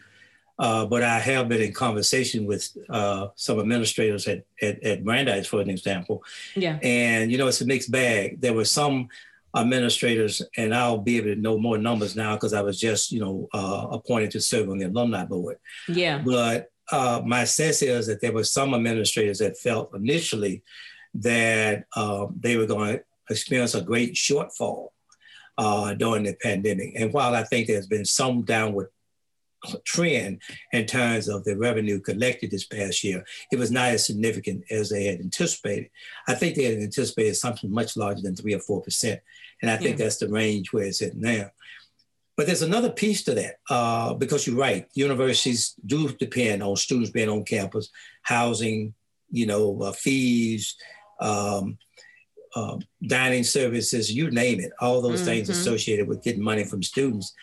Uh, 0.60 0.86
but 0.86 1.02
I 1.02 1.18
have 1.18 1.50
been 1.50 1.62
in 1.62 1.74
conversation 1.74 2.46
with 2.46 2.70
uh, 2.90 3.30
some 3.36 3.60
administrators 3.60 4.28
at, 4.28 4.46
at, 4.62 4.84
at 4.84 5.04
Brandeis, 5.04 5.48
for 5.48 5.62
an 5.62 5.70
example. 5.70 6.24
Yeah. 6.56 6.78
And, 6.84 7.32
you 7.32 7.38
know, 7.40 7.48
it's 7.48 7.62
a 7.62 7.66
mixed 7.66 7.92
bag. 7.92 8.40
There 8.40 8.54
were 8.54 8.66
some 8.66 9.08
administrators, 9.56 10.42
and 10.58 10.74
I'll 10.74 10.98
be 10.98 11.18
able 11.18 11.36
to 11.36 11.36
know 11.36 11.58
more 11.58 11.78
numbers 11.78 12.16
now 12.16 12.36
because 12.36 12.54
I 12.54 12.62
was 12.62 12.80
just, 12.80 13.12
you 13.12 13.20
know, 13.20 13.48
uh, 13.54 13.88
appointed 13.92 14.32
to 14.32 14.42
serve 14.42 14.70
on 14.70 14.80
the 14.80 14.88
alumni 14.88 15.26
board. 15.26 15.58
Yeah. 15.88 16.22
But 16.26 16.70
uh, 16.92 17.22
my 17.26 17.44
sense 17.44 17.82
is 17.82 18.08
that 18.08 18.22
there 18.22 18.34
were 18.34 18.44
some 18.44 18.74
administrators 18.74 19.40
that 19.40 19.58
felt 19.58 19.94
initially 19.96 20.64
that 21.16 21.86
uh, 21.96 22.28
they 22.40 22.58
were 22.58 22.66
going 22.66 22.98
to 22.98 23.04
experience 23.30 23.76
a 23.76 23.82
great 23.82 24.16
shortfall 24.16 24.90
uh, 25.58 25.94
during 25.94 26.24
the 26.24 26.36
pandemic. 26.42 26.94
And 26.96 27.14
while 27.14 27.36
I 27.36 27.44
think 27.44 27.68
there's 27.68 27.88
been 27.88 28.06
some 28.06 28.44
downward 28.44 28.90
trend 29.86 30.42
in 30.72 30.86
terms 30.86 31.28
of 31.28 31.44
the 31.44 31.56
revenue 31.58 32.00
collected 32.00 32.52
this 32.52 32.66
past 32.66 33.04
year, 33.04 33.24
it 33.52 33.58
was 33.60 33.72
not 33.72 33.90
as 33.90 34.06
significant 34.06 34.64
as 34.70 34.90
they 34.90 35.06
had 35.06 35.20
anticipated. 35.20 35.90
I 36.28 36.34
think 36.36 36.56
they 36.56 36.64
had 36.66 36.80
anticipated 36.80 37.36
something 37.36 37.72
much 37.72 37.96
larger 37.98 38.22
than 38.22 38.36
three 38.36 38.54
or 38.54 38.60
four 38.60 38.82
percent, 38.82 39.22
and 39.62 39.72
I 39.72 39.78
think 39.78 39.98
Yeah. 39.98 40.06
that's 40.06 40.18
the 40.18 40.30
range 40.30 40.74
where 40.74 40.86
it's 40.86 41.02
at 41.02 41.16
now. 41.16 41.52
But 42.36 42.48
there's 42.48 42.64
another 42.64 42.90
piece 42.90 43.24
to 43.26 43.36
that 43.36 43.60
uh, 43.70 44.16
because 44.16 44.48
you're 44.48 44.56
right. 44.56 44.88
Universities 44.96 45.76
do 45.86 46.10
depend 46.14 46.64
on 46.64 46.76
students 46.76 47.12
being 47.12 47.30
on 47.30 47.44
campus, 47.46 47.90
housing, 48.24 48.96
you 49.30 49.46
know, 49.46 49.80
uh, 49.84 49.92
fees, 49.92 50.76
um, 51.22 51.78
um, 52.56 52.82
dining 53.06 53.44
services, 53.44 54.12
you 54.12 54.30
name 54.32 54.60
it. 54.60 54.72
All 54.80 55.02
those 55.02 55.24
things 55.24 55.48
Mhm. 55.48 55.52
associated 55.52 56.08
with 56.08 56.24
getting 56.24 56.44
money 56.44 56.64
from 56.64 56.84
students. 56.84 57.34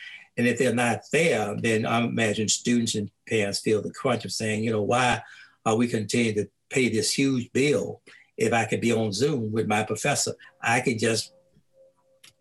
And 0.40 0.48
if 0.48 0.56
they're 0.58 0.74
not 0.74 1.02
there, 1.12 1.54
then 1.54 1.84
I 1.84 2.00
imagine 2.00 2.48
students 2.48 2.94
and 2.94 3.10
parents 3.28 3.60
feel 3.60 3.82
the 3.82 3.90
crunch 3.92 4.24
of 4.24 4.32
saying, 4.32 4.64
you 4.64 4.70
know, 4.70 4.80
why 4.80 5.20
are 5.66 5.76
we 5.76 5.86
continuing 5.86 6.34
to 6.36 6.48
pay 6.70 6.88
this 6.88 7.12
huge 7.12 7.52
bill 7.52 8.00
if 8.38 8.54
I 8.54 8.64
could 8.64 8.80
be 8.80 8.90
on 8.90 9.12
Zoom 9.12 9.52
with 9.52 9.66
my 9.66 9.82
professor? 9.82 10.32
I 10.62 10.80
could 10.80 10.98
just 10.98 11.34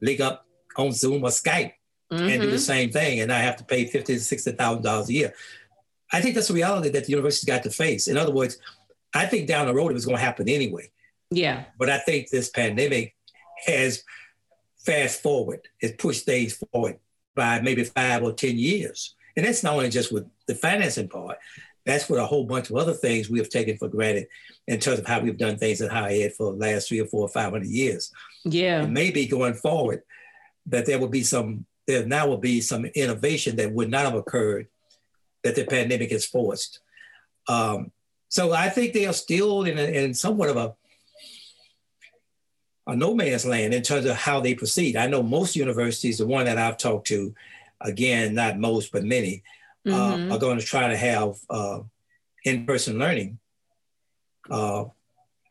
link 0.01 0.21
up 0.21 0.45
on 0.77 0.93
Zoom 0.93 1.25
or 1.25 1.29
Skype 1.29 1.73
and 2.09 2.41
do 2.41 2.49
the 2.49 2.55
Mhm. 2.55 2.59
same 2.59 2.89
thing, 2.89 3.19
and 3.19 3.33
I 3.33 3.39
have 3.39 3.57
to 3.57 3.65
pay 3.65 3.83
fifty 3.85 4.13
to 4.13 4.19
sixty 4.21 4.53
thousand 4.53 4.83
dollars 4.83 5.09
a 5.09 5.13
year. 5.13 5.33
I 6.13 6.21
think 6.21 6.35
that's 6.35 6.49
a 6.49 6.53
reality 6.53 6.87
that 6.91 7.03
the 7.03 7.11
university's 7.11 7.43
got 7.53 7.63
to 7.63 7.69
face. 7.69 8.07
In 8.07 8.15
other 8.15 8.31
words, 8.31 8.59
I 9.13 9.25
think 9.25 9.45
down 9.49 9.67
the 9.67 9.73
road 9.75 9.89
it 9.91 9.95
was 9.95 10.05
going 10.05 10.17
to 10.17 10.23
happen 10.23 10.47
anyway. 10.47 10.89
Yeah. 11.31 11.65
But 11.77 11.89
I 11.89 11.97
think 11.99 12.29
this 12.29 12.49
pandemic 12.49 13.13
has 13.65 14.03
fast 14.85 15.21
forward, 15.21 15.67
has 15.81 15.91
pushed 15.91 16.23
things 16.23 16.53
forward 16.71 16.97
by 17.39 17.61
maybe 17.61 17.85
five 17.85 18.21
or 18.21 18.33
10 18.33 18.57
years. 18.57 19.15
And 19.37 19.45
that's 19.45 19.63
not 19.63 19.75
only 19.75 19.89
just 19.89 20.11
with 20.11 20.27
the 20.45 20.55
financing 20.55 21.07
part, 21.07 21.37
that's 21.85 22.09
with 22.09 22.19
a 22.19 22.25
whole 22.25 22.43
bunch 22.43 22.69
of 22.69 22.75
other 22.75 22.91
things 22.91 23.29
we 23.29 23.39
have 23.39 23.47
taken 23.47 23.77
for 23.77 23.87
granted 23.87 24.27
in 24.67 24.77
terms 24.77 24.99
of 24.99 25.07
how 25.07 25.21
we've 25.21 25.37
done 25.37 25.57
things 25.57 25.79
in 25.79 25.89
higher 25.89 26.25
ed 26.25 26.33
for 26.33 26.51
the 26.51 26.57
last 26.57 26.89
three 26.89 26.99
or 26.99 27.05
four 27.05 27.21
or 27.21 27.29
500 27.29 27.65
years. 27.65 28.11
Yeah. 28.43 28.81
And 28.81 28.93
maybe 28.93 29.25
going 29.25 29.53
forward, 29.53 30.03
that 30.65 30.85
there 30.85 30.99
will 30.99 31.07
be 31.07 31.23
some, 31.23 31.65
there 31.87 32.05
now 32.05 32.27
will 32.27 32.37
be 32.37 32.59
some 32.59 32.83
innovation 32.83 33.55
that 33.55 33.71
would 33.71 33.89
not 33.89 34.03
have 34.03 34.15
occurred 34.15 34.67
that 35.45 35.55
the 35.55 35.65
pandemic 35.65 36.11
has 36.11 36.25
forced. 36.25 36.81
Um, 37.47 37.93
so 38.27 38.51
I 38.51 38.67
think 38.67 38.91
they 38.91 39.05
are 39.05 39.13
still 39.13 39.63
in, 39.63 39.79
a, 39.79 40.03
in 40.03 40.13
somewhat 40.13 40.49
of 40.49 40.57
a, 40.57 40.75
a 42.89 42.95
no 42.95 43.13
man's 43.13 43.45
land 43.45 43.73
in 43.73 43.81
terms 43.81 44.05
of 44.05 44.15
how 44.15 44.39
they 44.39 44.53
proceed. 44.55 44.95
I 44.95 45.07
know 45.07 45.21
most 45.23 45.55
universities, 45.55 46.17
the 46.17 46.27
one 46.27 46.45
that 46.45 46.57
I've 46.57 46.77
talked 46.77 47.07
to, 47.07 47.33
again, 47.81 48.35
not 48.35 48.57
most, 48.57 48.91
but 48.91 49.03
many, 49.03 49.43
uh, 49.87 49.91
Mhm. 50.17 50.33
are 50.33 50.37
going 50.39 50.59
to 50.59 50.65
try 50.65 50.87
to 50.87 50.97
have 50.97 51.35
uh, 51.49 51.79
in 52.43 52.65
person 52.65 52.97
learning 52.99 53.39
uh, 54.49 54.85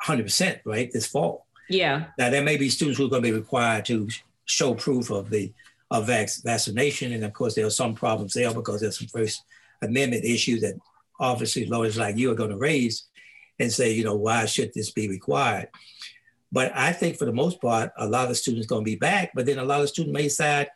100%, 0.05 0.61
right, 0.64 0.90
this 0.92 1.07
fall. 1.07 1.46
Yeah. 1.68 2.07
Now, 2.18 2.31
there 2.31 2.42
may 2.42 2.57
be 2.57 2.68
students 2.68 2.98
who 2.98 3.07
are 3.07 3.11
going 3.11 3.22
to 3.22 3.29
be 3.31 3.37
required 3.38 3.85
to 3.87 4.09
show 4.44 4.74
proof 4.74 5.11
of 5.11 5.31
the 5.31 5.53
of 5.90 6.07
vac- 6.07 6.42
vaccination. 6.44 7.12
And 7.12 7.24
of 7.24 7.33
course, 7.33 7.55
there 7.55 7.64
are 7.64 7.70
some 7.70 7.94
problems 7.94 8.35
there 8.35 8.53
because 8.53 8.81
there's 8.81 8.98
some 8.98 9.09
First 9.09 9.42
Amendment 9.81 10.24
issues 10.24 10.61
that 10.61 10.74
obviously 11.18 11.64
lawyers 11.66 11.96
like 11.96 12.16
you 12.18 12.31
are 12.31 12.35
going 12.35 12.51
to 12.51 12.59
raise 12.59 13.05
and 13.59 13.72
say, 13.72 13.92
you 13.92 14.05
know, 14.05 14.14
why 14.16 14.44
should 14.46 14.72
this 14.74 14.90
be 14.90 15.09
required? 15.09 15.68
But 16.50 16.72
I 16.74 16.92
think 16.92 17.16
for 17.18 17.24
the 17.26 17.32
most 17.32 17.61
part, 17.61 17.92
a 17.98 18.06
lot 18.06 18.22
of 18.24 18.30
the 18.30 18.34
students 18.34 18.66
going 18.66 18.82
to 18.82 18.90
be 18.90 18.96
back, 18.96 19.32
but 19.34 19.44
then 19.46 19.58
a 19.58 19.64
lot 19.64 19.82
of 19.82 19.88
students 19.88 20.14
may 20.14 20.22
decide, 20.24 20.68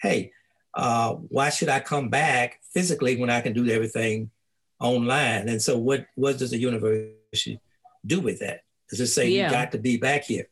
hey, 0.00 0.30
uh, 0.74 1.14
why 1.14 1.50
should 1.50 1.68
I 1.68 1.80
come 1.80 2.08
back 2.10 2.60
physically 2.72 3.16
when 3.16 3.30
I 3.30 3.40
can 3.40 3.52
do 3.52 3.68
everything 3.68 4.30
online? 4.78 5.48
And 5.48 5.60
so 5.60 5.78
what, 5.78 6.06
what 6.14 6.38
does 6.38 6.50
the 6.50 6.58
university 6.58 7.58
do 8.06 8.20
with 8.20 8.38
that? 8.40 8.60
Does 8.88 9.00
it 9.00 9.08
say 9.08 9.28
Yeah. 9.30 9.46
you 9.46 9.50
got 9.52 9.72
to 9.72 9.78
be 9.78 9.96
back 9.96 10.24
here? 10.24 10.46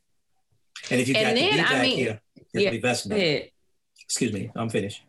And 0.91 1.01
if 1.01 1.09
you 1.09 1.15
And 1.15 1.25
got 1.25 1.35
to 1.35 1.41
then, 1.41 1.55
be 1.55 1.61
I 1.61 1.63
back 1.73 1.83
mean, 1.83 1.97
here, 1.97 2.21
yeah, 2.53 2.71
to. 2.71 3.17
It- 3.17 3.51
Excuse 4.07 4.33
me, 4.33 4.51
I'm 4.55 4.69
finished. 4.69 5.03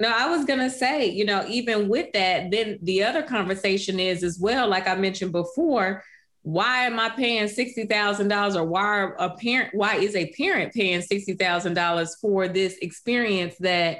No, 0.00 0.08
I 0.12 0.28
was 0.30 0.44
gonna 0.44 0.70
say, 0.70 1.08
you 1.10 1.24
know, 1.24 1.44
even 1.46 1.88
with 1.88 2.10
that, 2.14 2.50
then 2.50 2.78
the 2.82 3.04
other 3.04 3.22
conversation 3.22 4.00
is 4.00 4.24
as 4.24 4.38
well, 4.40 4.66
like 4.66 4.88
I 4.88 4.94
mentioned 4.96 5.30
before, 5.30 6.02
why 6.42 6.86
am 6.86 6.98
I 6.98 7.10
paying 7.10 7.48
sixty 7.48 7.84
thousand 7.86 8.28
dollars, 8.28 8.56
or 8.56 8.64
why 8.64 9.10
a 9.18 9.30
parent? 9.30 9.74
Why 9.74 9.96
is 9.96 10.16
a 10.16 10.32
parent 10.32 10.72
paying 10.72 11.02
sixty 11.02 11.34
thousand 11.34 11.74
dollars 11.74 12.16
for 12.20 12.48
this 12.48 12.76
experience 12.78 13.56
that 13.60 13.98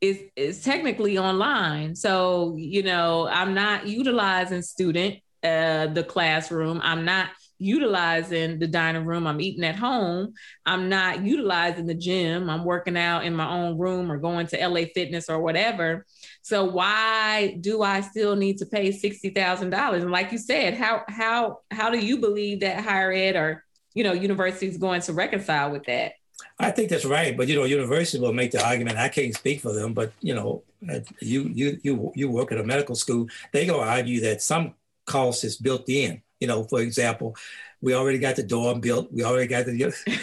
is 0.00 0.20
is 0.36 0.62
technically 0.62 1.18
online? 1.18 1.94
So 1.94 2.56
you 2.58 2.82
know, 2.82 3.28
I'm 3.28 3.54
not 3.54 3.86
utilizing 3.86 4.62
student 4.62 5.16
uh, 5.42 5.86
the 5.86 6.04
classroom. 6.04 6.80
I'm 6.82 7.04
not 7.04 7.30
utilizing 7.58 8.58
the 8.58 8.68
dining 8.68 9.04
room. 9.04 9.26
I'm 9.26 9.40
eating 9.40 9.64
at 9.64 9.76
home. 9.76 10.34
I'm 10.64 10.88
not 10.88 11.24
utilizing 11.24 11.86
the 11.86 11.94
gym. 11.94 12.48
I'm 12.48 12.64
working 12.64 12.96
out 12.96 13.24
in 13.24 13.34
my 13.34 13.48
own 13.48 13.78
room 13.78 14.12
or 14.12 14.18
going 14.18 14.46
to 14.48 14.68
LA 14.68 14.82
Fitness 14.94 15.28
or 15.28 15.40
whatever. 15.40 16.06
So 16.48 16.64
why 16.64 17.58
do 17.60 17.82
I 17.82 18.00
still 18.00 18.34
need 18.34 18.56
to 18.58 18.64
pay 18.64 18.90
sixty 18.90 19.28
thousand 19.28 19.68
dollars? 19.68 20.02
And 20.02 20.10
like 20.10 20.32
you 20.32 20.38
said, 20.38 20.72
how 20.72 21.02
how 21.06 21.60
how 21.70 21.90
do 21.90 21.98
you 21.98 22.16
believe 22.16 22.60
that 22.60 22.82
higher 22.82 23.12
ed 23.12 23.36
or 23.36 23.64
you 23.92 24.02
know 24.02 24.14
university 24.14 24.66
is 24.66 24.78
going 24.78 25.02
to 25.02 25.12
reconcile 25.12 25.70
with 25.70 25.84
that? 25.84 26.12
I 26.58 26.70
think 26.70 26.88
that's 26.88 27.04
right, 27.04 27.36
but 27.36 27.48
you 27.48 27.54
know, 27.54 27.64
university 27.64 28.18
will 28.18 28.32
make 28.32 28.52
the 28.52 28.66
argument. 28.66 28.96
I 28.96 29.10
can't 29.10 29.34
speak 29.34 29.60
for 29.60 29.74
them, 29.74 29.92
but 29.92 30.10
you 30.22 30.34
know, 30.34 30.62
uh, 30.90 31.00
you 31.20 31.42
you 31.52 31.78
you 31.82 32.12
you 32.14 32.30
work 32.30 32.50
at 32.50 32.56
a 32.56 32.64
medical 32.64 32.94
school. 32.94 33.26
They 33.52 33.66
gonna 33.66 33.82
argue 33.82 34.22
that 34.22 34.40
some 34.40 34.72
cost 35.04 35.44
is 35.44 35.58
built 35.58 35.86
in. 35.90 36.22
You 36.40 36.46
know, 36.46 36.64
for 36.64 36.80
example, 36.80 37.34
we 37.80 37.94
already 37.94 38.18
got 38.18 38.36
the 38.36 38.42
dorm 38.42 38.80
built. 38.80 39.12
We 39.12 39.24
already 39.24 39.48
got 39.48 39.66
the 39.66 39.76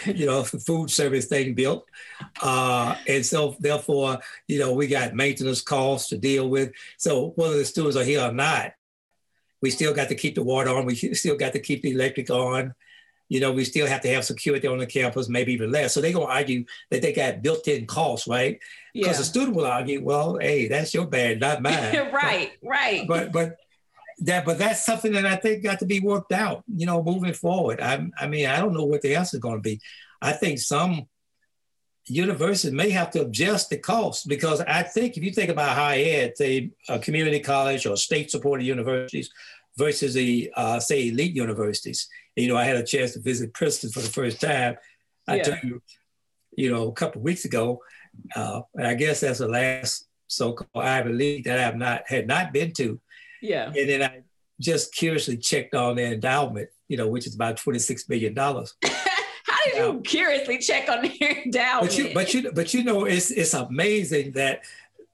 you 0.06 0.26
know 0.26 0.42
the 0.42 0.58
food 0.58 0.90
service 0.90 1.26
thing 1.26 1.54
built, 1.54 1.86
uh, 2.42 2.96
and 3.06 3.24
so 3.24 3.56
therefore, 3.60 4.18
you 4.48 4.58
know, 4.58 4.72
we 4.72 4.86
got 4.86 5.14
maintenance 5.14 5.60
costs 5.62 6.08
to 6.10 6.18
deal 6.18 6.48
with. 6.48 6.72
So 6.98 7.30
whether 7.36 7.56
the 7.58 7.64
students 7.64 7.96
are 7.96 8.04
here 8.04 8.22
or 8.22 8.32
not, 8.32 8.72
we 9.60 9.70
still 9.70 9.92
got 9.94 10.08
to 10.08 10.14
keep 10.14 10.34
the 10.34 10.42
water 10.42 10.70
on. 10.70 10.86
We 10.86 10.94
still 10.94 11.36
got 11.36 11.52
to 11.52 11.60
keep 11.60 11.82
the 11.82 11.92
electric 11.92 12.30
on. 12.30 12.74
You 13.28 13.40
know, 13.40 13.50
we 13.50 13.64
still 13.64 13.88
have 13.88 14.02
to 14.02 14.08
have 14.14 14.24
security 14.24 14.68
on 14.68 14.78
the 14.78 14.86
campus, 14.86 15.28
maybe 15.28 15.52
even 15.52 15.72
less. 15.72 15.92
So 15.92 16.00
they're 16.00 16.12
going 16.12 16.28
to 16.28 16.32
argue 16.32 16.64
that 16.92 17.02
they 17.02 17.12
got 17.12 17.42
built-in 17.42 17.84
costs, 17.86 18.28
right? 18.28 18.60
Because 18.94 19.08
Yeah. 19.14 19.18
the 19.18 19.24
student 19.24 19.56
will 19.56 19.66
argue, 19.66 20.00
well, 20.00 20.38
hey, 20.38 20.68
that's 20.68 20.94
your 20.94 21.06
bad, 21.08 21.40
not 21.40 21.60
mine. 21.60 21.92
right, 22.12 22.52
right. 22.62 23.08
But 23.08 23.32
but 23.32 23.56
that 24.18 24.44
but 24.44 24.58
that's 24.58 24.84
something 24.84 25.12
that 25.12 25.26
I 25.26 25.36
think 25.36 25.62
got 25.62 25.78
to 25.80 25.86
be 25.86 26.00
worked 26.00 26.32
out. 26.32 26.64
You 26.74 26.86
know, 26.86 27.02
moving 27.02 27.34
forward. 27.34 27.80
I 27.80 28.06
I 28.18 28.26
mean, 28.26 28.46
I 28.46 28.58
don't 28.58 28.74
know 28.74 28.84
what 28.84 29.02
the 29.02 29.14
answer 29.14 29.36
is 29.36 29.42
going 29.42 29.56
to 29.56 29.62
be. 29.62 29.80
I 30.22 30.32
think 30.32 30.58
some 30.58 31.06
universities 32.08 32.72
may 32.72 32.90
have 32.90 33.10
to 33.10 33.22
adjust 33.22 33.68
the 33.70 33.78
cost 33.78 34.28
because 34.28 34.60
I 34.60 34.82
think 34.82 35.16
if 35.16 35.24
you 35.24 35.32
think 35.32 35.50
about 35.50 35.76
higher 35.76 36.04
ed, 36.04 36.36
say 36.36 36.70
a 36.88 36.98
community 36.98 37.40
college 37.40 37.84
or 37.84 37.96
state-supported 37.96 38.64
universities 38.64 39.28
versus 39.76 40.14
the 40.14 40.50
uh, 40.56 40.78
say 40.78 41.08
elite 41.08 41.34
universities. 41.34 42.08
You 42.36 42.48
know, 42.48 42.56
I 42.56 42.64
had 42.64 42.76
a 42.76 42.84
chance 42.84 43.12
to 43.12 43.20
visit 43.20 43.54
Princeton 43.54 43.90
for 43.90 44.00
the 44.00 44.08
first 44.08 44.40
time. 44.40 44.76
I 45.26 45.36
Yeah. 45.36 45.42
told 45.42 45.58
you, 45.64 45.82
you 46.56 46.70
know, 46.70 46.88
a 46.88 46.92
couple 46.92 47.20
of 47.20 47.24
weeks 47.24 47.44
ago, 47.44 47.82
uh, 48.34 48.60
and 48.74 48.86
I 48.86 48.94
guess 48.94 49.20
that's 49.20 49.40
the 49.40 49.48
last 49.48 50.06
so-called 50.28 50.84
Ivy 50.84 51.12
League 51.12 51.44
that 51.44 51.58
I 51.58 51.62
have 51.62 51.76
not 51.76 52.02
had 52.08 52.26
not 52.26 52.52
been 52.52 52.72
to. 52.74 53.00
Yeah. 53.42 53.66
And 53.66 53.88
then 53.88 54.02
I 54.02 54.22
just 54.60 54.94
curiously 54.94 55.36
checked 55.36 55.74
on 55.74 55.96
their 55.96 56.12
endowment, 56.12 56.68
you 56.88 56.96
know, 56.96 57.08
which 57.08 57.26
is 57.26 57.34
about 57.34 57.56
twenty-six 57.58 58.04
billion 58.04 58.34
dollars. 58.34 58.74
How 58.84 59.64
did 59.64 59.76
you 59.76 60.00
curiously 60.00 60.58
check 60.58 60.88
on 60.88 61.02
their 61.02 61.42
endowment? 61.44 61.82
But 61.92 61.98
you, 61.98 62.10
but 62.14 62.34
you, 62.34 62.52
but 62.52 62.74
you 62.74 62.84
know, 62.84 63.04
it's 63.04 63.30
it's 63.30 63.54
amazing 63.54 64.32
that 64.32 64.62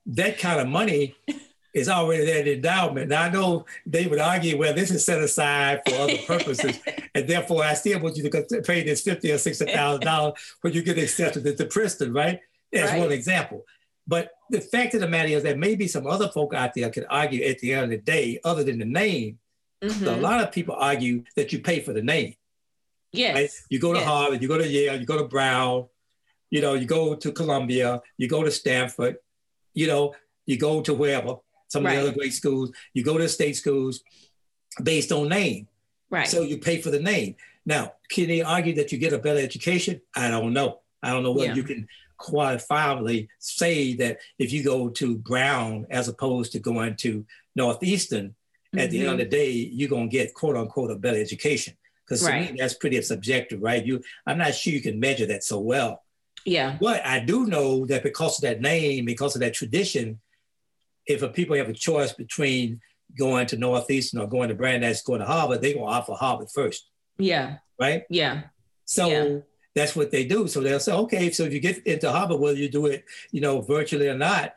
that 0.06 0.38
kind 0.38 0.60
of 0.60 0.68
money 0.68 1.14
is 1.74 1.88
already 1.88 2.24
there 2.26 2.38
in 2.40 2.44
the 2.44 2.54
endowment. 2.54 3.08
Now 3.08 3.22
I 3.22 3.30
know 3.30 3.64
they 3.86 4.06
would 4.06 4.18
argue, 4.18 4.58
well, 4.58 4.74
this 4.74 4.90
is 4.90 5.04
set 5.04 5.20
aside 5.22 5.80
for 5.86 5.94
other 5.96 6.18
purposes, 6.26 6.78
and 7.14 7.26
therefore 7.28 7.64
I 7.64 7.74
still 7.74 7.98
want 8.00 8.16
you 8.16 8.28
to 8.28 8.62
pay 8.62 8.82
this 8.84 9.02
fifty 9.02 9.32
or 9.32 9.38
sixty 9.38 9.66
thousand 9.66 10.02
dollars 10.02 10.34
when 10.60 10.72
you 10.72 10.82
get 10.82 10.98
accepted 10.98 11.46
into 11.46 11.64
Princeton, 11.66 12.12
right? 12.12 12.40
That's 12.72 12.92
Right. 12.92 13.00
one 13.00 13.12
example. 13.12 13.64
But 14.06 14.32
the 14.50 14.60
fact 14.60 14.94
of 14.94 15.00
the 15.00 15.08
matter 15.08 15.28
is 15.28 15.42
that 15.44 15.58
maybe 15.58 15.86
some 15.86 16.06
other 16.06 16.28
folk 16.28 16.54
out 16.54 16.74
there 16.74 16.90
could 16.90 17.06
argue 17.08 17.44
at 17.44 17.58
the 17.60 17.72
end 17.74 17.84
of 17.84 17.90
the 17.90 17.98
day, 17.98 18.40
other 18.44 18.64
than 18.64 18.78
the 18.78 18.84
name. 18.84 19.38
Mhm. 19.82 20.04
So 20.04 20.14
a 20.14 20.16
lot 20.16 20.42
of 20.42 20.52
people 20.52 20.74
argue 20.74 21.24
that 21.36 21.52
you 21.52 21.60
pay 21.60 21.80
for 21.80 21.92
the 21.92 22.02
name. 22.02 22.34
Yes. 23.12 23.34
Right? 23.34 23.50
You 23.70 23.78
go 23.78 23.92
to 23.92 23.98
Yes. 23.98 24.08
Harvard, 24.08 24.42
you 24.42 24.48
go 24.48 24.58
to 24.58 24.66
Yale, 24.66 24.98
you 24.98 25.06
go 25.06 25.18
to 25.18 25.24
Brown, 25.28 25.86
you 26.50 26.60
know, 26.60 26.74
you 26.74 26.86
go 26.86 27.14
to 27.14 27.32
Columbia, 27.32 28.02
you 28.16 28.28
go 28.28 28.42
to 28.42 28.50
Stanford, 28.50 29.16
you 29.74 29.86
know, 29.86 30.14
you 30.46 30.56
go 30.56 30.82
to 30.82 30.94
wherever, 30.94 31.36
some 31.68 31.86
of 31.86 31.92
the 31.92 31.98
other 31.98 32.12
great 32.12 32.32
schools, 32.32 32.70
you 32.94 33.02
go 33.04 33.18
to 33.18 33.28
state 33.28 33.56
schools 33.56 34.02
based 34.82 35.12
on 35.12 35.28
name. 35.28 35.68
Right. 36.10 36.28
So 36.28 36.42
you 36.42 36.58
pay 36.58 36.80
for 36.80 36.90
the 36.90 37.00
name. 37.00 37.36
Now, 37.64 37.94
can 38.10 38.26
they 38.28 38.42
argue 38.42 38.74
that 38.74 38.92
you 38.92 38.98
get 38.98 39.12
a 39.12 39.18
better 39.18 39.38
education? 39.40 40.00
I 40.14 40.28
don't 40.28 40.52
know. 40.52 40.80
I 41.02 41.10
don't 41.12 41.22
know 41.22 41.32
whether 41.32 41.48
Yeah. 41.48 41.54
you 41.54 41.62
can 41.62 41.88
quantifiably 42.22 43.28
say 43.38 43.94
that 43.94 44.18
if 44.38 44.52
you 44.52 44.62
go 44.62 44.88
to 44.90 45.16
Brown 45.16 45.86
as 45.90 46.08
opposed 46.08 46.52
to 46.52 46.58
going 46.60 46.96
to 46.96 47.26
Northeastern, 47.56 48.34
at 48.74 48.90
the 48.90 49.00
end 49.00 49.10
of 49.10 49.18
the 49.18 49.24
mm-hmm. 49.24 49.30
day, 49.30 49.50
you're 49.50 49.90
gonna 49.90 50.08
get 50.08 50.32
quote 50.32 50.56
unquote 50.56 50.90
a 50.90 50.96
better 50.96 51.20
education. 51.20 51.76
Because 52.06 52.22
to 52.22 52.28
Right. 52.28 52.52
me, 52.52 52.58
that's 52.58 52.74
pretty 52.74 53.00
subjective, 53.02 53.60
right? 53.60 53.84
You, 53.84 54.02
I'm 54.26 54.38
not 54.38 54.54
sure 54.54 54.72
you 54.72 54.80
can 54.80 54.98
measure 54.98 55.26
that 55.26 55.44
so 55.44 55.58
well. 55.60 56.02
yeah. 56.46 56.76
But 56.80 57.04
I 57.06 57.20
do 57.20 57.46
know 57.46 57.86
that 57.86 58.02
because 58.02 58.38
of 58.38 58.42
that 58.42 58.60
name, 58.60 59.04
because 59.04 59.36
of 59.36 59.40
that 59.40 59.54
tradition, 59.54 60.20
if 61.06 61.22
a 61.22 61.28
people 61.28 61.56
have 61.56 61.68
a 61.68 61.74
choice 61.74 62.12
between 62.12 62.80
going 63.18 63.46
to 63.48 63.56
Northeastern 63.58 64.20
or 64.20 64.26
going 64.26 64.48
to 64.48 64.54
Brandeis, 64.54 65.02
going 65.02 65.20
to 65.20 65.26
Harvard, 65.26 65.60
they're 65.60 65.74
gonna 65.74 65.86
offer 65.86 66.14
Harvard 66.14 66.48
first, 66.50 66.88
Yeah. 67.18 67.58
right? 67.78 68.04
Yeah. 68.08 68.44
So 68.86 69.06
Yeah. 69.08 69.38
That's 69.74 69.96
what 69.96 70.10
they 70.10 70.24
do. 70.24 70.46
So 70.48 70.60
they'll 70.60 70.80
say, 70.80 70.92
okay, 70.92 71.30
so 71.30 71.44
if 71.44 71.52
you 71.52 71.60
get 71.60 71.86
into 71.86 72.10
Harvard, 72.10 72.40
whether 72.40 72.58
you 72.58 72.68
do 72.68 72.86
it, 72.86 73.04
you 73.30 73.40
know, 73.40 73.60
virtually 73.60 74.08
or 74.08 74.16
not, 74.16 74.54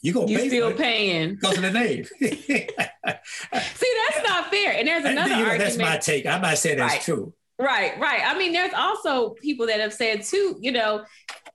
you're 0.00 0.14
gonna 0.14 0.30
You 0.30 0.38
pay 0.38 0.48
still 0.48 0.72
paying. 0.72 1.34
because 1.36 1.56
of 1.56 1.62
the 1.62 1.70
name. 1.70 2.04
See, 2.20 2.66
that's 3.06 4.26
not 4.28 4.50
fair. 4.50 4.72
And 4.76 4.86
there's 4.88 5.04
another 5.04 5.30
You 5.30 5.36
know, 5.44 5.50
argument. 5.50 5.58
that's 5.58 5.78
my 5.78 5.96
take. 5.98 6.26
I'm 6.26 6.42
not 6.42 6.58
saying 6.58 6.78
that's 6.78 6.94
Right. 6.94 7.02
true. 7.02 7.32
Right, 7.58 7.98
right. 8.00 8.20
I 8.24 8.36
mean, 8.36 8.52
there's 8.52 8.72
also 8.74 9.30
people 9.30 9.66
that 9.66 9.78
have 9.78 9.92
said 9.92 10.24
too, 10.24 10.56
you 10.60 10.72
know, 10.72 11.04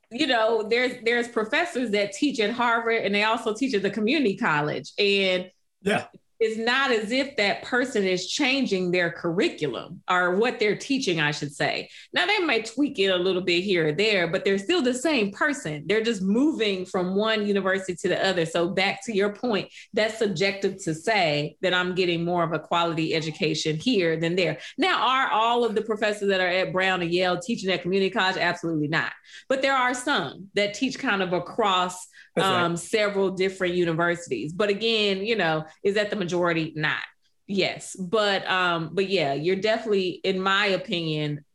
you 0.10 0.26
know, 0.28 0.64
there's 0.70 1.04
there's 1.04 1.28
professors 1.28 1.92
that 1.92 2.14
teach 2.14 2.40
at 2.40 2.52
Harvard 2.52 3.04
and 3.04 3.14
they 3.14 3.24
also 3.24 3.54
teach 3.54 3.74
at 3.74 3.82
the 3.82 3.90
community 3.90 4.38
college. 4.38 4.94
And 4.98 5.52
Yeah. 5.82 6.06
It's 6.40 6.58
not 6.58 6.92
as 6.92 7.12
if 7.12 7.36
that 7.38 7.64
person 7.64 8.04
is 8.04 8.28
changing 8.28 8.92
their 8.92 9.12
curriculum 9.12 10.02
or 10.10 10.36
what 10.36 10.60
they're 10.60 10.78
teaching, 10.78 11.20
I 11.20 11.32
should 11.32 11.54
say. 11.54 11.90
Now, 12.14 12.26
they 12.26 12.40
might 12.40 12.72
tweak 12.74 13.00
it 13.00 13.08
a 13.08 13.18
little 13.18 13.42
bit 13.42 13.64
here 13.64 13.88
or 13.88 13.92
there, 13.92 14.28
but 14.28 14.46
they're 14.46 14.58
still 14.58 14.82
the 14.82 14.94
same 14.94 15.32
person. 15.32 15.86
They're 15.88 16.04
just 16.04 16.22
moving 16.22 16.86
from 16.86 17.16
one 17.16 17.48
university 17.48 17.96
to 17.96 18.10
the 18.10 18.26
other. 18.26 18.46
So, 18.46 18.70
back 18.70 19.04
to 19.06 19.16
your 19.16 19.34
point, 19.34 19.70
that's 19.94 20.20
subjective 20.20 20.84
to 20.84 20.94
say 20.94 21.56
that 21.62 21.74
I'm 21.74 21.96
getting 21.96 22.24
more 22.24 22.44
of 22.44 22.54
a 22.54 22.60
quality 22.60 23.16
education 23.16 23.78
here 23.78 24.18
than 24.18 24.36
there. 24.36 24.60
Now, 24.78 25.08
are 25.08 25.32
all 25.32 25.64
of 25.64 25.76
the 25.76 25.82
professors 25.82 26.30
that 26.30 26.42
are 26.42 26.48
at 26.48 26.72
Brown 26.72 27.02
and 27.02 27.12
Yale 27.12 27.40
teaching 27.40 27.72
at 27.72 27.82
community 27.82 28.12
college? 28.12 28.38
Absolutely 28.38 28.88
not. 28.88 29.12
But 29.50 29.62
there 29.62 29.76
are 29.76 29.94
some 29.94 30.50
that 30.54 30.74
teach 30.74 31.00
kind 31.00 31.24
of 31.24 31.34
across 31.34 32.08
um, 32.38 32.72
right. 32.72 32.80
several 32.80 33.32
different 33.32 33.76
universities. 33.76 34.54
But 34.54 34.70
again, 34.70 35.26
you 35.26 35.36
know, 35.36 35.66
is 35.84 35.96
that 35.96 36.10
the 36.10 36.16
majority? 36.16 36.74
Not. 36.76 37.04
Yes, 37.48 37.96
but 37.96 38.46
um, 38.50 38.92
but 38.94 39.10
yeah, 39.10 39.34
you're 39.34 39.56
definitely, 39.56 40.10
in 40.24 40.40
my 40.40 40.66
opinion, 40.68 41.46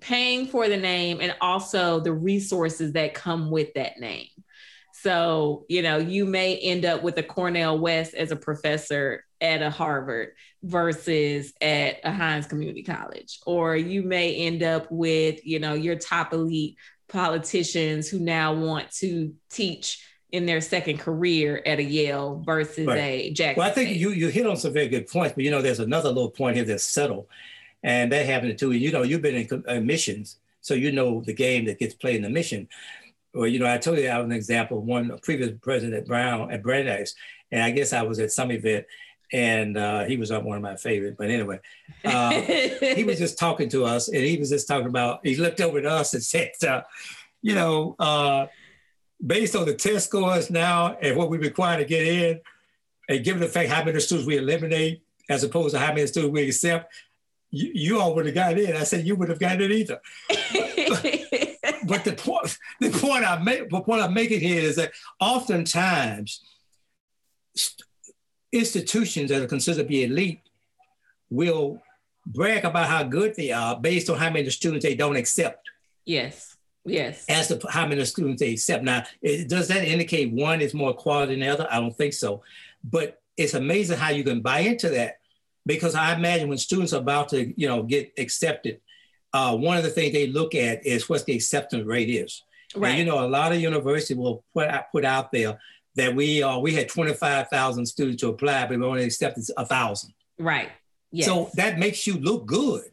paying 0.00 0.46
for 0.46 0.68
the 0.68 0.76
name 0.76 1.20
and 1.20 1.34
also 1.40 2.00
the 2.00 2.12
resources 2.12 2.92
that 2.92 3.14
come 3.14 3.50
with 3.50 3.74
that 3.74 3.98
name. 3.98 4.26
So, 4.92 5.64
you 5.68 5.82
know, 5.82 5.96
you 5.96 6.26
may 6.26 6.56
end 6.58 6.84
up 6.84 7.02
with 7.02 7.16
a 7.16 7.22
Cornel 7.22 7.78
West 7.78 8.12
as 8.12 8.32
a 8.32 8.36
professor 8.36 9.24
at 9.40 9.62
a 9.62 9.70
Harvard 9.70 10.32
versus 10.62 11.54
at 11.62 12.00
a 12.04 12.12
Hinds 12.12 12.46
Community 12.46 12.82
College. 12.82 13.38
Or 13.46 13.74
you 13.76 14.02
may 14.02 14.34
end 14.34 14.62
up 14.62 14.88
with, 14.90 15.46
you 15.46 15.58
know, 15.58 15.72
your 15.72 15.96
top 15.96 16.34
elite 16.34 16.76
politicians 17.08 18.08
who 18.08 18.18
now 18.18 18.52
want 18.52 18.90
to 18.96 19.34
teach 19.50 20.06
in 20.32 20.46
their 20.46 20.60
second 20.60 20.98
career 20.98 21.62
at 21.66 21.78
a 21.78 21.82
Yale 21.82 22.42
versus 22.44 22.86
right. 22.86 22.96
a 22.96 23.30
Jackson. 23.32 23.60
Well, 23.60 23.70
I 23.70 23.72
think 23.72 23.96
you 23.96 24.10
you 24.10 24.28
hit 24.28 24.46
on 24.46 24.56
some 24.56 24.72
very 24.72 24.88
good 24.88 25.08
points, 25.08 25.34
but 25.34 25.44
you 25.44 25.50
know, 25.50 25.62
there's 25.62 25.80
another 25.80 26.08
little 26.08 26.30
point 26.30 26.56
here 26.56 26.64
that's 26.64 26.84
subtle, 26.84 27.28
and 27.82 28.10
that 28.12 28.26
happened 28.26 28.58
to 28.58 28.72
you 28.72 28.78
You 28.78 28.92
know 28.92 29.02
you've 29.02 29.22
been 29.22 29.64
in 29.68 29.86
missions, 29.86 30.38
so 30.60 30.74
you 30.74 30.92
know 30.92 31.22
the 31.22 31.32
game 31.32 31.64
that 31.66 31.78
gets 31.78 31.94
played 31.94 32.16
in 32.16 32.22
the 32.22 32.30
mission. 32.30 32.68
Or 33.34 33.46
you 33.46 33.58
know, 33.58 33.72
I 33.72 33.78
told 33.78 33.98
you 33.98 34.08
I 34.08 34.18
was 34.18 34.26
an 34.26 34.32
example 34.32 34.78
of 34.78 34.84
one 34.84 35.18
previous 35.22 35.52
president 35.60 36.06
Brown 36.06 36.50
at 36.50 36.62
Brandeis, 36.62 37.14
and 37.52 37.62
I 37.62 37.70
guess 37.70 37.92
I 37.92 38.02
was 38.02 38.18
at 38.18 38.32
some 38.32 38.50
event, 38.50 38.86
and 39.32 39.76
uh, 39.76 40.04
he 40.04 40.16
was 40.16 40.32
one 40.32 40.56
of 40.56 40.62
my 40.62 40.76
favorite. 40.76 41.16
But 41.16 41.30
anyway, 41.30 41.60
uh, 42.04 42.30
he 42.94 43.04
was 43.04 43.18
just 43.18 43.38
talking 43.38 43.68
to 43.70 43.84
us, 43.84 44.08
and 44.08 44.16
he 44.16 44.36
was 44.36 44.50
just 44.50 44.68
talking 44.68 44.88
about. 44.88 45.20
He 45.24 45.36
looked 45.36 45.60
over 45.60 45.78
at 45.78 45.86
us 45.86 46.14
and 46.14 46.22
said, 46.24 46.52
uh, 46.66 46.82
"You 47.42 47.54
know, 47.54 47.96
uh, 47.98 48.46
based 49.24 49.54
on 49.54 49.66
the 49.66 49.74
test 49.74 50.06
scores 50.06 50.50
now 50.50 50.96
and 51.00 51.16
what 51.16 51.30
we 51.30 51.38
require 51.38 51.78
to 51.78 51.84
get 51.84 52.06
in, 52.06 52.40
and 53.08 53.24
given 53.24 53.40
the 53.40 53.48
fact 53.48 53.68
how 53.68 53.84
many 53.84 54.00
students 54.00 54.26
we 54.26 54.38
eliminate 54.38 55.02
as 55.28 55.44
opposed 55.44 55.74
to 55.74 55.80
how 55.80 55.92
many 55.92 56.06
students 56.06 56.32
we 56.32 56.46
accept, 56.46 56.92
you, 57.50 57.70
you 57.74 58.00
all 58.00 58.14
would 58.14 58.26
have 58.26 58.34
gotten 58.34 58.58
in. 58.58 58.76
I 58.76 58.84
said 58.84 59.06
you 59.06 59.16
would 59.16 59.28
have 59.28 59.38
gotten 59.38 59.62
it 59.62 59.70
either. 59.70 60.00
but, 61.86 62.04
the 62.04 62.14
point, 62.16 62.58
the 62.80 62.90
point 62.90 63.24
I 63.24 63.38
make, 63.42 63.68
the 63.68 63.80
point 63.80 64.02
I'm 64.02 64.14
making 64.14 64.40
here 64.40 64.62
is 64.62 64.76
that 64.76 64.92
oftentimes 65.20 66.40
institutions 68.52 69.30
that 69.30 69.42
are 69.42 69.46
considered 69.46 69.82
to 69.82 69.88
be 69.88 70.04
elite 70.04 70.40
will 71.30 71.82
brag 72.26 72.64
about 72.64 72.88
how 72.88 73.02
good 73.02 73.34
they 73.36 73.52
are 73.52 73.78
based 73.78 74.10
on 74.10 74.18
how 74.18 74.30
many 74.30 74.50
students 74.50 74.84
they 74.84 74.94
don't 74.94 75.16
accept. 75.16 75.68
Yes. 76.04 76.49
Yes. 76.84 77.24
As 77.28 77.48
to 77.48 77.60
how 77.68 77.86
many 77.86 78.04
students 78.04 78.40
they 78.40 78.52
accept. 78.52 78.84
Now, 78.84 79.04
it, 79.20 79.48
does 79.48 79.68
that 79.68 79.84
indicate 79.84 80.32
one 80.32 80.60
is 80.60 80.74
more 80.74 80.94
quality 80.94 81.34
than 81.34 81.40
the 81.40 81.48
other? 81.48 81.68
I 81.70 81.80
don't 81.80 81.96
think 81.96 82.14
so. 82.14 82.42
But 82.82 83.20
it's 83.36 83.54
amazing 83.54 83.98
how 83.98 84.10
you 84.10 84.24
can 84.24 84.40
buy 84.40 84.60
into 84.60 84.88
that 84.90 85.18
because 85.66 85.94
I 85.94 86.14
imagine 86.14 86.48
when 86.48 86.58
students 86.58 86.92
are 86.92 87.00
about 87.00 87.28
to, 87.30 87.52
you 87.60 87.68
know, 87.68 87.82
get 87.82 88.12
accepted, 88.18 88.80
uh, 89.32 89.56
one 89.56 89.76
of 89.76 89.84
the 89.84 89.90
things 89.90 90.12
they 90.12 90.26
look 90.26 90.54
at 90.54 90.84
is 90.86 91.08
what 91.08 91.24
the 91.26 91.34
acceptance 91.34 91.86
rate 91.86 92.10
is. 92.10 92.42
Right. 92.74 92.90
And, 92.90 92.98
you 92.98 93.04
know, 93.04 93.24
a 93.24 93.28
lot 93.28 93.52
of 93.52 93.60
universities 93.60 94.16
will 94.16 94.44
put 94.54 94.68
out, 94.68 94.90
put 94.92 95.04
out 95.04 95.32
there 95.32 95.58
that 95.96 96.14
we 96.14 96.42
uh, 96.42 96.58
we 96.58 96.74
had 96.74 96.88
25,000 96.88 97.84
students 97.86 98.20
to 98.22 98.28
apply, 98.28 98.66
but 98.66 98.78
we 98.78 98.84
only 98.84 99.04
accepted 99.04 99.44
a 99.56 99.66
thousand. 99.66 100.14
Right. 100.38 100.70
Yes. 101.12 101.26
So 101.26 101.50
that 101.54 101.78
makes 101.78 102.06
you 102.06 102.14
look 102.14 102.46
good. 102.46 102.84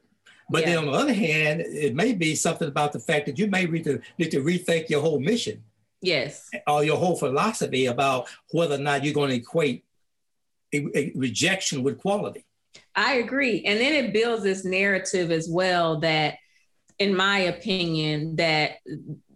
But 0.49 0.62
yeah. 0.62 0.67
then 0.67 0.77
on 0.79 0.86
the 0.86 0.91
other 0.91 1.13
hand, 1.13 1.62
it 1.62 1.95
may 1.95 2.13
be 2.13 2.36
something 2.36 2.67
about 2.67 2.93
the 2.93 2.99
fact 2.99 3.25
that 3.25 3.38
you 3.38 3.47
may 3.47 3.65
need 3.65 3.83
to, 3.83 3.99
need 4.17 4.31
to 4.31 4.41
rethink 4.41 4.89
your 4.89 5.01
whole 5.01 5.19
mission. 5.19 5.63
Yes. 6.01 6.49
Or 6.67 6.83
your 6.83 6.97
whole 6.97 7.17
philosophy 7.17 7.88
about 7.88 8.29
whether 8.51 8.75
or 8.75 8.79
not 8.79 9.03
you're 9.03 9.13
going 9.13 9.31
to 9.31 9.36
equate 9.36 9.83
a, 10.73 10.86
a 10.95 11.12
rejection 11.15 11.83
with 11.83 11.99
quality. 11.99 12.45
I 12.95 13.15
agree. 13.15 13.63
And 13.65 13.79
then 13.79 13.93
it 13.93 14.13
builds 14.13 14.43
this 14.43 14.63
narrative 14.63 15.31
as 15.31 15.49
well 15.49 15.99
that, 16.01 16.36
in 16.99 17.15
my 17.15 17.39
opinion, 17.39 18.36
that 18.38 18.77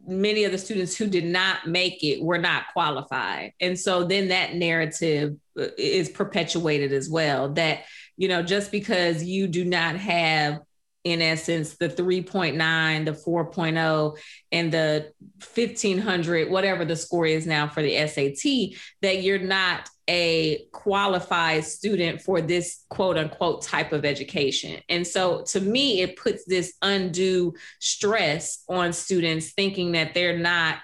many 0.07 0.45
of 0.45 0.51
the 0.51 0.57
students 0.57 0.95
who 0.95 1.07
did 1.07 1.25
not 1.25 1.67
make 1.67 2.03
it 2.03 2.21
were 2.21 2.37
not 2.37 2.65
qualified. 2.73 3.53
And 3.59 3.79
so 3.79 4.03
then 4.03 4.29
that 4.29 4.55
narrative 4.55 5.37
uh, 5.59 5.67
is 5.77 6.09
perpetuated 6.09 6.91
as 6.91 7.09
well 7.09 7.49
that, 7.53 7.83
you 8.17 8.27
know, 8.27 8.41
just 8.41 8.71
because 8.71 9.23
you 9.23 9.47
do 9.47 9.63
not 9.63 9.95
have 9.95 10.59
in 11.03 11.21
essence 11.21 11.77
the 11.77 11.89
3.9 11.89 13.05
the 13.05 13.11
4.0 13.11 14.17
and 14.51 14.71
the 14.71 15.11
1500 15.53 16.51
whatever 16.51 16.85
the 16.85 16.95
score 16.95 17.25
is 17.25 17.47
now 17.47 17.67
for 17.67 17.81
the 17.81 17.95
SAT 18.07 18.77
that 19.01 19.23
you're 19.23 19.39
not 19.39 19.89
a 20.07 20.65
qualified 20.71 21.63
student 21.63 22.21
for 22.21 22.41
this 22.41 22.83
quote 22.89 23.17
unquote 23.17 23.61
type 23.61 23.93
of 23.93 24.03
education. 24.03 24.81
And 24.89 25.07
so 25.07 25.43
to 25.47 25.61
me 25.61 26.01
it 26.01 26.17
puts 26.17 26.45
this 26.45 26.73
undue 26.81 27.53
stress 27.79 28.63
on 28.67 28.93
students 28.93 29.53
thinking 29.53 29.93
that 29.93 30.13
they're 30.13 30.37
not 30.37 30.79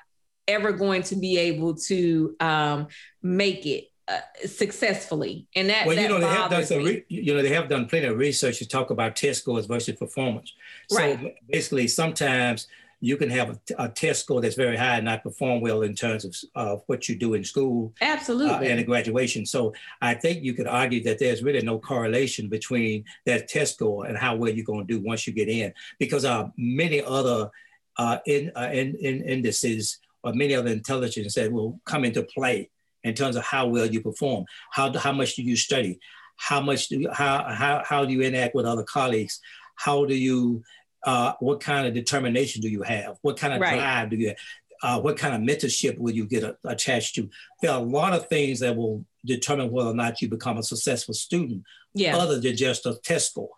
ever 0.48 0.72
going 0.72 1.04
to 1.04 1.16
be 1.16 1.38
able 1.38 1.76
to 1.76 2.36
um, 2.40 2.88
make 3.22 3.66
it 3.66 3.86
uh, 4.08 4.20
successfuless 4.46 5.42
and 5.56 5.70
that 5.70 5.86
well 5.86 5.96
that 5.96 6.02
you 6.02 6.08
know 6.08 6.20
they 6.20 6.28
have 6.28 6.50
done 6.50 6.64
some 6.64 6.84
re- 6.84 7.06
you 7.10 7.34
know 7.34 7.42
they 7.42 7.54
have 7.54 7.68
done 7.68 7.88
plenty 7.88 8.06
of 8.08 8.18
research 8.18 8.58
to 8.60 8.68
talk 8.68 8.90
about 8.90 9.16
test 9.16 9.42
scores 9.42 9.66
versus 9.66 9.98
performance. 9.98 10.54
So 10.90 10.98
right. 10.98 11.36
basically 11.50 11.88
sometimes 11.88 12.68
you 13.00 13.18
can 13.18 13.30
have 13.30 13.50
a, 13.50 13.60
a, 13.78 13.90
test 13.90 14.22
score 14.22 14.42
that's 14.42 14.56
very 14.56 14.76
high 14.76 14.96
and 14.96 15.06
not 15.06 15.22
perform 15.24 15.62
well 15.62 15.82
in 15.84 15.94
terms 15.94 16.26
of 16.26 16.36
uh, 16.56 16.76
what 16.88 17.08
you 17.08 17.16
do 17.16 17.36
in 17.36 17.44
school 17.44 17.94
absolutely. 18.02 18.68
uh, 18.68 18.72
and 18.72 18.80
a 18.80 18.84
graduation. 18.84 19.46
So 19.46 19.74
i 20.02 20.14
think 20.14 20.44
you 20.44 20.54
could 20.54 20.68
argue 20.68 21.04
that 21.04 21.20
there's 21.20 21.44
really 21.44 21.62
no 21.62 21.78
correlation 21.78 22.50
between 22.50 23.04
that 23.26 23.48
test 23.48 23.74
score 23.76 24.06
and 24.06 24.18
how 24.18 24.36
well 24.36 24.52
you're 24.52 24.66
going 24.66 24.88
to 24.88 24.94
do 24.98 25.06
once 25.06 25.28
you 25.28 25.34
get 25.34 25.50
in. 25.50 25.74
Because 26.00 26.26
uh, 26.26 26.48
many 26.58 27.04
other 27.04 27.52
uh, 27.98 28.20
in, 28.26 28.52
uh, 28.56 28.70
in, 28.72 28.96
in 28.96 29.22
indices 29.24 30.00
or 30.24 30.34
many 30.34 30.56
other 30.56 30.72
intelligence 30.72 31.36
that 31.36 31.52
will 31.52 31.80
come 31.86 32.06
into 32.06 32.24
play 32.24 32.70
in 33.08 33.16
terms 33.16 33.36
of 33.36 33.44
how 33.44 33.68
well 33.68 33.86
you 33.86 34.02
perform. 34.02 34.46
How, 34.72 34.96
how 34.98 35.12
much 35.12 35.36
do 35.36 35.44
you 35.44 35.56
study? 35.56 36.00
How 36.38 36.62
much 36.62 36.88
do 36.88 37.00
you, 37.00 37.10
how, 37.12 37.46
how, 37.50 37.84
how 37.86 38.06
do 38.06 38.14
you 38.14 38.22
interact 38.22 38.56
with 38.56 38.66
other 38.66 38.84
colleagues? 38.84 39.40
How 39.76 40.06
do 40.06 40.16
you, 40.16 40.64
uh, 41.04 41.34
what 41.40 41.60
kind 41.60 41.88
of 41.88 41.94
determination 41.94 42.62
do 42.62 42.70
you 42.70 42.84
have? 42.84 43.18
What 43.22 43.38
kind 43.38 43.54
of 43.54 43.62
right. 43.62 43.76
drive 43.76 44.10
do 44.10 44.18
you 44.18 44.28
have? 44.30 44.38
Uh, 44.84 45.02
what 45.02 45.18
kind 45.18 45.34
of 45.34 45.42
mentorship 45.42 45.98
will 45.98 46.14
you 46.14 46.26
get 46.26 46.44
a, 46.44 46.56
attached 46.66 47.16
to? 47.16 47.30
There 47.62 47.72
are 47.72 47.80
a 47.80 47.84
lot 47.84 48.14
of 48.14 48.28
things 48.28 48.60
that 48.60 48.76
will 48.76 49.04
determine 49.26 49.72
whether 49.72 49.90
or 49.90 49.96
not 49.96 50.22
you 50.22 50.30
become 50.30 50.58
a 50.58 50.64
successful 50.64 51.16
student, 51.16 51.64
yeah. 51.96 52.16
other 52.16 52.40
than 52.40 52.56
just 52.56 52.86
a 52.86 52.96
test 53.04 53.32
score. 53.32 53.50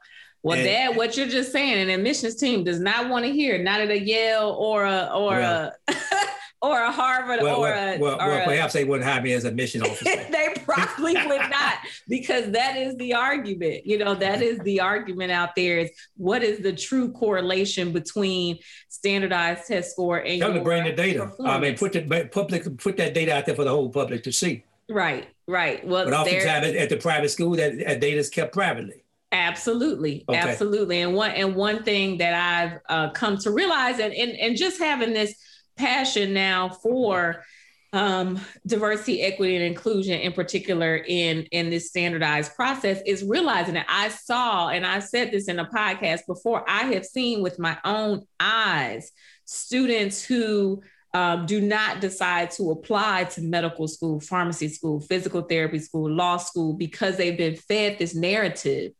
Well, 0.42 0.58
and, 0.58 0.66
Dad, 0.66 0.96
what 0.96 1.18
you're 1.18 1.28
just 1.28 1.52
saying, 1.52 1.78
an 1.78 1.90
admissions 1.90 2.36
team 2.36 2.64
does 2.64 2.80
not 2.80 3.10
want 3.10 3.26
to 3.26 3.32
hear, 3.32 3.62
not 3.62 3.82
at 3.82 3.90
a 3.90 4.00
Yale 4.00 4.56
or 4.58 4.86
a 4.86 5.12
or 5.14 5.32
well, 5.32 5.74
a 5.90 5.94
or 6.62 6.82
a 6.84 6.92
Harvard 6.92 7.42
well, 7.42 7.58
or 7.58 7.62
well, 7.62 7.96
a 7.96 8.00
well, 8.00 8.22
or 8.22 8.28
well 8.28 8.46
perhaps 8.46 8.74
they 8.74 8.84
wouldn't 8.84 9.10
hire 9.10 9.22
me 9.22 9.34
as 9.34 9.46
a 9.46 9.52
mission 9.52 9.82
officer. 9.84 10.04
they 10.04 10.54
probably 10.66 11.14
would 11.14 11.50
not 11.50 11.76
because 12.08 12.52
that 12.52 12.76
is 12.76 12.96
the 12.98 13.14
argument. 13.14 13.86
You 13.86 13.98
know, 14.00 14.14
that 14.16 14.42
is 14.42 14.60
the 14.60 14.82
argument 14.82 15.32
out 15.32 15.56
there 15.56 15.80
is 15.80 15.92
what 16.18 16.44
is 16.44 16.60
the 16.60 16.74
true 16.74 17.12
correlation 17.12 17.94
between 17.94 18.60
standardized 18.90 19.68
test 19.68 19.92
score 19.92 20.18
and 20.18 20.42
Tell 20.42 20.50
them 20.50 20.60
to 20.60 20.64
bring 20.64 20.84
the 20.84 20.94
data. 20.94 21.32
I 21.44 21.60
mean, 21.60 21.78
put 21.78 21.94
the 21.94 22.30
public 22.32 22.78
put 22.78 22.98
that 22.98 23.14
data 23.14 23.36
out 23.36 23.46
there 23.46 23.56
for 23.56 23.64
the 23.64 23.72
whole 23.72 23.90
public 23.90 24.24
to 24.24 24.32
see. 24.32 24.64
Right, 24.90 25.28
right. 25.48 25.86
Well, 25.86 26.06
but 26.06 26.14
oftentimes 26.14 26.76
at 26.76 26.90
the 26.90 26.98
private 26.98 27.30
school, 27.30 27.52
that, 27.52 27.78
that 27.78 28.02
data 28.02 28.18
is 28.18 28.30
kept 28.30 28.54
privately. 28.54 29.04
Absolutely, 29.32 30.26
okay. 30.28 30.38
absolutely. 30.40 31.02
And 31.02 31.14
one 31.14 31.32
and 31.32 31.56
one 31.56 31.84
thing 31.84 32.18
that 32.18 32.34
I've 32.34 32.80
uh, 32.90 33.12
come 33.12 33.38
to 33.38 33.52
realize, 33.52 34.00
and, 34.00 34.12
and 34.12 34.32
and 34.32 34.58
just 34.58 34.80
having 34.80 35.14
this 35.14 35.36
passion 35.80 36.34
now 36.34 36.70
for 36.70 37.44
um, 37.92 38.40
diversity, 38.68 39.24
equity, 39.24 39.56
and 39.56 39.66
inclusion, 39.66 40.20
in 40.20 40.34
particular 40.34 40.98
in 40.98 41.44
in 41.52 41.72
this 41.72 41.88
standardized 41.88 42.56
process, 42.56 43.02
is 43.06 43.24
realizing 43.24 43.74
that 43.74 43.88
I 43.90 44.10
saw, 44.10 44.70
and 44.70 44.86
I 44.86 45.00
said 45.00 45.32
this 45.32 45.48
in 45.48 45.58
a 45.58 45.66
podcast 45.66 46.28
before, 46.28 46.64
I 46.70 46.84
have 46.94 47.06
seen 47.06 47.42
with 47.42 47.58
my 47.58 47.78
own 47.84 48.28
eyes 48.40 49.12
students 49.46 50.24
who 50.24 50.84
um, 51.16 51.48
do 51.48 51.60
not 51.60 52.02
decide 52.02 52.52
to 52.52 52.70
apply 52.70 53.24
to 53.24 53.42
medical 53.42 53.88
school, 53.88 54.20
pharmacy 54.20 54.68
school, 54.68 55.00
physical 55.00 55.42
therapy 55.42 55.80
school, 55.80 56.08
law 56.08 56.38
school 56.38 56.74
because 56.74 57.18
they've 57.18 57.38
been 57.38 57.56
fed 57.56 57.98
this 57.98 58.14
narrative 58.14 58.92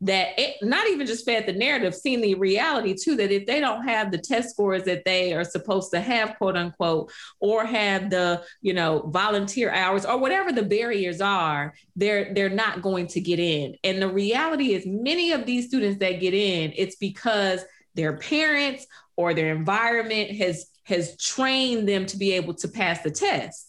that 0.00 0.38
it, 0.38 0.56
not 0.62 0.86
even 0.88 1.06
just 1.06 1.24
fed 1.24 1.46
the 1.46 1.52
narrative, 1.52 1.94
seen 1.94 2.20
the 2.20 2.34
reality 2.34 2.94
too, 2.94 3.16
that 3.16 3.32
if 3.32 3.46
they 3.46 3.60
don't 3.60 3.84
have 3.84 4.10
the 4.10 4.18
test 4.18 4.50
scores 4.50 4.84
that 4.84 5.04
they 5.04 5.32
are 5.32 5.44
supposed 5.44 5.90
to 5.90 6.00
have, 6.00 6.36
quote 6.36 6.56
unquote, 6.56 7.10
or 7.40 7.64
have 7.64 8.10
the, 8.10 8.42
you 8.60 8.72
know, 8.72 9.00
volunteer 9.08 9.70
hours 9.70 10.04
or 10.04 10.18
whatever 10.18 10.52
the 10.52 10.62
barriers 10.62 11.20
are, 11.20 11.74
they're 11.96 12.32
they're 12.34 12.48
not 12.48 12.82
going 12.82 13.06
to 13.08 13.20
get 13.20 13.38
in. 13.38 13.74
And 13.82 14.00
the 14.00 14.08
reality 14.08 14.74
is 14.74 14.86
many 14.86 15.32
of 15.32 15.46
these 15.46 15.66
students 15.66 15.98
that 15.98 16.20
get 16.20 16.34
in, 16.34 16.72
it's 16.76 16.96
because 16.96 17.64
their 17.94 18.16
parents 18.16 18.86
or 19.16 19.34
their 19.34 19.54
environment 19.54 20.30
has 20.36 20.66
has 20.84 21.16
trained 21.16 21.88
them 21.88 22.06
to 22.06 22.16
be 22.16 22.32
able 22.32 22.54
to 22.54 22.68
pass 22.68 23.02
the 23.02 23.10
test 23.10 23.67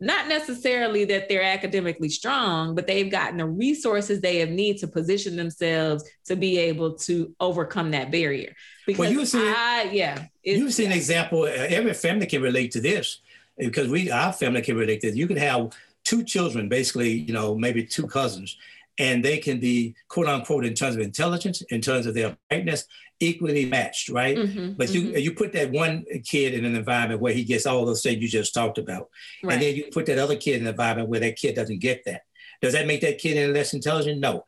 not 0.00 0.28
necessarily 0.28 1.04
that 1.04 1.28
they're 1.28 1.42
academically 1.42 2.08
strong, 2.08 2.74
but 2.74 2.86
they've 2.86 3.10
gotten 3.10 3.36
the 3.36 3.46
resources 3.46 4.20
they 4.20 4.38
have 4.38 4.48
need 4.48 4.78
to 4.78 4.88
position 4.88 5.36
themselves 5.36 6.04
to 6.24 6.36
be 6.36 6.58
able 6.58 6.94
to 6.94 7.34
overcome 7.38 7.90
that 7.90 8.10
barrier. 8.10 8.54
Because 8.86 8.98
well, 8.98 9.12
you 9.12 9.26
see, 9.26 9.38
I, 9.38 9.90
yeah, 9.92 10.26
you've 10.42 10.72
seen 10.72 10.86
an 10.90 10.96
example. 10.96 11.46
Every 11.46 11.92
family 11.92 12.26
can 12.26 12.40
relate 12.40 12.72
to 12.72 12.80
this 12.80 13.20
because 13.58 13.88
we, 13.88 14.10
our 14.10 14.32
family 14.32 14.62
can 14.62 14.76
relate 14.76 15.02
to 15.02 15.08
this. 15.08 15.16
You 15.16 15.26
can 15.26 15.36
have 15.36 15.70
two 16.02 16.24
children, 16.24 16.68
basically, 16.68 17.10
you 17.10 17.34
know, 17.34 17.54
maybe 17.54 17.84
two 17.84 18.06
cousins, 18.06 18.56
and 18.98 19.22
they 19.22 19.36
can 19.36 19.60
be 19.60 19.94
quote 20.08 20.28
unquote 20.28 20.64
in 20.64 20.72
terms 20.72 20.96
of 20.96 21.02
intelligence, 21.02 21.60
in 21.62 21.82
terms 21.82 22.06
of 22.06 22.14
their 22.14 22.36
brightness, 22.48 22.86
equally 23.20 23.66
matched, 23.66 24.08
right? 24.08 24.36
Mm-hmm, 24.36 24.72
but 24.72 24.90
you 24.90 25.02
mm-hmm. 25.02 25.18
you 25.18 25.34
put 25.34 25.52
that 25.52 25.70
one 25.70 26.04
kid 26.24 26.54
in 26.54 26.64
an 26.64 26.74
environment 26.74 27.20
where 27.20 27.32
he 27.32 27.44
gets 27.44 27.66
all 27.66 27.84
those 27.84 28.02
things 28.02 28.20
you 28.20 28.28
just 28.28 28.54
talked 28.54 28.78
about, 28.78 29.08
right. 29.42 29.54
and 29.54 29.62
then 29.62 29.76
you 29.76 29.84
put 29.92 30.06
that 30.06 30.18
other 30.18 30.36
kid 30.36 30.56
in 30.56 30.62
an 30.62 30.68
environment 30.68 31.08
where 31.08 31.20
that 31.20 31.36
kid 31.36 31.54
doesn't 31.54 31.80
get 31.80 32.04
that. 32.06 32.22
Does 32.60 32.72
that 32.72 32.86
make 32.86 33.00
that 33.02 33.18
kid 33.18 33.36
any 33.36 33.52
less 33.52 33.74
intelligent? 33.74 34.20
No. 34.20 34.44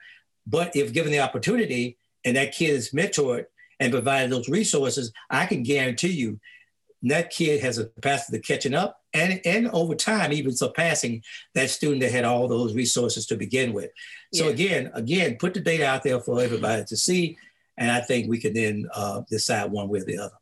But 0.46 0.74
if 0.74 0.92
given 0.92 1.12
the 1.12 1.20
opportunity 1.20 1.98
and 2.24 2.36
that 2.36 2.52
kid 2.52 2.70
is 2.70 2.90
mentored 2.90 3.46
and 3.78 3.92
provided 3.92 4.30
those 4.30 4.48
resources, 4.48 5.12
I 5.30 5.46
can 5.46 5.62
guarantee 5.62 6.12
you 6.12 6.40
that 7.04 7.30
kid 7.30 7.60
has 7.60 7.78
a 7.78 7.86
capacity 7.86 8.38
to 8.38 8.46
catching 8.46 8.74
up 8.74 9.00
and, 9.12 9.40
and 9.44 9.68
over 9.70 9.94
time 9.94 10.32
even 10.32 10.54
surpassing 10.54 11.22
that 11.54 11.70
student 11.70 12.00
that 12.00 12.12
had 12.12 12.24
all 12.24 12.48
those 12.48 12.74
resources 12.74 13.26
to 13.26 13.36
begin 13.36 13.72
with. 13.72 13.90
So 14.32 14.44
yeah. 14.44 14.50
again, 14.50 14.90
again, 14.94 15.36
put 15.38 15.54
the 15.54 15.60
data 15.60 15.86
out 15.86 16.02
there 16.02 16.20
for 16.20 16.40
everybody 16.40 16.84
to 16.84 16.96
see 16.96 17.36
and 17.76 17.90
I 17.90 18.00
think 18.00 18.28
we 18.28 18.38
can 18.38 18.54
then 18.54 18.86
uh, 18.94 19.22
decide 19.30 19.70
one 19.70 19.88
way 19.88 20.00
or 20.00 20.04
the 20.04 20.18
other. 20.18 20.34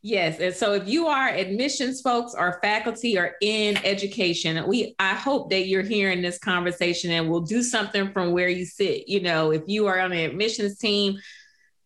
Yes, 0.00 0.40
and 0.40 0.54
so 0.54 0.74
if 0.74 0.88
you 0.88 1.06
are 1.06 1.28
admissions 1.28 2.00
folks 2.00 2.34
or 2.36 2.58
faculty 2.62 3.18
or 3.18 3.36
in 3.40 3.76
education, 3.84 4.66
we 4.66 4.94
I 4.98 5.14
hope 5.14 5.50
that 5.50 5.66
you're 5.66 5.82
hearing 5.82 6.22
this 6.22 6.38
conversation 6.38 7.10
and 7.10 7.28
will 7.28 7.40
do 7.40 7.62
something 7.62 8.12
from 8.12 8.32
where 8.32 8.48
you 8.48 8.64
sit. 8.64 9.08
You 9.08 9.22
know, 9.22 9.52
if 9.52 9.62
you 9.66 9.86
are 9.86 10.00
on 10.00 10.10
the 10.10 10.24
admissions 10.24 10.78
team, 10.78 11.18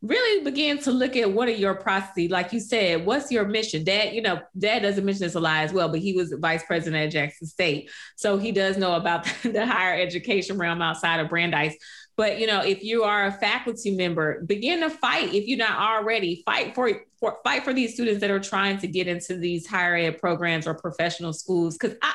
really 0.02 0.44
begin 0.44 0.78
to 0.78 0.92
look 0.92 1.16
at 1.16 1.30
what 1.30 1.48
are 1.48 1.52
your 1.52 1.74
processes. 1.74 2.30
Like 2.30 2.52
you 2.52 2.61
said, 2.61 3.04
what's 3.04 3.30
your 3.30 3.46
mission? 3.46 3.85
Dad, 3.85 4.14
you 4.14 4.22
know, 4.22 4.40
Dad 4.59 4.80
doesn't 4.80 5.04
mention 5.04 5.24
this 5.24 5.35
a 5.35 5.40
lot 5.40 5.64
as 5.64 5.72
well, 5.72 5.88
but 5.88 6.00
he 6.00 6.12
was 6.12 6.35
vice 6.38 6.64
president 6.64 7.04
at 7.04 7.12
Jackson 7.12 7.46
State, 7.46 7.90
so 8.16 8.38
he 8.38 8.52
does 8.52 8.76
know 8.76 8.94
about 8.94 9.24
the 9.42 9.66
higher 9.66 10.00
education 10.00 10.59
realm 10.59 10.82
outside 10.82 11.20
of 11.20 11.28
Brandeis. 11.28 11.74
But 12.16 12.38
you 12.38 12.46
know, 12.46 12.61
if 12.61 12.83
you 12.83 13.02
are 13.02 13.26
a 13.26 13.33
faculty 13.33 13.90
member, 13.90 14.42
begin 14.42 14.81
to 14.81 14.90
fight. 14.90 15.35
If 15.35 15.46
you're 15.46 15.59
not 15.59 15.79
already, 15.79 16.42
fight 16.46 16.74
for, 16.74 16.90
for 17.20 17.38
fight 17.44 17.64
for 17.64 17.74
these 17.74 17.94
students 17.94 18.20
that 18.20 18.31
are 18.31 18.40
trying 18.40 18.79
to 18.79 18.88
get 18.88 19.07
into 19.07 19.37
these 19.37 19.66
higher 19.66 19.96
ed 19.96 20.18
programs 20.18 20.66
or 20.66 20.74
professional 20.74 21.33
schools. 21.33 21.76
Because 21.76 21.96
I 22.02 22.14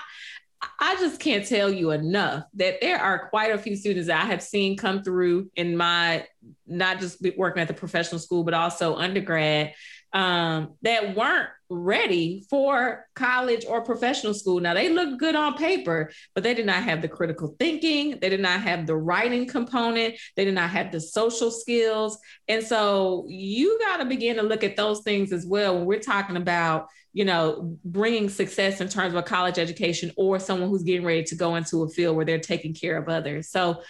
I 0.80 0.96
just 0.96 1.20
can't 1.20 1.46
tell 1.46 1.72
you 1.72 1.92
enough 1.92 2.46
that 2.56 2.82
there 2.82 3.00
are 3.00 3.30
quite 3.30 3.52
a 3.52 3.58
few 3.58 3.76
students 3.76 4.08
that 4.08 4.24
I 4.24 4.26
have 4.26 4.44
seen 4.44 4.78
come 4.78 5.04
through 5.04 5.50
in 5.56 5.76
my 5.76 6.26
not 6.68 7.00
just 7.00 7.26
working 7.38 7.62
at 7.62 7.68
the 7.68 7.74
professional 7.74 8.20
school, 8.20 8.44
but 8.44 8.54
also 8.54 8.96
undergrad 8.96 9.74
um, 10.14 10.76
that 10.82 11.16
weren't 11.16 11.50
ready 11.70 12.46
for 12.50 13.06
college 13.16 13.66
or 13.66 13.82
professional 13.82 14.34
school. 14.34 14.60
Now, 14.60 14.74
they 14.74 14.90
looked 14.90 15.20
good 15.20 15.36
on 15.36 15.56
paper, 15.56 16.12
but 16.36 16.44
they 16.44 16.54
did 16.54 16.66
not 16.66 16.84
have 16.84 17.02
the 17.02 17.08
critical 17.08 17.56
thinking. 17.58 18.20
They 18.22 18.30
did 18.30 18.42
not 18.42 18.62
have 18.62 18.86
the 18.86 18.96
writing 18.96 19.48
component. 19.48 20.16
They 20.36 20.44
did 20.44 20.54
not 20.54 20.70
have 20.72 20.92
the 20.92 21.00
social 21.00 21.50
skills. 21.50 22.18
And 22.50 22.64
so 22.64 23.26
you 23.30 23.80
got 23.80 23.98
to 23.98 24.06
begin 24.06 24.36
to 24.36 24.44
look 24.44 24.64
at 24.64 24.76
those 24.76 25.02
things 25.02 25.32
as 25.32 25.46
well 25.46 25.76
when 25.76 25.86
we're 25.86 26.00
talking 26.00 26.36
about, 26.36 26.88
you 27.14 27.24
know, 27.24 27.78
bringing 27.86 28.30
success 28.30 28.82
in 28.82 28.90
terms 28.90 29.14
of 29.14 29.20
a 29.20 29.24
college 29.24 29.58
education 29.58 30.12
or 30.18 30.40
someone 30.40 30.70
who's 30.70 30.84
getting 30.84 31.06
ready 31.06 31.24
to 31.24 31.36
go 31.36 31.56
into 31.56 31.84
a 31.84 31.90
field 31.90 32.18
where 32.18 32.26
they're 32.26 32.40
taking 32.40 32.74
care 32.74 32.98
of 32.98 33.08
others. 33.08 33.50
So, 33.50 33.82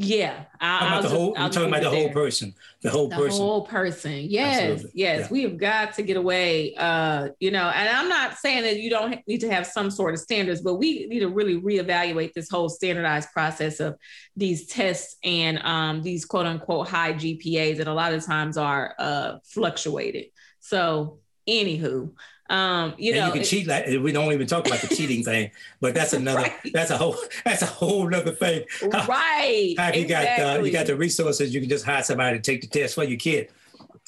yeah, 0.00 0.44
I, 0.60 1.02
the 1.02 1.08
whole, 1.08 1.34
I'm 1.36 1.50
talking 1.50 1.70
about 1.70 1.82
the 1.82 1.90
whole 1.90 2.10
person, 2.10 2.54
the 2.82 2.90
whole 2.90 3.08
the 3.08 3.16
person, 3.16 3.40
the 3.40 3.44
whole 3.44 3.66
person. 3.66 4.26
Yes, 4.28 4.60
Absolutely. 4.60 4.90
yes, 4.94 5.20
yeah. 5.22 5.28
we 5.28 5.42
have 5.42 5.58
got 5.58 5.94
to 5.94 6.02
get 6.02 6.16
away. 6.16 6.72
Uh, 6.76 7.30
you 7.40 7.50
know, 7.50 7.68
and 7.68 7.88
I'm 7.88 8.08
not 8.08 8.38
saying 8.38 8.62
that 8.62 8.78
you 8.78 8.90
don't 8.90 9.26
need 9.26 9.40
to 9.40 9.50
have 9.50 9.66
some 9.66 9.90
sort 9.90 10.14
of 10.14 10.20
standards, 10.20 10.60
but 10.60 10.76
we 10.76 11.08
need 11.08 11.18
to 11.18 11.28
really 11.28 11.60
reevaluate 11.60 12.32
this 12.32 12.48
whole 12.48 12.68
standardized 12.68 13.32
process 13.32 13.80
of 13.80 13.96
these 14.36 14.68
tests 14.68 15.16
and 15.24 15.58
um, 15.64 16.00
these 16.02 16.24
quote 16.24 16.46
unquote 16.46 16.86
high 16.86 17.14
GPAs 17.14 17.78
that 17.78 17.88
a 17.88 17.92
lot 17.92 18.14
of 18.14 18.24
times 18.24 18.56
are 18.56 18.94
uh, 19.00 19.38
fluctuated. 19.42 20.26
So, 20.60 21.18
anywho, 21.48 22.12
um, 22.48 22.94
you 22.96 23.12
and 23.12 23.20
know, 23.20 23.26
you 23.26 23.32
can 23.32 23.44
cheat 23.44 23.66
like 23.66 23.86
we 23.86 24.12
don't 24.12 24.32
even 24.32 24.46
talk 24.46 24.66
about 24.66 24.80
the 24.80 24.94
cheating 24.94 25.22
thing, 25.22 25.50
but 25.80 25.94
that's 25.94 26.12
another 26.14 26.42
right. 26.42 26.72
that's 26.72 26.90
a 26.90 26.96
whole 26.96 27.16
that's 27.44 27.62
a 27.62 27.66
whole 27.66 28.12
other 28.14 28.32
thing. 28.32 28.64
Right. 28.82 29.74
How, 29.76 29.92
you 29.92 30.02
exactly. 30.02 30.44
got 30.44 30.60
uh, 30.60 30.62
you 30.62 30.72
got 30.72 30.86
the 30.86 30.96
resources, 30.96 31.54
you 31.54 31.60
can 31.60 31.68
just 31.68 31.84
hire 31.84 32.02
somebody 32.02 32.38
to 32.38 32.42
take 32.42 32.60
the 32.60 32.66
test 32.66 32.94
for 32.94 33.04
your 33.04 33.18
kid. 33.18 33.50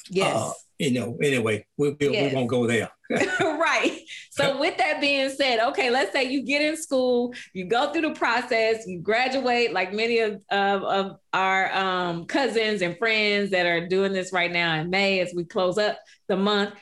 Yes. 0.09 0.35
Uh, 0.35 0.53
you 0.81 0.91
know, 0.91 1.15
anyway, 1.21 1.63
we, 1.77 1.91
we, 1.91 2.09
yes. 2.09 2.31
we 2.31 2.35
won't 2.35 2.49
go 2.49 2.65
there. 2.65 2.89
right. 3.39 3.99
So, 4.31 4.57
with 4.59 4.77
that 4.77 4.99
being 4.99 5.29
said, 5.29 5.59
okay, 5.59 5.91
let's 5.91 6.11
say 6.11 6.23
you 6.23 6.41
get 6.41 6.63
in 6.63 6.75
school, 6.75 7.35
you 7.53 7.65
go 7.65 7.91
through 7.91 8.01
the 8.01 8.15
process, 8.15 8.87
you 8.87 8.99
graduate, 8.99 9.73
like 9.73 9.93
many 9.93 10.19
of, 10.19 10.41
of, 10.49 10.83
of 10.83 11.17
our 11.33 11.71
um, 11.75 12.25
cousins 12.25 12.81
and 12.81 12.97
friends 12.97 13.51
that 13.51 13.67
are 13.67 13.87
doing 13.87 14.11
this 14.11 14.33
right 14.33 14.51
now 14.51 14.73
in 14.81 14.89
May 14.89 15.19
as 15.19 15.33
we 15.35 15.43
close 15.43 15.77
up 15.77 15.99
the 16.27 16.35
month. 16.35 16.73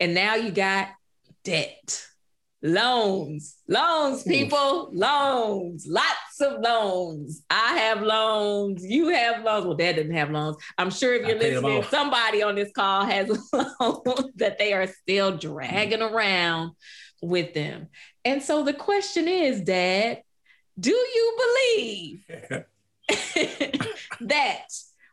And 0.00 0.14
now 0.14 0.34
you 0.36 0.50
got 0.50 0.88
debt. 1.44 2.06
Loans, 2.64 3.56
loans, 3.66 4.22
people, 4.22 4.90
loans, 4.92 5.84
lots 5.88 6.40
of 6.40 6.60
loans. 6.60 7.42
I 7.50 7.76
have 7.78 8.02
loans. 8.02 8.84
You 8.84 9.08
have 9.08 9.42
loans. 9.42 9.66
Well, 9.66 9.74
Dad 9.74 9.96
didn't 9.96 10.14
have 10.14 10.30
loans. 10.30 10.56
I'm 10.78 10.90
sure 10.90 11.12
if 11.12 11.26
you're 11.26 11.40
listening, 11.40 11.82
somebody 11.90 12.44
on 12.44 12.54
this 12.54 12.70
call 12.70 13.04
has 13.04 13.28
loans 13.52 14.30
that 14.36 14.58
they 14.58 14.74
are 14.74 14.86
still 14.86 15.36
dragging 15.36 16.02
around 16.02 16.72
with 17.20 17.52
them. 17.52 17.88
And 18.24 18.40
so 18.40 18.62
the 18.62 18.74
question 18.74 19.26
is, 19.26 19.62
Dad, 19.62 20.22
do 20.78 20.90
you 20.90 21.36
believe 21.66 22.26
that 24.20 24.68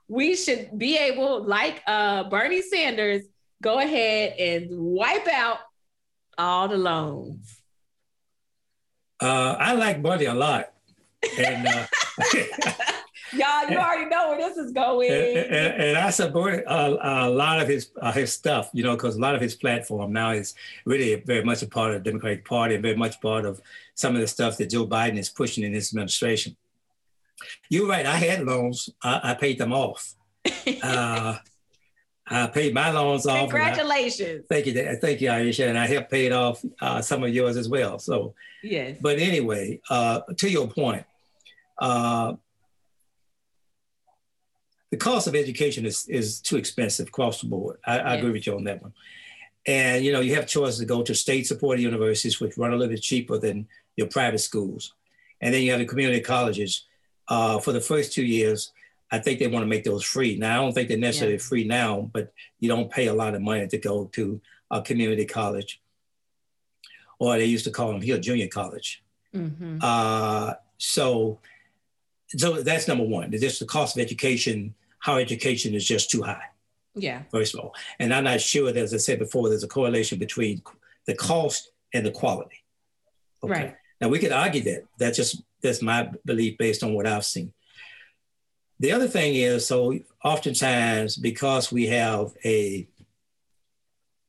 we 0.07 0.35
should 0.35 0.77
be 0.77 0.97
able, 0.97 1.43
like 1.43 1.81
uh, 1.87 2.29
Bernie 2.29 2.61
Sanders, 2.61 3.23
go 3.61 3.79
ahead 3.79 4.35
and 4.39 4.67
wipe 4.71 5.27
out 5.27 5.59
all 6.39 6.67
the 6.67 6.77
loans? 6.77 7.61
Uh, 9.21 9.55
I 9.59 9.73
like 9.73 10.01
Bernie 10.01 10.25
a 10.25 10.33
lot. 10.33 10.71
And, 11.37 11.67
uh, 11.67 11.85
Y'all, 13.33 13.69
you 13.69 13.77
already 13.77 14.05
know 14.05 14.29
where 14.29 14.37
this 14.37 14.57
is 14.57 14.71
going. 14.71 15.11
And, 15.11 15.37
and, 15.37 15.83
and 15.83 15.97
I 15.97 16.09
support 16.09 16.63
a, 16.65 17.25
a, 17.27 17.29
lot 17.29 17.61
of 17.61 17.67
his 17.67 17.91
uh, 18.01 18.11
his 18.11 18.33
stuff, 18.33 18.71
you 18.73 18.83
know, 18.83 18.95
because 18.95 19.17
a 19.17 19.19
lot 19.19 19.35
of 19.35 19.41
his 19.41 19.55
platform 19.55 20.13
now 20.13 20.31
is 20.31 20.55
really 20.85 21.15
very 21.15 21.43
much 21.43 21.61
a 21.61 21.67
part 21.67 21.93
of 21.93 22.03
the 22.03 22.09
Democratic 22.09 22.43
Party 22.45 22.73
and 22.73 22.81
very 22.81 22.95
much 22.95 23.21
part 23.21 23.45
of 23.45 23.61
some 23.93 24.15
of 24.15 24.21
the 24.21 24.27
stuff 24.27 24.57
that 24.57 24.71
Joe 24.71 24.87
Biden 24.87 25.19
is 25.19 25.29
pushing 25.29 25.63
in 25.63 25.73
his 25.73 25.93
administration. 25.93 26.55
You're 27.69 27.87
right. 27.87 28.05
I 28.05 28.15
had 28.15 28.45
loans. 28.45 28.89
I, 29.03 29.19
I 29.23 29.33
paid 29.35 29.57
them 29.57 29.73
off. 29.73 30.15
Uh, 30.83 31.37
I 32.29 32.47
paid 32.47 32.73
my 32.73 32.91
loans 32.91 33.25
off. 33.25 33.49
Congratulations. 33.49 34.45
I, 34.49 34.53
thank 34.53 34.65
you. 34.67 34.97
Thank 35.01 35.21
you, 35.21 35.29
Aisha. 35.29 35.67
And 35.67 35.77
I 35.77 35.87
have 35.87 36.09
paid 36.09 36.31
off 36.31 36.63
uh, 36.79 37.01
some 37.01 37.23
of 37.23 37.33
yours 37.33 37.57
as 37.57 37.67
well. 37.67 37.97
So, 37.97 38.35
yes. 38.61 38.97
But 39.01 39.19
anyway, 39.19 39.81
uh, 39.89 40.21
to 40.37 40.49
your 40.49 40.67
point, 40.67 41.05
uh, 41.79 42.33
the 44.91 44.97
cost 44.97 45.27
of 45.27 45.35
education 45.35 45.85
is, 45.85 46.07
is 46.07 46.39
too 46.39 46.57
expensive 46.57 47.07
across 47.07 47.41
the 47.41 47.47
board. 47.47 47.77
I, 47.85 47.95
yes. 47.95 48.05
I, 48.05 48.15
agree 48.15 48.31
with 48.31 48.47
you 48.47 48.55
on 48.55 48.63
that 48.65 48.81
one. 48.81 48.93
And, 49.65 50.03
you 50.03 50.11
know, 50.11 50.21
you 50.21 50.35
have 50.35 50.47
choices 50.47 50.79
to 50.79 50.85
go 50.85 51.03
to 51.03 51.13
state 51.13 51.47
supported 51.47 51.81
universities, 51.81 52.39
which 52.39 52.57
run 52.57 52.73
a 52.73 52.75
little 52.75 52.93
bit 52.93 53.01
cheaper 53.01 53.37
than 53.37 53.67
your 53.95 54.07
private 54.07 54.39
schools. 54.39 54.93
And 55.41 55.53
then 55.53 55.61
you 55.61 55.71
have 55.71 55.79
the 55.79 55.85
community 55.85 56.21
colleges. 56.21 56.85
Uh, 57.27 57.59
for 57.59 57.71
the 57.73 57.81
first 57.81 58.11
two 58.11 58.25
years, 58.25 58.71
I 59.11 59.19
think 59.19 59.39
they 59.39 59.47
want 59.47 59.63
to 59.63 59.67
make 59.67 59.83
those 59.83 60.03
free. 60.03 60.37
Now, 60.37 60.61
I 60.61 60.63
don't 60.63 60.73
think 60.73 60.87
they're 60.89 60.97
necessarily 60.97 61.35
yeah. 61.37 61.41
free 61.41 61.63
now, 61.63 62.09
but 62.13 62.31
you 62.59 62.69
don't 62.69 62.91
pay 62.91 63.07
a 63.07 63.13
lot 63.13 63.33
of 63.35 63.41
money 63.41 63.67
to 63.67 63.77
go 63.77 64.05
to 64.13 64.39
a 64.71 64.81
community 64.81 65.25
college. 65.25 65.81
or 67.21 67.37
they 67.37 67.43
used 67.43 67.65
to 67.65 67.71
call 67.71 67.91
them 67.91 68.01
here 68.01 68.17
junior 68.17 68.47
college. 68.47 69.03
Mhm. 69.35 69.77
Uh, 69.83 70.53
so, 70.77 71.37
so 72.29 72.61
that's 72.61 72.87
number 72.87 73.03
one. 73.03 73.29
Just 73.31 73.59
the 73.59 73.65
cost 73.65 73.97
of 73.97 74.01
education, 74.01 74.73
how 74.99 75.17
education 75.17 75.73
is 75.75 75.85
just 75.85 76.09
too 76.09 76.21
high, 76.21 76.45
Yeah. 76.95 77.23
first 77.29 77.53
of 77.53 77.59
all. 77.59 77.75
And 77.99 78.13
I'm 78.13 78.23
not 78.23 78.39
sure, 78.39 78.71
that, 78.71 78.81
as 78.81 78.93
I 78.93 78.97
said 78.97 79.19
before, 79.19 79.49
there's 79.49 79.65
a 79.65 79.67
correlation 79.67 80.17
between 80.17 80.61
the 81.07 81.13
cost 81.13 81.71
and 81.93 82.05
the 82.05 82.11
quality. 82.11 82.63
Right. 83.43 83.75
Now 83.99 84.07
we 84.07 84.19
could 84.19 84.31
argue 84.31 84.61
that. 84.61 84.85
That's 84.97 85.17
just 85.17 85.41
that's 85.61 85.81
my 85.81 86.09
belief 86.23 86.57
based 86.57 86.83
on 86.83 86.93
what 86.93 87.05
I've 87.05 87.25
seen. 87.25 87.51
The 88.79 88.91
other 88.91 89.07
thing 89.07 89.35
is, 89.35 89.67
so 89.67 89.97
oftentimes 90.23 91.17
because 91.17 91.71
we 91.71 91.87
have 91.87 92.33
a 92.45 92.87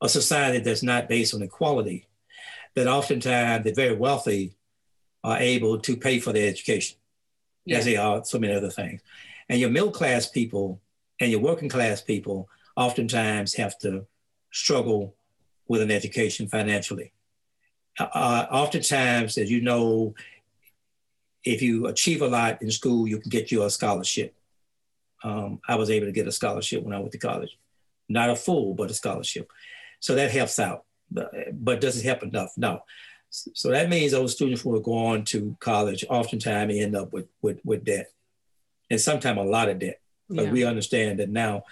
a 0.02 0.08
society 0.08 0.58
that's 0.58 0.82
not 0.82 1.08
based 1.10 1.34
on 1.34 1.42
equality, 1.42 2.06
that 2.74 2.86
oftentimes 2.86 3.64
the 3.64 3.72
very 3.72 3.94
wealthy 3.94 4.54
are 5.22 5.36
able 5.36 5.78
to 5.78 5.94
pay 5.96 6.18
for 6.18 6.32
their 6.32 6.48
education, 6.48 6.96
Yeah. 7.66 7.78
as 7.78 7.84
they 7.84 7.96
are 7.96 8.24
so 8.24 8.38
many 8.38 8.54
other 8.54 8.70
things. 8.70 9.02
And 9.50 9.60
your 9.60 9.68
middle 9.68 9.90
class 9.90 10.26
people 10.26 10.80
and 11.20 11.30
your 11.30 11.40
working 11.40 11.68
class 11.68 12.00
people 12.00 12.48
oftentimes 12.76 13.54
have 13.54 13.78
to 13.80 14.06
struggle 14.52 15.14
with 15.68 15.82
an 15.82 15.90
education 15.90 16.48
financially. 16.48 17.12
Uh, 17.98 18.46
oftentimes, 18.50 19.36
as 19.36 19.50
you 19.50 19.60
know, 19.60 20.14
if 21.44 21.60
you 21.60 21.86
achieve 21.88 22.22
a 22.22 22.26
lot 22.28 22.62
in 22.62 22.70
school, 22.70 23.06
you 23.06 23.18
can 23.18 23.28
get 23.28 23.52
you 23.52 23.64
a 23.64 23.70
scholarship. 23.70 24.34
Um, 25.22 25.60
I 25.68 25.74
was 25.76 25.90
able 25.90 26.06
to 26.06 26.12
get 26.12 26.26
a 26.26 26.32
scholarship 26.32 26.82
when 26.82 26.94
I 26.94 26.98
went 26.98 27.12
to 27.12 27.18
college, 27.18 27.56
not 28.08 28.30
a 28.30 28.36
full, 28.36 28.74
but 28.74 28.90
a 28.90 28.94
scholarship. 28.94 29.50
So 30.00 30.14
that 30.14 30.30
helps 30.30 30.58
out, 30.58 30.84
but, 31.10 31.80
does 31.80 31.98
it 31.98 32.04
help 32.04 32.22
enough? 32.22 32.52
No. 32.56 32.82
So 33.28 33.70
that 33.70 33.88
means 33.88 34.12
those 34.12 34.34
students 34.34 34.62
who 34.62 34.74
are 34.74 34.80
going 34.80 35.24
to 35.26 35.56
college 35.60 36.04
oftentimes 36.08 36.74
end 36.74 36.96
up 36.96 37.12
with, 37.12 37.26
with, 37.42 37.60
with 37.64 37.84
debt 37.84 38.10
and 38.90 39.00
sometimes 39.00 39.38
a 39.38 39.42
lot 39.42 39.68
of 39.68 39.78
debt. 39.78 40.00
But 40.28 40.46
Yeah. 40.46 40.52
we 40.52 40.64
understand 40.64 41.18
that 41.20 41.28
now, 41.28 41.64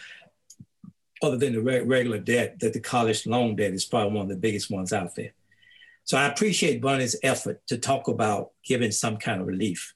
other 1.23 1.37
than 1.37 1.55
the 1.55 1.61
re- 1.61 1.81
regular 1.81 2.19
debt, 2.19 2.61
that 2.61 2.75
the 2.75 2.81
college 2.81 3.27
loan 3.27 3.57
debt 3.57 3.73
is 3.73 3.85
probably 3.85 4.13
one 4.13 4.25
of 4.25 4.29
the 4.29 4.37
biggest 4.37 4.71
ones 4.71 4.93
out 4.93 5.15
there. 5.17 5.33
So 6.05 6.17
I 6.17 6.27
appreciate 6.27 6.81
Bernie's 6.81 7.17
effort 7.23 7.61
to 7.67 7.77
talk 7.77 8.09
about 8.09 8.53
giving 8.65 8.93
some 8.93 9.17
kind 9.17 9.41
of 9.41 9.47
relief. 9.47 9.95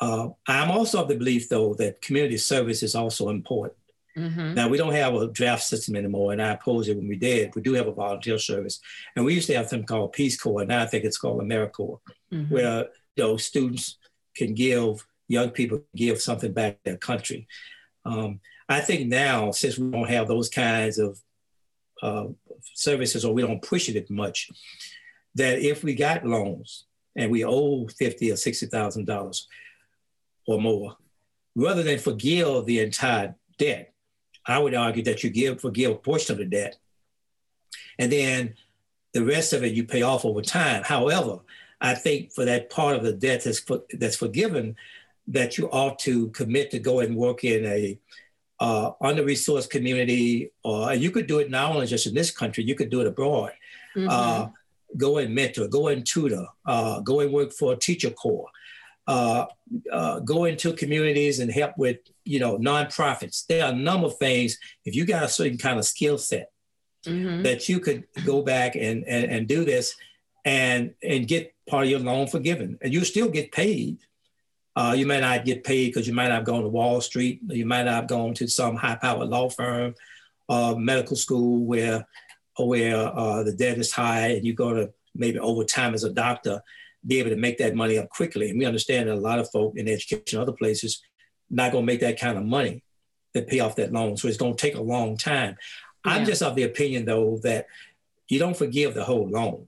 Uh, 0.00 0.28
I'm 0.46 0.70
also 0.70 1.02
of 1.02 1.08
the 1.08 1.16
belief, 1.16 1.48
though, 1.48 1.74
that 1.74 2.00
community 2.02 2.36
service 2.36 2.82
is 2.82 2.94
also 2.94 3.28
important. 3.28 3.78
Mhm. 4.16 4.54
Now, 4.54 4.68
we 4.68 4.78
don't 4.78 4.92
have 4.92 5.14
a 5.14 5.26
draft 5.28 5.64
system 5.64 5.96
anymore, 5.96 6.32
and 6.32 6.40
I 6.42 6.52
oppose 6.52 6.88
it 6.88 6.96
when 6.96 7.08
we 7.08 7.16
did. 7.16 7.54
We 7.54 7.62
do 7.62 7.72
have 7.74 7.88
a 7.88 7.92
volunteer 7.92 8.38
service, 8.38 8.80
and 9.16 9.24
we 9.24 9.34
used 9.34 9.48
to 9.48 9.54
have 9.56 9.68
something 9.68 9.86
called 9.86 10.12
Peace 10.12 10.36
Corps, 10.40 10.60
and 10.60 10.68
now 10.68 10.82
I 10.82 10.86
think 10.86 11.04
it's 11.04 11.18
called 11.18 11.42
AmeriCorps 11.42 12.00
Mhm. 12.32 12.50
where 12.50 12.88
you 13.16 13.24
know 13.24 13.36
students 13.36 13.98
can 14.36 14.54
give 14.54 15.04
young 15.28 15.50
people 15.50 15.78
can 15.78 15.86
give 15.96 16.20
something 16.20 16.52
back 16.52 16.74
to 16.74 16.90
their 16.90 16.96
country. 16.96 17.46
Um, 18.04 18.40
I 18.68 18.80
think 18.80 19.08
now 19.08 19.50
since 19.52 19.78
we 19.78 19.90
don't 19.90 20.08
have 20.08 20.28
those 20.28 20.48
kinds 20.48 20.98
of 20.98 21.20
uh, 22.02 22.26
services 22.74 23.24
or 23.24 23.32
we 23.32 23.42
don't 23.42 23.62
push 23.62 23.88
it 23.88 23.96
as 23.96 24.10
much, 24.10 24.50
that 25.34 25.58
if 25.60 25.82
we 25.82 25.94
got 25.94 26.26
loans 26.26 26.84
and 27.16 27.30
we 27.30 27.44
owe 27.44 27.86
fifty 27.88 28.30
or 28.30 28.36
sixty 28.36 28.66
thousand 28.66 29.06
dollars 29.06 29.48
or 30.46 30.60
more, 30.60 30.96
rather 31.54 31.82
than 31.82 31.98
forgive 31.98 32.66
the 32.66 32.80
entire 32.80 33.34
debt, 33.58 33.92
I 34.46 34.58
would 34.58 34.74
argue 34.74 35.02
that 35.04 35.24
you 35.24 35.30
give 35.30 35.60
forgive 35.60 35.92
a 35.92 35.94
portion 35.94 36.32
of 36.32 36.38
the 36.38 36.44
debt, 36.44 36.76
and 37.98 38.10
then 38.10 38.54
the 39.12 39.24
rest 39.24 39.52
of 39.52 39.62
it 39.64 39.72
you 39.72 39.84
pay 39.84 40.02
off 40.02 40.24
over 40.24 40.42
time. 40.42 40.82
However, 40.82 41.38
I 41.80 41.94
think 41.94 42.32
for 42.32 42.44
that 42.44 42.70
part 42.70 42.96
of 42.96 43.02
the 43.02 43.12
debt 43.12 43.44
that's 43.44 43.60
for, 43.60 43.82
that's 43.92 44.16
forgiven, 44.16 44.76
that 45.28 45.56
you 45.56 45.68
ought 45.70 45.98
to 46.00 46.28
commit 46.30 46.70
to 46.72 46.78
go 46.78 47.00
and 47.00 47.16
work 47.16 47.44
in 47.44 47.64
a 47.64 47.98
uh, 48.60 48.92
under-resourced 49.00 49.70
community, 49.70 50.50
or 50.62 50.94
you 50.94 51.10
could 51.10 51.26
do 51.26 51.38
it 51.38 51.50
not 51.50 51.72
only 51.72 51.86
just 51.86 52.06
in 52.06 52.14
this 52.14 52.30
country, 52.30 52.64
you 52.64 52.74
could 52.74 52.90
do 52.90 53.00
it 53.00 53.06
abroad. 53.06 53.52
Mhm. 53.96 54.08
Uh, 54.10 54.48
go 54.96 55.18
and 55.18 55.34
mentor, 55.34 55.66
go 55.66 55.88
and 55.88 56.06
tutor, 56.06 56.46
uh, 56.66 57.00
go 57.00 57.20
and 57.20 57.32
work 57.32 57.52
for 57.52 57.72
a 57.72 57.76
teacher 57.76 58.10
corps, 58.10 58.48
uh, 59.06 59.46
uh, 59.92 60.20
go 60.20 60.44
into 60.44 60.72
communities 60.72 61.40
and 61.40 61.50
help 61.50 61.76
with 61.76 61.98
you 62.24 62.38
know 62.40 62.58
nonprofits. 62.58 63.46
There 63.46 63.64
are 63.64 63.72
a 63.72 63.76
number 63.76 64.06
of 64.06 64.16
things. 64.18 64.58
If 64.84 64.94
you 64.94 65.04
got 65.04 65.24
a 65.24 65.28
certain 65.28 65.58
kind 65.58 65.78
of 65.78 65.84
skill 65.84 66.18
set, 66.18 66.50
Mhm. 67.06 67.42
that 67.42 67.68
you 67.68 67.80
could 67.80 68.04
go 68.24 68.40
back 68.40 68.76
and, 68.76 69.04
and, 69.06 69.30
and 69.30 69.46
do 69.46 69.62
this 69.66 69.94
and 70.46 70.94
and 71.02 71.28
get 71.28 71.52
part 71.68 71.84
of 71.84 71.90
your 71.90 72.00
loan 72.00 72.26
forgiven 72.26 72.78
and 72.80 72.94
you 72.94 73.04
still 73.04 73.28
get 73.28 73.52
paid 73.52 73.98
uh, 74.74 74.94
you 74.96 75.04
may 75.04 75.20
not 75.20 75.44
get 75.44 75.64
paid 75.64 75.88
because 75.88 76.08
you 76.08 76.14
might 76.14 76.28
not 76.28 76.36
have 76.36 76.44
gone 76.46 76.62
to 76.62 76.68
wall 76.68 77.02
street 77.02 77.40
you 77.48 77.66
might 77.66 77.82
not 77.82 77.94
have 77.94 78.06
gone 78.06 78.32
to 78.32 78.48
some 78.48 78.74
high 78.74 78.94
powered 78.96 79.28
law 79.28 79.50
firm 79.50 79.94
or 80.48 80.78
medical 80.80 81.14
school 81.14 81.66
where 81.66 82.06
where 82.58 82.96
uh, 83.14 83.42
the 83.42 83.52
debt 83.52 83.76
is 83.76 83.92
high 83.92 84.28
and 84.28 84.46
you 84.46 84.54
go 84.54 84.72
to 84.72 84.90
maybe 85.14 85.38
overtime 85.38 85.92
as 85.92 86.04
a 86.04 86.10
doctor 86.10 86.62
be 87.06 87.18
able 87.18 87.30
to 87.30 87.36
make 87.36 87.58
that 87.58 87.74
money 87.74 87.98
up 87.98 88.08
quickly 88.08 88.50
and 88.50 88.58
we 88.58 88.64
understand 88.64 89.08
that 89.08 89.14
a 89.14 89.20
lot 89.20 89.38
of 89.38 89.50
folk 89.50 89.74
in 89.76 89.88
education 89.88 90.40
other 90.40 90.52
places 90.52 91.02
not 91.50 91.72
going 91.72 91.82
to 91.82 91.92
make 91.92 92.00
that 92.00 92.18
kind 92.18 92.38
of 92.38 92.44
money 92.44 92.82
to 93.34 93.42
pay 93.42 93.60
off 93.60 93.76
that 93.76 93.92
loan 93.92 94.16
so 94.16 94.28
it's 94.28 94.36
going 94.36 94.54
to 94.54 94.60
take 94.60 94.76
a 94.76 94.82
long 94.82 95.16
time 95.16 95.56
I'm 96.04 96.24
just 96.24 96.42
of 96.42 96.54
the 96.54 96.64
opinion, 96.64 97.06
though, 97.06 97.38
that 97.42 97.66
you 98.28 98.38
don't 98.38 98.56
forgive 98.56 98.94
the 98.94 99.04
whole 99.04 99.28
loan, 99.28 99.66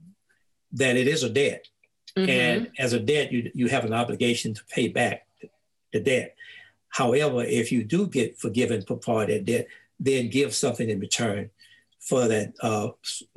that 0.73 0.95
it 0.95 1.07
is 1.07 1.23
a 1.23 1.29
debt. 1.29 1.67
Mhm. 2.15 2.29
And 2.29 2.71
as 2.77 2.93
a 2.93 2.99
debt, 2.99 3.31
you, 3.31 3.51
you 3.53 3.67
have 3.67 3.85
an 3.85 3.93
obligation 3.93 4.53
to 4.53 4.61
pay 4.65 4.87
back 4.87 5.27
the 5.93 5.99
debt. 5.99 6.35
However, 6.89 7.43
if 7.43 7.71
you 7.71 7.83
do 7.83 8.07
get 8.07 8.39
forgiven 8.39 8.81
for 8.81 8.97
part 8.97 9.29
of 9.29 9.35
that 9.35 9.45
debt, 9.45 9.67
then 9.99 10.29
give 10.29 10.53
something 10.53 10.89
in 10.89 10.99
return 10.99 11.49
for 11.99 12.27
that 12.27 12.53
uh, 12.61 12.89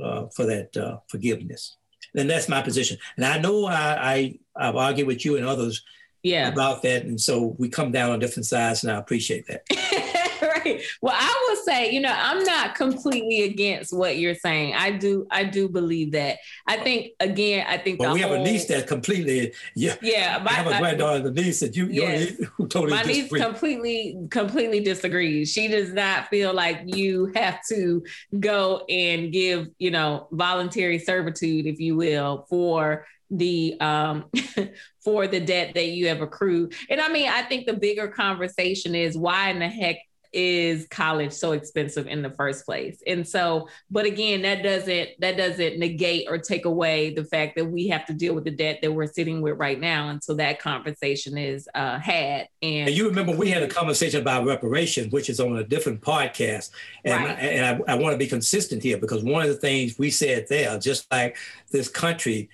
uh, 0.02 0.26
for 0.28 0.44
that 0.46 0.76
uh, 0.76 0.98
forgiveness. 1.08 1.76
And 2.14 2.28
that's 2.28 2.48
my 2.48 2.62
position. 2.62 2.98
And 3.16 3.24
I 3.24 3.38
know 3.38 3.66
I, 3.66 4.12
I 4.12 4.38
I've 4.56 4.76
argued 4.76 5.06
with 5.06 5.24
you 5.24 5.36
and 5.36 5.46
others 5.46 5.82
yeah. 6.22 6.48
about 6.48 6.82
that, 6.82 7.04
and 7.04 7.20
so 7.20 7.54
we 7.58 7.68
come 7.68 7.92
down 7.92 8.10
on 8.10 8.18
different 8.18 8.46
sides, 8.46 8.82
and 8.82 8.92
I 8.92 8.96
appreciate 8.96 9.46
that. 9.46 9.62
right. 10.64 10.82
Well, 11.02 11.14
I 11.16 11.46
will 11.48 11.56
say, 11.64 11.90
you 11.90 12.00
know, 12.00 12.14
I'm 12.14 12.42
not 12.44 12.74
completely 12.74 13.42
against 13.42 13.92
what 13.92 14.18
you're 14.18 14.34
saying. 14.34 14.74
I 14.74 14.92
do, 14.92 15.26
I 15.30 15.44
do 15.44 15.68
believe 15.68 16.12
that. 16.12 16.38
I 16.66 16.78
think 16.78 17.12
again, 17.20 17.66
I 17.68 17.78
think 17.78 18.00
the 18.00 18.12
we 18.12 18.20
have 18.20 18.30
a 18.30 18.38
niece 18.38 18.66
that 18.66 18.86
completely 18.86 19.52
yeah. 19.74 19.96
Yeah, 20.02 20.44
I 20.46 20.52
have 20.52 20.66
a 20.66 20.78
granddaughter, 20.78 21.30
the 21.30 21.42
niece 21.42 21.60
that 21.60 21.76
you, 21.76 21.86
your 21.86 22.08
Yes. 22.10 22.38
niece 22.38 22.48
who 22.56 22.68
totally 22.68 22.92
my 22.92 23.02
niece 23.02 23.30
completely, 23.30 24.16
completely 24.30 24.80
disagrees. 24.80 25.52
She 25.52 25.68
does 25.68 25.92
not 25.92 26.28
feel 26.28 26.52
like 26.54 26.82
you 26.86 27.32
have 27.34 27.60
to 27.68 28.02
go 28.38 28.84
and 28.88 29.32
give, 29.32 29.68
you 29.78 29.90
know, 29.90 30.28
voluntary 30.32 30.98
servitude, 30.98 31.66
if 31.66 31.80
you 31.80 31.96
will, 31.96 32.46
for 32.48 33.06
the 33.30 33.76
um 33.80 34.24
for 35.04 35.26
the 35.26 35.40
debt 35.40 35.74
that 35.74 35.88
you 35.88 36.08
have 36.08 36.20
accrued. 36.20 36.74
And 36.88 37.00
I 37.00 37.08
mean, 37.08 37.28
I 37.28 37.42
think 37.42 37.66
the 37.66 37.74
bigger 37.74 38.08
conversation 38.08 38.94
is 38.94 39.16
why 39.16 39.50
in 39.50 39.60
the 39.60 39.68
heck 39.68 39.96
is 40.32 40.86
college 40.88 41.32
so 41.32 41.52
expensive 41.52 42.06
in 42.06 42.22
the 42.22 42.30
first 42.30 42.64
place 42.64 43.02
and 43.06 43.26
so 43.26 43.68
but 43.90 44.06
again 44.06 44.42
that 44.42 44.62
doesn't 44.62 45.08
that 45.18 45.36
doesn't 45.36 45.78
negate 45.78 46.26
or 46.28 46.38
take 46.38 46.64
away 46.64 47.12
the 47.12 47.24
fact 47.24 47.56
that 47.56 47.64
we 47.64 47.88
have 47.88 48.06
to 48.06 48.12
deal 48.14 48.34
with 48.34 48.44
the 48.44 48.50
debt 48.50 48.78
that 48.80 48.92
we're 48.92 49.06
sitting 49.06 49.42
with 49.42 49.58
right 49.58 49.80
now 49.80 50.08
until 50.10 50.36
that 50.36 50.60
conversation 50.60 51.36
is 51.36 51.68
uh, 51.74 51.98
had 51.98 52.46
and, 52.62 52.88
And 52.88 52.96
you 52.96 53.08
remember 53.08 53.32
we 53.36 53.50
had 53.50 53.62
a 53.62 53.68
conversation 53.68 54.20
about 54.20 54.46
reparations, 54.46 55.12
which 55.12 55.28
is 55.28 55.40
on 55.40 55.56
a 55.56 55.64
different 55.64 56.00
podcast. 56.00 56.70
And, 57.04 57.24
Right. 57.24 57.38
and 57.38 57.82
I, 57.88 57.92
I 57.92 57.96
want 57.96 58.12
to 58.14 58.18
be 58.18 58.26
consistent 58.26 58.82
here 58.82 58.98
because 58.98 59.24
one 59.24 59.42
of 59.42 59.48
the 59.48 59.54
things 59.56 59.98
we 59.98 60.10
said 60.10 60.46
there, 60.48 60.78
just 60.78 61.10
like 61.10 61.36
this 61.72 61.88
country 61.88 62.48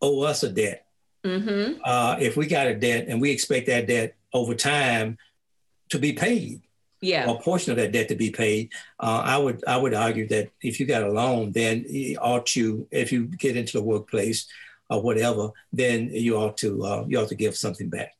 owe 0.00 0.22
us 0.22 0.42
a 0.42 0.48
debt. 0.50 0.84
Mhm. 1.24 1.78
Uh, 1.84 2.16
if 2.20 2.36
we 2.36 2.46
got 2.46 2.66
a 2.66 2.74
debt 2.74 3.06
and 3.08 3.20
we 3.20 3.30
expect 3.30 3.66
that 3.68 3.86
debt 3.86 4.16
over 4.32 4.54
time 4.54 5.16
to 5.90 5.98
be 5.98 6.12
paid, 6.12 6.60
yeah 7.02 7.28
or 7.28 7.36
a 7.36 7.40
portion 7.40 7.72
of 7.72 7.76
that 7.76 7.92
debt 7.92 8.08
to 8.08 8.14
be 8.14 8.30
paid, 8.30 8.72
uh, 9.00 9.22
I 9.24 9.36
would 9.36 9.62
I 9.66 9.76
would 9.76 9.92
argue 9.92 10.26
that 10.28 10.50
if 10.62 10.80
you 10.80 10.86
got 10.86 11.02
a 11.02 11.10
loan, 11.10 11.52
then 11.52 11.84
ought 12.20 12.56
you, 12.56 12.88
if 12.90 13.12
you 13.12 13.26
get 13.26 13.56
into 13.56 13.72
the 13.74 13.82
workplace 13.82 14.46
or 14.88 15.02
whatever, 15.02 15.50
then 15.72 16.10
you 16.12 16.36
ought 16.36 16.56
to 16.58 16.82
uh, 16.84 17.04
you 17.06 17.20
ought 17.20 17.28
to 17.28 17.34
give 17.34 17.56
something 17.56 17.90
back. 17.90 18.12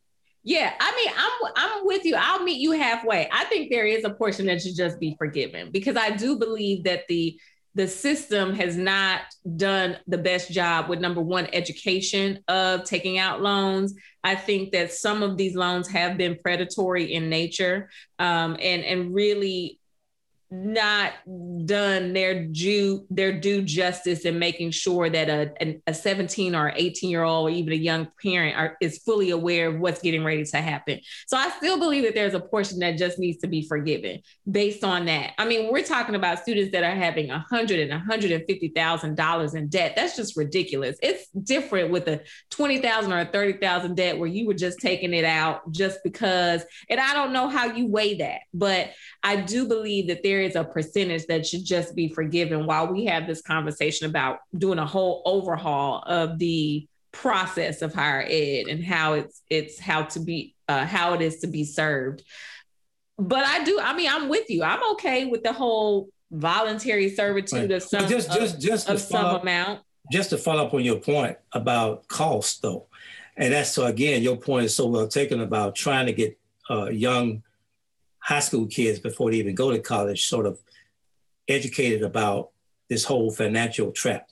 Yeah, 0.45 0.73
I 0.81 0.97
mean, 0.97 1.15
I'm 1.17 1.53
I'm 1.57 1.87
with 1.87 2.05
you. 2.05 2.17
I'll 2.19 2.43
meet 2.43 2.61
you 2.61 2.73
halfway. 2.73 3.29
I 3.31 3.45
think 3.45 3.71
there 3.71 3.87
is 3.87 4.05
a 4.05 4.11
portion 4.11 4.47
that 4.47 4.61
should 4.61 4.77
just 4.77 4.99
be 4.99 5.15
forgiven 5.17 5.71
because 5.71 5.97
I 5.97 6.11
do 6.11 6.37
believe 6.37 6.85
that 6.85 7.07
the 7.09 7.39
the 7.75 7.89
system 7.89 8.55
has 8.55 8.77
not 8.77 9.23
done 9.57 9.97
the 10.07 10.19
best 10.19 10.51
job 10.51 10.89
with 10.89 11.01
number 11.01 11.23
one 11.23 11.49
education 11.53 12.39
of 12.49 12.85
taking 12.85 13.19
out 13.19 13.41
loans. 13.41 13.95
I 14.23 14.35
think 14.35 14.73
that 14.73 14.93
some 14.93 15.23
of 15.23 15.37
these 15.37 15.55
loans 15.55 15.89
have 15.89 16.17
been 16.19 16.37
predatory 16.37 17.13
in 17.13 17.31
nature, 17.31 17.91
um, 18.19 18.57
and 18.61 18.85
and 18.85 19.15
really 19.15 19.79
not 20.53 21.15
done 21.65 22.13
their 22.13 22.45
due 22.45 23.07
their 23.09 23.41
due 23.41 23.63
justice 23.63 24.21
in 24.27 24.39
making 24.39 24.71
sure 24.71 25.09
that 25.09 25.31
a, 25.31 25.81
a 25.87 25.95
17 25.95 26.55
or 26.55 26.75
18 26.77 27.09
year 27.09 27.23
old 27.23 27.49
or 27.49 27.51
even 27.51 27.73
a 27.73 27.77
young 27.77 28.07
parent 28.23 28.55
are, 28.57 28.77
is 28.83 28.99
fully 28.99 29.31
aware 29.31 29.69
of 29.69 29.81
what's 29.81 30.03
getting 30.03 30.23
ready 30.23 30.45
to 30.45 30.57
happen. 30.59 31.01
So 31.27 31.39
i 31.39 31.49
still 31.57 31.79
believe 31.79 32.05
that 32.05 32.15
there's 32.15 32.35
a 32.35 32.41
portion 32.41 32.81
that 32.81 32.99
just 32.99 33.19
needs 33.19 33.39
to 33.39 33.47
be 33.47 33.67
forgiven 33.67 34.21
based 34.51 34.85
on 34.85 35.07
that. 35.07 35.33
I 35.39 35.47
mean 35.47 35.73
we're 35.73 35.85
talking 35.85 36.17
about 36.17 36.41
students 36.41 36.73
that 36.73 36.85
are 36.85 36.95
having 36.95 37.29
100 37.29 37.81
and 37.81 37.91
150000 37.91 39.17
dollars 39.17 39.55
in 39.55 39.69
debt. 39.69 39.95
That's 39.97 40.17
just 40.17 40.37
ridiculous. 40.37 40.99
It's 41.03 41.29
different 41.31 41.91
with 41.91 42.09
a 42.09 42.21
20000 42.51 43.11
or 43.11 43.25
30000 43.25 43.97
debt 43.97 44.19
where 44.19 44.29
you 44.29 44.47
were 44.47 44.55
just 44.55 44.81
taking 44.81 45.15
it 45.15 45.25
out 45.25 45.73
just 45.73 45.99
because 46.05 46.63
and 46.91 47.01
i 47.01 47.15
don't 47.15 47.33
know 47.33 47.49
how 47.49 47.67
you 47.67 47.87
weigh 47.87 48.15
that 48.15 48.41
but 48.53 48.91
i 49.23 49.37
do 49.37 49.67
believe 49.67 50.09
that 50.09 50.23
there 50.23 50.42
is 50.43 50.57
a 50.57 50.65
percentage 50.65 51.27
that 51.27 51.47
should 51.47 51.65
just 51.65 51.95
be 51.95 52.09
forgiven 52.09 52.67
while 52.67 52.93
we 52.93 53.07
have 53.07 53.27
this 53.27 53.43
conversation 53.43 54.09
about 54.09 54.41
doing 54.57 54.79
a 54.79 54.87
whole 54.87 55.23
overhaul 55.25 56.03
of 56.07 56.39
the 56.39 56.87
process 57.13 57.83
of 57.83 57.95
higher 57.95 58.25
ed 58.27 58.69
and 58.69 58.83
how 58.83 59.13
it's 59.13 59.43
it's 59.51 59.79
how 59.79 60.03
to 60.03 60.21
be 60.21 60.55
uh, 60.69 60.87
how 60.87 61.15
it 61.15 61.21
is 61.21 61.41
to 61.41 61.47
be 61.47 61.65
served. 61.65 62.23
But 63.19 63.45
i 63.45 63.63
do 63.63 63.79
i 63.81 63.95
mean 63.95 64.11
i'm 64.11 64.29
with 64.29 64.51
you. 64.51 64.63
I'm 64.63 64.93
okay 64.93 65.27
with 65.27 65.43
the 65.43 65.53
whole 65.53 66.09
voluntary 66.31 67.11
servitude 67.11 67.71
right. 67.71 67.71
of 67.73 67.83
some 67.83 68.09
just 68.09 68.33
just 68.33 68.61
just 68.61 68.89
of 68.89 69.01
some 69.01 69.25
up, 69.25 69.43
amount. 69.43 69.81
just 70.11 70.31
to 70.31 70.39
follow 70.39 70.67
up 70.67 70.75
on 70.75 70.83
your 70.83 70.97
point 70.97 71.37
about 71.53 72.09
cost 72.09 72.63
though. 72.63 72.87
And 73.37 73.53
that's 73.53 73.71
so 73.71 73.87
again 73.87 74.23
your 74.23 74.37
point 74.37 74.65
is 74.65 74.75
so 74.75 74.87
well 74.87 75.09
taken 75.09 75.41
about 75.41 75.75
trying 75.75 76.07
to 76.07 76.13
get 76.13 76.39
uh, 76.71 76.89
young 76.89 77.43
high 78.23 78.41
school 78.41 78.67
kids 78.67 78.99
before 78.99 79.31
they 79.31 79.39
even 79.39 79.55
go 79.55 79.71
to 79.71 79.79
college 79.81 80.27
sort 80.27 80.47
of 80.47 80.61
educated 81.49 82.03
about 82.03 82.51
this 82.89 83.05
whole 83.05 83.31
financial 83.31 83.91
trap. 83.91 84.29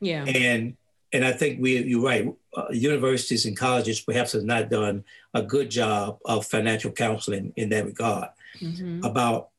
Yeah. 0.00 0.24
And 0.24 0.76
and 1.12 1.24
I 1.24 1.32
think 1.32 1.60
we 1.60 1.82
you're 1.84 2.04
right. 2.04 2.28
Uh, 2.56 2.66
universities 2.70 3.46
and 3.46 3.56
colleges 3.56 4.00
perhaps 4.00 4.32
have 4.32 4.42
not 4.42 4.70
done 4.70 5.04
a 5.34 5.42
good 5.42 5.70
job 5.70 6.18
of 6.24 6.46
financial 6.46 6.90
counseling 6.90 7.52
in 7.56 7.68
that 7.70 7.84
regard 7.86 8.28
mm-hmm. 8.60 9.04
about 9.04 9.50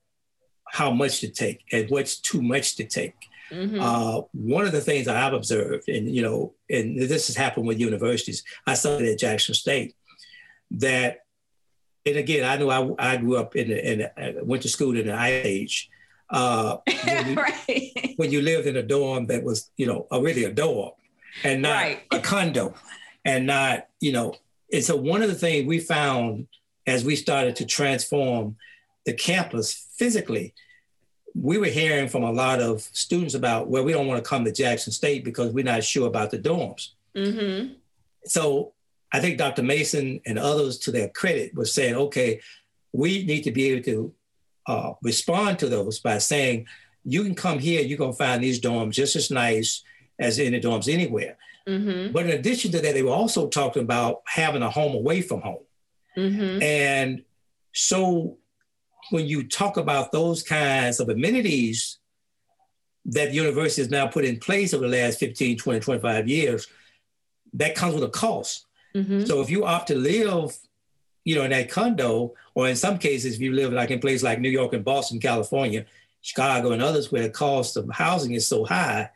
how 0.68 0.92
much 0.92 1.22
to 1.22 1.30
take 1.30 1.64
and 1.72 1.90
what's 1.90 2.20
too 2.20 2.42
much 2.42 2.76
to 2.76 2.84
take. 2.84 3.16
Mm-hmm. 3.52 3.80
Uh, 3.82 4.22
one 4.34 4.66
of 4.66 4.72
the 4.72 4.82
things 4.82 5.08
I've 5.08 5.34
observed, 5.34 5.90
and 5.90 6.14
you 6.14 6.22
know, 6.22 6.54
and 6.70 7.00
this 7.00 7.28
has 7.28 7.36
happened 7.36 7.66
with 7.66 7.80
universities. 7.80 8.44
I 8.68 8.76
studied 8.76 9.12
at 9.12 9.20
Jackson 9.20 9.56
State, 9.56 9.96
that 10.72 11.26
and 12.06 12.18
again, 12.18 12.44
I 12.44 12.58
know 12.58 12.96
I, 12.98 13.14
I 13.14 13.18
grew 13.18 13.38
up 13.38 13.56
in, 13.56 13.70
the, 13.70 13.92
in 13.92 14.48
went 14.48 14.64
to 14.64 14.70
school 14.70 14.98
in 14.98 15.08
the 15.08 15.14
ice 15.14 15.46
age. 15.46 15.90
Uh, 16.30 16.78
when, 17.06 17.28
you, 17.28 17.36
right. 17.36 18.14
when 18.18 18.32
you 18.32 18.42
lived 18.42 18.68
in 18.68 18.78
a 18.78 18.84
dorm 18.84 19.26
that 19.28 19.44
was, 19.44 19.72
you 19.78 19.88
know, 19.88 20.08
a, 20.12 20.22
really 20.22 20.44
a 20.44 20.52
dorm 20.52 20.92
and 21.44 21.62
not 21.62 21.84
right. 21.84 22.02
a 22.12 22.20
condo 22.20 22.74
and 23.26 23.48
not, 23.48 23.88
you 24.00 24.12
know, 24.12 24.36
and 24.72 24.84
so 24.84 24.96
one 24.96 25.22
of 25.22 25.30
the 25.30 25.36
things 25.36 25.68
we 25.68 25.80
found 25.80 26.48
as 26.86 27.04
we 27.04 27.16
started 27.16 27.56
to 27.58 27.66
transform 27.66 28.56
the 29.06 29.14
campus 29.14 29.88
physically, 29.98 30.54
we 31.36 31.58
were 31.58 31.68
hearing 31.68 32.08
from 32.08 32.24
a 32.24 32.32
lot 32.32 32.62
of 32.62 32.82
students 32.82 33.34
about, 33.34 33.68
well, 33.68 33.84
we 33.84 33.92
don't 33.92 34.08
want 34.08 34.24
to 34.24 34.28
come 34.28 34.46
to 34.46 34.52
Jackson 34.52 34.92
State 34.92 35.24
because 35.24 35.52
we're 35.52 35.64
not 35.64 35.84
sure 35.84 36.08
about 36.08 36.32
the 36.32 36.40
dorms. 36.40 36.90
Mm-hmm. 37.16 37.74
So 38.26 38.74
I 39.12 39.20
think 39.20 39.38
Dr. 39.38 39.64
Mason 39.64 40.22
and 40.26 40.38
others, 40.38 40.78
to 40.80 40.92
their 40.92 41.10
credit, 41.10 41.56
were 41.56 41.66
saying, 41.66 41.96
okay, 41.96 42.42
we 42.94 43.26
need 43.26 43.44
to 43.44 43.52
be 43.52 43.72
able 43.72 43.84
to 43.84 44.14
uh, 44.68 44.94
respond 45.02 45.60
to 45.60 45.70
those 45.70 46.00
by 46.00 46.18
saying, 46.20 46.68
you 47.04 47.24
can 47.24 47.36
come 47.36 47.60
here, 47.60 47.82
you're 47.82 47.98
going 47.98 48.12
to 48.12 48.18
find 48.18 48.44
these 48.44 48.62
dorms 48.62 48.94
just 48.94 49.16
as 49.16 49.32
nice 49.32 49.84
as 50.20 50.40
any 50.40 50.60
dorms 50.60 50.92
anywhere. 50.92 51.38
Mm-hmm. 51.68 52.12
But 52.12 52.26
in 52.26 52.32
addition 52.32 52.72
to 52.72 52.80
that, 52.82 52.94
they 52.94 53.04
were 53.04 53.12
also 53.12 53.48
talking 53.48 53.84
about 53.84 54.22
having 54.26 54.62
a 54.62 54.70
home 54.70 54.96
away 54.96 55.22
from 55.22 55.42
home. 55.42 55.64
Mm-hmm. 56.18 56.62
And 56.62 57.24
so 57.74 58.38
when 59.12 59.28
you 59.28 59.48
talk 59.48 59.78
about 59.78 60.12
those 60.12 60.44
kinds 60.44 61.00
of 61.00 61.10
amenities 61.10 62.00
that 63.06 63.30
the 63.30 63.36
university 63.36 63.82
has 63.82 63.92
now 63.92 64.08
put 64.08 64.26
in 64.26 64.40
place 64.40 64.74
over 64.74 64.88
the 64.88 64.98
last 64.98 65.20
15, 65.20 65.58
20, 65.58 65.80
25 65.80 66.28
years, 66.28 66.68
that 67.54 67.76
comes 67.76 67.96
with 67.96 68.04
a 68.04 68.10
cost. 68.10 68.66
Mm-hmm. 68.96 69.26
So 69.26 69.42
if 69.42 69.50
you 69.50 69.66
opt 69.66 69.88
to 69.88 69.96
live, 69.96 70.58
you 71.24 71.36
know, 71.36 71.44
in 71.44 71.52
that 71.52 71.70
condo, 71.70 72.34
or 72.56 72.68
in 72.68 72.76
some 72.76 72.98
cases, 72.98 73.36
if 73.36 73.42
you 73.42 73.54
live 73.54 73.74
like 73.74 73.92
in 73.92 74.00
places 74.00 74.24
like 74.24 74.40
New 74.40 74.50
York 74.50 74.74
and 74.74 74.84
Boston, 74.84 75.20
California, 75.20 75.86
Chicago, 76.22 76.72
and 76.72 76.82
others 76.82 77.12
where 77.12 77.24
the 77.24 77.30
cost 77.30 77.78
of 77.78 77.90
housing 77.90 78.34
is 78.34 78.48
so 78.48 78.66
high, 78.66 79.10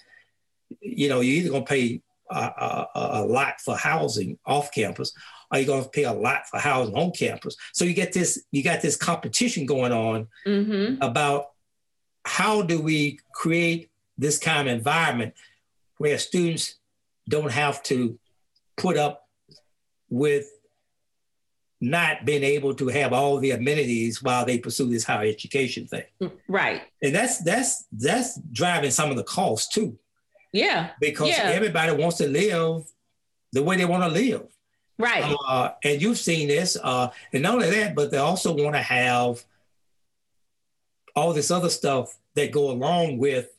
you 0.81 1.09
know, 1.09 1.21
you're 1.21 1.37
either 1.37 1.49
going 1.49 1.65
to 1.65 1.69
pay 1.69 2.01
a, 2.29 2.35
a, 2.35 2.87
a, 2.95 3.25
lot 3.25 3.59
for 3.61 3.75
housing 3.75 4.37
off 4.45 4.71
campus, 4.71 5.13
or 5.51 5.59
you're 5.59 5.67
going 5.67 5.83
to 5.83 5.89
pay 5.89 6.03
a 6.03 6.13
lot 6.13 6.47
for 6.47 6.59
housing 6.59 6.95
on 6.95 7.11
campus. 7.11 7.55
So 7.73 7.85
you 7.85 7.93
get 7.93 8.13
this, 8.13 8.43
you 8.51 8.63
got 8.63 8.81
this 8.81 8.95
competition 8.95 9.65
going 9.65 9.91
on 9.91 10.27
mm-hmm. 10.45 11.01
about 11.01 11.51
how 12.25 12.61
do 12.61 12.81
we 12.81 13.19
create 13.33 13.89
this 14.17 14.39
kind 14.39 14.67
of 14.67 14.75
environment 14.75 15.33
where 15.97 16.17
students 16.17 16.75
don't 17.27 17.51
have 17.51 17.83
to 17.83 18.17
put 18.77 18.97
up 18.97 19.22
with 20.13 20.47
not 21.81 22.23
being 22.23 22.43
able 22.43 22.75
to 22.75 22.87
have 22.87 23.11
all 23.11 23.39
the 23.39 23.49
amenities 23.51 24.21
while 24.21 24.45
they 24.45 24.59
pursue 24.59 24.89
this 24.89 25.03
higher 25.03 25.27
education 25.27 25.87
thing. 25.87 26.05
Right. 26.47 26.83
And 27.01 27.15
that's 27.15 27.39
that's 27.39 27.85
that's 27.91 28.39
driving 28.51 28.91
some 28.91 29.09
of 29.09 29.17
the 29.17 29.23
costs 29.23 29.73
too. 29.73 29.97
Yeah. 30.53 30.91
Because 31.01 31.29
yeah. 31.29 31.45
everybody 31.45 31.91
wants 31.93 32.17
to 32.17 32.27
live 32.27 32.83
the 33.53 33.63
way 33.63 33.75
they 33.75 33.85
want 33.85 34.03
to 34.03 34.09
live. 34.09 34.45
Right. 34.99 35.35
Uh, 35.47 35.71
and 35.83 35.99
you've 35.99 36.19
seen 36.19 36.47
this. 36.47 36.77
Uh, 36.81 37.09
and 37.33 37.41
not 37.41 37.55
only 37.55 37.71
that, 37.71 37.95
but 37.95 38.11
they 38.11 38.17
also 38.17 38.55
want 38.55 38.75
to 38.75 38.81
have 38.81 39.43
all 41.15 41.33
this 41.33 41.49
other 41.49 41.69
stuff 41.69 42.15
that 42.35 42.51
go 42.51 42.69
along 42.69 43.17
with 43.17 43.49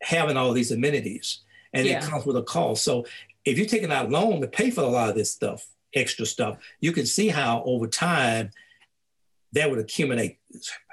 having 0.00 0.38
all 0.38 0.54
these 0.54 0.72
amenities. 0.72 1.40
And 1.74 1.86
yeah. 1.86 1.98
it 1.98 2.04
comes 2.04 2.24
with 2.24 2.38
a 2.38 2.42
cost. 2.42 2.82
So 2.82 3.04
if 3.44 3.58
you're 3.58 3.66
taking 3.66 3.92
out 3.92 4.10
loan 4.10 4.40
to 4.40 4.48
pay 4.48 4.70
for 4.70 4.82
a 4.82 4.86
lot 4.86 5.10
of 5.10 5.14
this 5.14 5.32
stuff, 5.32 5.66
extra 5.94 6.26
stuff, 6.26 6.58
you 6.80 6.92
can 6.92 7.06
see 7.06 7.28
how 7.28 7.62
over 7.64 7.86
time 7.86 8.50
that 9.52 9.70
would 9.70 9.78
accumulate 9.78 10.38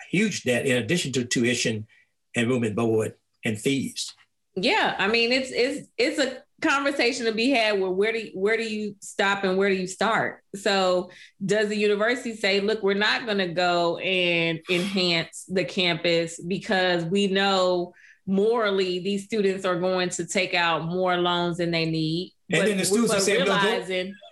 huge 0.09 0.43
debt 0.43 0.65
in 0.65 0.77
addition 0.77 1.11
to 1.13 1.25
tuition 1.25 1.87
and 2.35 2.49
room 2.49 2.63
and 2.63 2.75
board 2.75 3.15
and 3.43 3.59
fees. 3.59 4.13
Yeah, 4.55 4.95
I 4.97 5.07
mean 5.07 5.31
it's 5.31 5.49
it's 5.51 5.87
it's 5.97 6.19
a 6.19 6.43
conversation 6.61 7.25
to 7.25 7.31
be 7.31 7.49
had 7.49 7.79
where 7.79 7.89
where 7.89 8.11
do 8.11 8.19
you, 8.19 8.31
where 8.35 8.57
do 8.57 8.63
you 8.63 8.95
stop 8.99 9.43
and 9.43 9.57
where 9.57 9.69
do 9.69 9.75
you 9.75 9.87
start? 9.87 10.43
So 10.55 11.09
does 11.43 11.69
the 11.69 11.77
university 11.77 12.35
say, 12.35 12.59
look, 12.59 12.83
we're 12.83 12.93
not 12.93 13.25
going 13.25 13.39
to 13.39 13.47
go 13.47 13.97
and 13.97 14.59
enhance 14.69 15.45
the 15.47 15.63
campus 15.63 16.39
because 16.39 17.05
we 17.05 17.27
know 17.27 17.93
morally 18.27 18.99
these 18.99 19.25
students 19.25 19.65
are 19.65 19.79
going 19.79 20.09
to 20.09 20.25
take 20.25 20.53
out 20.53 20.85
more 20.85 21.17
loans 21.17 21.57
than 21.57 21.71
they 21.71 21.89
need 21.89 22.33
and 22.53 22.67
then 22.67 22.77
the 22.77 22.85
students 22.85 23.13
are 23.13 23.19
saying, 23.19 23.45
we'll 23.45 23.61
go, 23.61 23.67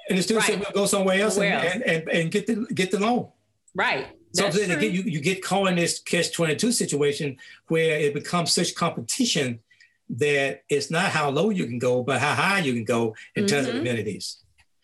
and 0.09 0.17
the 0.17 0.24
students 0.24 0.49
right. 0.49 0.57
say, 0.57 0.57
we'll 0.57 0.72
go 0.74 0.86
somewhere 0.86 1.22
else, 1.22 1.38
and, 1.38 1.45
else? 1.45 1.74
And, 1.74 1.84
and, 1.84 2.09
and, 2.09 2.32
get 2.32 2.47
the 2.47 2.67
get 2.74 2.91
the 2.91 2.99
loan. 2.99 3.30
Right. 3.76 4.07
So 4.34 4.49
then 4.49 4.82
you, 4.82 5.01
you 5.03 5.22
get 5.22 5.43
caught 5.43 5.70
in 5.70 5.76
this 5.76 5.99
catch 5.99 6.34
22 6.34 6.72
situation 6.72 7.38
where 7.67 7.99
it 7.99 8.13
becomes 8.13 8.53
such 8.53 8.76
competition 8.76 9.59
that 10.09 10.63
it's 10.70 10.91
not 10.91 11.11
how 11.11 11.30
low 11.30 11.49
you 11.49 11.65
can 11.65 11.80
go, 11.80 12.03
but 12.03 12.20
how 12.20 12.34
high 12.34 12.59
you 12.59 12.74
can 12.74 12.84
go 12.84 13.15
in 13.36 13.45
mm-hmm. 13.45 13.55
terms 13.55 13.67
of 13.67 13.74
mm-hmm. 13.74 13.82
amenities. 13.82 14.38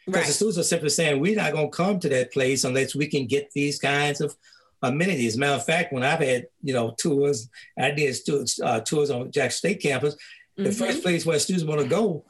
Because 0.05 0.21
right. 0.21 0.27
the 0.27 0.33
students 0.33 0.57
are 0.59 0.63
simply 0.63 0.89
saying, 0.89 1.19
we're 1.19 1.35
not 1.35 1.51
going 1.51 1.71
to 1.71 1.75
come 1.75 1.99
to 1.99 2.09
that 2.09 2.31
place 2.31 2.63
unless 2.63 2.95
we 2.95 3.07
can 3.07 3.25
get 3.25 3.51
these 3.51 3.79
kinds 3.79 4.21
of 4.21 4.35
amenities. 4.83 5.37
Matter 5.37 5.55
of 5.55 5.65
fact, 5.65 5.93
when 5.93 6.03
I've 6.03 6.19
had, 6.19 6.47
you 6.61 6.73
know, 6.73 6.93
tours, 6.97 7.49
I 7.77 7.91
did 7.91 8.15
tours, 8.23 8.59
uh, 8.63 8.81
tours 8.81 9.09
on 9.09 9.31
Jack 9.31 9.51
State 9.51 9.81
campus, 9.81 10.15
the 10.55 10.63
mm-hmm. 10.63 10.71
first 10.71 11.01
place 11.01 11.25
where 11.25 11.39
students 11.39 11.65
want 11.65 11.81
to 11.81 11.87
go 11.87 12.23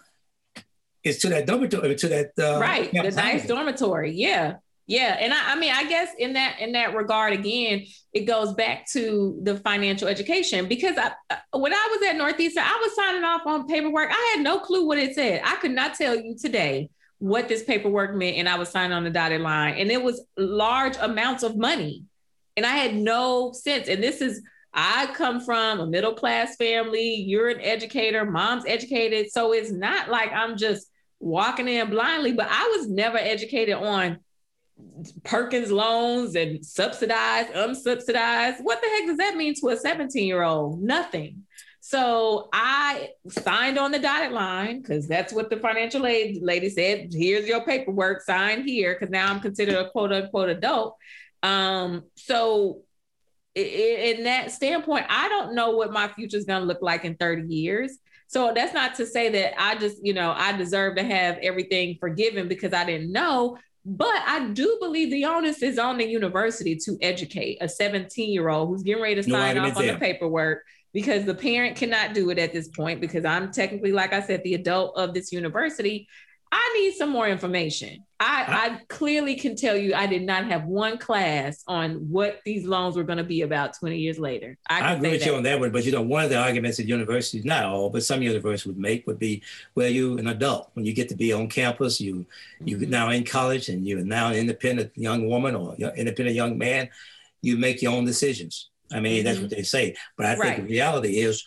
is 1.05 1.19
to 1.19 1.29
that 1.29 1.45
dormitory, 1.45 1.95
to 1.95 2.07
that 2.09 2.31
uh, 2.39 2.59
right, 2.59 2.91
the 2.91 3.11
nice 3.11 3.47
dormitory. 3.47 4.11
Yeah, 4.13 4.55
yeah, 4.87 5.17
and 5.19 5.33
I, 5.33 5.53
I 5.53 5.55
mean, 5.55 5.71
I 5.73 5.87
guess 5.87 6.09
in 6.17 6.33
that 6.33 6.57
in 6.59 6.73
that 6.73 6.95
regard, 6.95 7.33
again, 7.33 7.85
it 8.11 8.25
goes 8.25 8.53
back 8.53 8.89
to 8.91 9.39
the 9.43 9.57
financial 9.57 10.07
education 10.07 10.67
because 10.67 10.97
I, 10.97 11.11
uh, 11.29 11.59
when 11.59 11.73
I 11.73 11.87
was 11.91 12.09
at 12.09 12.17
Northeastern, 12.17 12.63
I 12.63 12.79
was 12.81 12.95
signing 12.95 13.23
off 13.23 13.41
on 13.45 13.67
paperwork. 13.67 14.09
I 14.11 14.33
had 14.35 14.43
no 14.43 14.59
clue 14.59 14.85
what 14.85 14.97
it 14.97 15.15
said. 15.15 15.41
I 15.45 15.55
could 15.57 15.71
not 15.71 15.93
tell 15.93 16.15
you 16.15 16.35
today 16.35 16.89
what 17.19 17.47
this 17.47 17.63
paperwork 17.63 18.15
meant, 18.15 18.37
and 18.37 18.49
I 18.49 18.57
was 18.57 18.69
signing 18.69 18.91
on 18.91 19.03
the 19.03 19.09
dotted 19.09 19.41
line, 19.41 19.75
and 19.75 19.91
it 19.91 20.03
was 20.03 20.25
large 20.37 20.97
amounts 20.99 21.43
of 21.43 21.55
money, 21.55 22.03
and 22.57 22.65
I 22.65 22.71
had 22.71 22.95
no 22.95 23.53
sense. 23.53 23.87
And 23.87 24.03
this 24.03 24.21
is 24.21 24.41
I 24.75 25.07
come 25.15 25.39
from 25.39 25.79
a 25.79 25.87
middle 25.87 26.13
class 26.13 26.57
family. 26.57 27.15
You're 27.15 27.47
an 27.47 27.61
educator. 27.61 28.25
Mom's 28.25 28.65
educated. 28.67 29.31
So 29.31 29.53
it's 29.53 29.71
not 29.71 30.09
like 30.09 30.33
I'm 30.33 30.57
just 30.57 30.87
walking 31.26 31.67
in 31.67 31.89
blindly, 31.89 32.32
but 32.32 32.47
I 32.49 32.76
was 32.78 32.88
never 32.88 33.17
educated 33.17 33.76
on 33.76 34.19
Perkins 35.23 35.71
loans 35.71 36.36
and 36.36 36.63
subsidized, 36.63 37.51
unsubsidized. 37.53 38.61
What 38.61 38.82
the 38.82 38.88
heck 38.88 39.07
does 39.07 39.17
that 39.17 39.36
mean 39.36 39.55
to 39.61 39.69
a 39.69 39.78
17 39.78 40.28
year 40.28 40.43
old? 40.43 40.82
Nothing. 40.82 41.43
So 41.80 42.49
I 42.53 43.09
signed 43.28 43.78
on 43.78 43.91
the 43.91 43.99
dotted 43.99 44.32
line 44.32 44.82
because 44.82 45.07
that's 45.07 45.34
what 45.34 45.49
the 45.49 45.57
financial 45.57 46.05
aid 46.05 46.41
lady 46.41 46.69
said. 46.69 47.11
Here's 47.13 47.47
your 47.47 47.63
paperwork, 47.63 48.21
sign 48.21 48.67
here, 48.67 48.93
because 48.93 49.11
now 49.11 49.32
I'm 49.32 49.39
considered 49.39 49.76
a 49.76 49.89
quote 49.89 50.11
unquote 50.11 50.49
adult. 50.49 50.95
Um, 51.43 52.03
so 52.15 52.82
in 53.55 54.26
that 54.26 54.51
standpoint, 54.51 55.05
I 55.09 55.30
don't 55.30 55.55
know 55.55 55.71
what 55.71 55.93
my 55.93 56.07
future 56.09 56.38
is 56.38 56.45
going 56.45 56.61
to 56.61 56.67
look 56.67 56.82
like 56.82 57.05
in 57.05 57.15
30 57.15 57.53
years. 57.53 57.97
So 58.28 58.51
that's 58.55 58.73
not 58.73 58.95
to 58.95 59.05
say 59.05 59.30
that 59.30 59.61
I 59.61 59.76
just, 59.76 59.97
you 60.03 60.13
know, 60.13 60.34
I 60.36 60.55
deserve 60.57 60.95
to 60.95 61.03
have 61.03 61.38
everything 61.41 61.97
forgiven 61.99 62.47
because 62.47 62.73
I 62.73 62.86
didn't 62.86 63.11
know. 63.11 63.57
But 63.86 64.15
I 64.26 64.49
do 64.49 64.78
believe 64.82 65.11
the 65.11 65.26
onus 65.26 65.61
is 65.61 65.78
on 65.78 65.99
the 65.99 66.07
university 66.07 66.76
to 66.86 66.97
educate 67.01 67.59
a 67.61 67.69
17 67.69 68.34
year 68.34 68.49
old 68.49 68.69
who's 68.69 68.82
getting 68.82 69.03
ready 69.03 69.15
to 69.15 69.23
sign 69.23 69.55
no 69.55 69.65
off 69.65 69.78
on 69.78 69.86
the 69.86 69.95
paperwork 69.95 70.63
because 70.91 71.26
the 71.26 71.36
parent 71.36 71.76
cannot 71.76 72.13
do 72.13 72.30
it 72.32 72.39
at 72.39 72.51
this 72.51 72.69
point 72.69 72.99
because 72.99 73.26
I'm 73.26 73.51
technically, 73.51 73.91
like 73.91 74.11
I 74.11 74.21
said, 74.21 74.41
the 74.43 74.55
adult 74.55 74.97
of 74.97 75.13
this 75.13 75.32
university. 75.32 76.07
I 76.57 76.79
need 76.79 76.93
some 76.93 77.09
more 77.09 77.27
information. 77.27 78.05
I, 78.17 78.45
I, 78.47 78.79
clearly 78.87 79.35
can 79.35 79.57
tell 79.57 79.75
you 79.75 79.93
I 79.93 80.07
did 80.07 80.21
not 80.21 80.45
have 80.45 80.63
one 80.63 80.97
class 80.97 81.65
on 81.67 81.95
what 82.09 82.39
these 82.45 82.65
loans 82.65 82.95
were 82.95 83.03
going 83.03 83.17
to 83.17 83.25
be 83.25 83.41
about 83.41 83.77
20 83.77 83.97
years 83.97 84.17
later. 84.17 84.57
I, 84.69 84.79
I 84.79 84.93
agree 84.93 85.11
with 85.11 85.19
that. 85.19 85.25
you 85.25 85.35
on 85.35 85.43
that 85.43 85.59
one, 85.59 85.71
but 85.73 85.83
you 85.83 85.91
know, 85.91 86.01
one 86.01 86.23
of 86.23 86.29
the 86.29 86.37
arguments 86.37 86.77
that 86.77 86.87
universities, 86.87 87.43
not 87.43 87.65
all, 87.65 87.89
but 87.89 88.05
some 88.05 88.21
universities 88.21 88.65
would 88.67 88.77
make 88.77 89.05
would 89.05 89.19
be, 89.19 89.43
well, 89.75 89.89
you're 89.89 90.17
an 90.17 90.27
adult. 90.27 90.69
When 90.75 90.85
you 90.85 90.93
get 90.93 91.09
to 91.09 91.15
be 91.15 91.33
on 91.33 91.49
campus, 91.49 91.99
you 91.99 92.25
you 92.63 92.77
mm-hmm. 92.77 92.89
now 92.89 93.09
in 93.09 93.25
college 93.25 93.67
and 93.67 93.85
you're 93.85 94.05
now 94.05 94.29
an 94.29 94.35
independent 94.35 94.93
young 94.95 95.27
woman 95.27 95.53
or 95.53 95.75
independent 95.75 96.37
young 96.37 96.57
man, 96.57 96.87
you 97.41 97.57
make 97.57 97.81
your 97.81 97.91
own 97.91 98.05
decisions. 98.05 98.69
I 98.93 99.01
mean, 99.01 99.17
mm-hmm. 99.17 99.25
that's 99.25 99.39
what 99.39 99.49
they 99.49 99.63
say. 99.63 99.93
But 100.15 100.27
I 100.27 100.35
think 100.35 100.55
the 100.55 100.73
reality 100.73 101.19
is, 101.19 101.43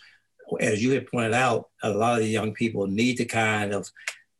as 0.59 0.83
you 0.83 0.91
had 0.91 1.07
pointed 1.07 1.33
out, 1.33 1.69
a 1.81 1.89
lot 1.89 2.13
of 2.13 2.19
the 2.19 2.29
young 2.29 2.53
people 2.53 2.85
need 2.85 3.15
to 3.15 3.25
kind 3.25 3.73
of 3.73 3.89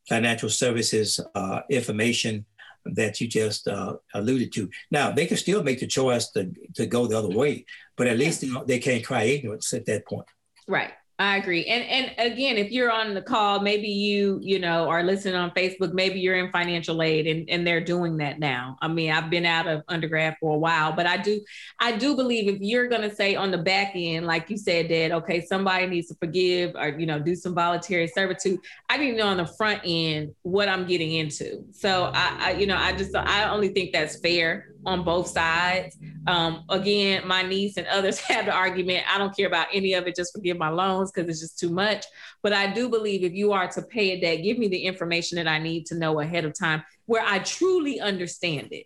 financial 0.10 0.50
services 0.50 1.20
uh, 1.36 1.62
information 1.70 2.46
that 2.86 3.22
you 3.22 3.28
just 3.28 3.68
uh, 3.68 3.94
alluded 4.14 4.52
to. 4.54 4.70
Now 4.92 5.12
they 5.12 5.26
can 5.26 5.38
still 5.38 5.64
make 5.64 5.80
the 5.80 5.88
choice 5.88 6.32
to, 6.32 6.52
to 6.76 6.86
go 6.86 7.08
the 7.08 7.18
other 7.18 7.30
way, 7.30 7.66
but 7.96 8.08
at 8.08 8.18
least 8.18 8.44
you 8.44 8.54
know, 8.54 8.64
they 8.64 8.80
can't 8.80 9.06
cry 9.06 9.24
ignorance 9.24 9.74
at 9.74 9.86
that 9.86 10.06
point. 10.06 10.28
Right. 10.68 10.92
I 11.20 11.36
agree. 11.36 11.66
And 11.66 11.84
and 11.84 12.32
again, 12.32 12.58
if 12.58 12.72
you're 12.72 12.90
on 12.90 13.14
the 13.14 13.22
call, 13.22 13.60
maybe 13.60 13.90
you, 13.90 14.40
you 14.42 14.58
know, 14.58 14.88
are 14.88 15.04
listening 15.04 15.36
on 15.36 15.52
Facebook, 15.52 15.92
maybe 15.92 16.18
you're 16.18 16.38
in 16.38 16.50
financial 16.50 17.02
aid 17.02 17.28
and, 17.28 17.50
and 17.50 17.68
they're 17.68 17.84
doing 17.84 18.16
that 18.18 18.40
now. 18.40 18.78
I 18.82 18.88
mean, 18.88 19.12
I've 19.12 19.30
been 19.30 19.46
out 19.46 19.68
of 19.68 19.84
undergrad 19.90 20.38
for 20.40 20.56
a 20.56 20.58
while, 20.58 20.94
but 20.94 21.06
I 21.06 21.18
do 21.18 21.42
I 21.78 21.98
do 21.98 22.16
believe 22.16 22.48
if 22.48 22.62
you're 22.62 22.88
gonna 22.88 23.14
say 23.14 23.36
on 23.36 23.52
the 23.52 23.58
back 23.58 23.92
end, 23.96 24.28
like 24.28 24.50
you 24.50 24.56
said, 24.56 24.88
that 24.88 25.12
okay, 25.12 25.46
somebody 25.46 25.88
needs 25.88 26.08
to 26.08 26.16
forgive 26.16 26.74
or 26.76 26.98
you 26.98 27.06
know, 27.06 27.20
do 27.20 27.36
some 27.36 27.54
voluntary 27.54 28.08
servitude. 28.08 28.62
I 28.88 28.96
need 28.96 29.12
to 29.12 29.18
know 29.18 29.28
on 29.28 29.38
the 29.38 29.46
front 29.46 29.82
end 29.84 30.34
what 30.44 30.70
I'm 30.70 30.88
getting 30.88 31.12
into. 31.12 31.66
So 31.74 32.12
I, 32.14 32.38
I 32.40 32.52
you 32.52 32.66
know, 32.66 32.78
I 32.78 32.94
just 32.94 33.14
I 33.14 33.50
only 33.50 33.68
think 33.74 33.92
that's 33.92 34.22
fair 34.22 34.70
on 34.86 35.04
both 35.04 35.28
sides. 35.28 35.98
Um, 36.28 36.64
again, 36.70 37.28
my 37.28 37.42
niece 37.42 37.76
and 37.76 37.88
others 37.88 38.20
have 38.30 38.46
the 38.46 38.54
argument 38.54 39.04
I 39.14 39.18
don't 39.18 39.36
care 39.36 39.48
about 39.48 39.68
any 39.74 39.94
of 39.94 40.08
it, 40.08 40.16
just 40.16 40.34
forgive 40.34 40.58
my 40.58 40.70
loans 40.70 41.09
because 41.14 41.30
it's 41.30 41.40
just 41.40 41.60
too 41.60 41.70
much. 41.70 42.06
But 42.42 42.54
I 42.54 42.72
do 42.72 42.90
believe 42.90 43.24
if 43.24 43.34
you 43.34 43.52
are 43.54 43.68
to 43.70 43.82
pay 43.82 44.12
a 44.12 44.22
debt, 44.22 44.44
give 44.44 44.58
me 44.58 44.68
the 44.68 44.86
information 44.86 45.38
that 45.38 45.48
I 45.48 45.60
need 45.60 45.86
to 45.88 45.96
know 45.96 46.20
ahead 46.20 46.46
of 46.46 46.58
time 46.58 46.84
where 47.06 47.24
I 47.26 47.40
truly 47.40 48.00
understand 48.00 48.70
it. 48.72 48.86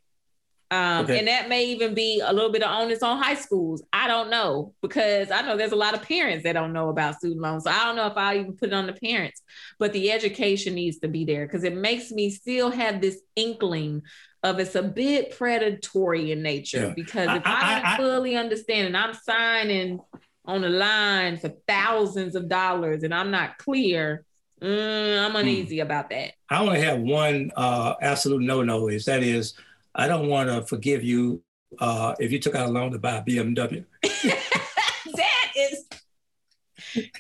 Um, 0.72 1.04
okay. 1.04 1.20
And 1.20 1.28
that 1.28 1.50
may 1.50 1.66
even 1.66 1.94
be 1.94 2.20
a 2.26 2.34
little 2.34 2.52
bit 2.52 2.64
of 2.64 2.72
onus 2.72 3.04
on 3.04 3.22
high 3.22 3.36
schools. 3.36 3.84
I 3.94 4.08
don't 4.08 4.32
know 4.32 4.74
because 4.82 5.30
I 5.30 5.44
know 5.44 5.56
there's 5.56 5.72
a 5.72 5.76
lot 5.76 5.94
of 5.94 6.02
parents 6.02 6.44
that 6.46 6.54
don't 6.54 6.74
know 6.74 6.90
about 6.90 7.18
student 7.18 7.42
loans. 7.42 7.66
So 7.66 7.70
I 7.70 7.86
don't 7.86 7.96
know 7.96 8.08
if 8.08 8.18
I'll 8.18 8.36
even 8.36 8.54
put 8.54 8.70
it 8.70 8.74
on 8.74 8.88
the 8.88 8.94
parents, 8.94 9.44
but 9.78 9.94
the 9.94 10.12
education 10.12 10.74
needs 10.74 10.98
to 11.00 11.08
be 11.08 11.26
there 11.26 11.46
because 11.46 11.64
it 11.64 11.76
makes 11.76 12.12
me 12.12 12.32
still 12.32 12.72
have 12.72 13.02
this 13.02 13.22
inkling 13.36 14.02
of 14.42 14.60
it's 14.60 14.74
a 14.74 14.82
bit 14.82 15.38
predatory 15.38 16.32
in 16.32 16.42
nature 16.42 16.88
yeah. 16.88 16.94
because 16.96 17.30
if 17.38 17.44
I, 17.46 17.52
I, 17.52 17.94
I 17.94 17.98
don't 17.98 18.08
fully 18.08 18.36
understand 18.36 18.88
and 18.88 18.98
I'm 18.98 19.14
signing 19.14 20.00
on 20.46 20.62
the 20.62 20.70
line 20.70 21.38
for 21.38 21.50
thousands 21.68 22.36
of 22.36 22.50
dollars 22.50 23.04
and 23.04 23.14
I'm 23.14 23.32
not 23.32 23.58
clear, 23.58 24.26
mm, 24.62 25.26
I'm 25.26 25.32
hmm. 25.32 25.38
uneasy 25.38 25.78
hmm. 25.78 25.84
about 25.84 26.10
that. 26.10 26.34
I 26.50 26.60
only 26.60 26.82
have 26.82 27.00
one 27.00 27.52
uh, 27.56 27.96
absolute 28.02 28.42
no-no 28.42 28.88
is 28.88 29.06
that 29.06 29.24
is 29.24 29.54
I 29.96 30.08
don't 30.08 30.28
want 30.28 30.50
to 30.50 30.64
forgive 30.64 31.04
you 31.04 31.44
uh, 31.80 32.16
if 32.20 32.32
you 32.32 32.40
took 32.40 32.56
out 32.56 32.68
a 32.68 32.72
loan 32.72 32.92
to 32.92 33.00
buy 33.00 33.18
a 33.18 33.24
BMW. 33.24 33.86
that 34.02 35.52
is 35.56 35.86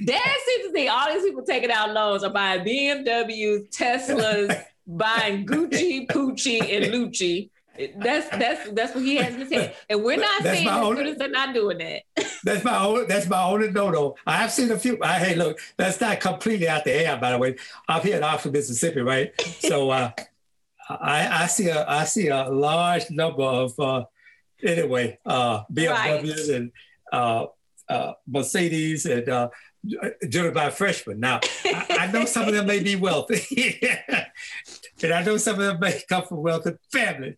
that 0.02 0.38
seems 0.46 0.68
to 0.68 0.72
be 0.74 0.88
all 0.88 1.12
these 1.12 1.24
people 1.24 1.44
taking 1.44 1.72
out 1.72 1.94
loans 1.94 2.24
are 2.24 2.32
buying 2.32 2.64
BMWs, 2.64 3.70
Teslas, 3.76 4.64
buying 4.88 5.46
Gucci, 5.46 6.08
Poochie, 6.08 6.62
and 6.62 6.94
Lucci. 6.94 7.50
That's 7.98 8.30
that's 8.30 8.70
that's 8.72 8.94
what 8.94 9.04
he 9.04 9.16
has 9.16 9.34
in 9.34 9.40
his 9.42 9.52
head, 9.52 9.76
and 9.90 10.04
we're 10.04 10.18
not 10.18 10.44
that's 10.44 10.58
saying 10.58 10.68
the 10.68 10.74
only, 10.74 10.96
students 10.98 11.22
are 11.22 11.28
not 11.28 11.56
doing 11.56 11.80
that. 11.80 12.04
that's 12.44 12.64
my 12.64 12.78
own. 12.84 13.08
That's 13.08 13.28
my 13.28 13.44
only 13.44 13.72
no 13.72 13.90
no. 13.90 14.16
I 14.28 14.38
have 14.38 14.52
seen 14.52 14.70
a 14.70 14.78
few. 14.78 15.00
I, 15.02 15.18
hey, 15.18 15.36
look, 15.36 15.60
that's 15.76 16.00
not 16.00 16.20
completely 16.20 16.70
out 16.70 16.84
the 16.84 16.94
air, 16.94 17.18
by 17.18 17.32
the 17.32 17.40
way. 17.40 17.56
I'm 17.88 18.02
here 18.04 18.18
in 18.18 18.24
Oxford, 18.24 18.54
Mississippi, 18.54 19.02
right? 19.02 19.34
So 19.60 19.90
uh, 19.90 20.12
I, 20.88 21.44
I 21.44 21.48
see 21.48 21.70
a 21.70 21.88
I 21.88 22.04
see 22.04 22.28
a 22.28 22.44
large 22.44 23.10
number 23.10 23.44
of 23.44 23.80
uh, 23.80 24.06
anyway 24.64 25.18
uh, 25.26 25.64
BMWs 25.74 25.90
right. 25.90 26.50
and 26.50 26.72
uh, 27.12 27.48
uh, 27.90 28.14
Mercedes 28.28 29.06
and 29.06 29.28
uh, 29.30 29.50
driven 30.30 30.54
by 30.54 30.70
freshmen. 30.70 31.20
Now, 31.20 31.40
I, 31.66 31.98
I, 32.02 32.12
know 32.12 32.26
some 32.26 32.48
of 32.48 32.54
them 32.54 32.66
may 32.66 32.82
be 32.82 32.96
wealthy, 32.96 33.80
and 35.04 35.14
I 35.14 35.24
know 35.24 35.38
some 35.38 35.56
of 35.56 35.62
them 35.62 35.80
may 35.80 36.02
come 36.08 36.24
from 36.24 36.42
wealthy 36.42 36.72
families. 36.92 37.36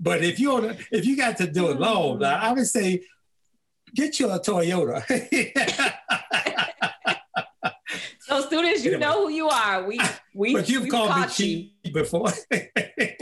But 0.00 0.22
if 0.22 0.38
you 0.38 0.76
if 0.90 1.04
you 1.04 1.16
got 1.16 1.36
to 1.38 1.50
do 1.50 1.70
a 1.70 1.74
loan, 1.74 2.20
mm-hmm. 2.20 2.44
I 2.44 2.52
would 2.52 2.66
say 2.66 3.02
get 3.94 4.20
you 4.20 4.30
a 4.30 4.38
Toyota. 4.38 5.02
so 8.20 8.42
students, 8.42 8.84
you 8.84 8.92
anyway. 8.92 9.00
know 9.00 9.26
who 9.26 9.32
you 9.32 9.48
are. 9.48 9.84
We 9.84 10.00
we 10.34 10.54
but 10.54 10.68
you've 10.68 10.88
called 10.88 11.20
me 11.20 11.26
cheap 11.28 11.74
you. 11.84 11.92
before. 11.92 12.30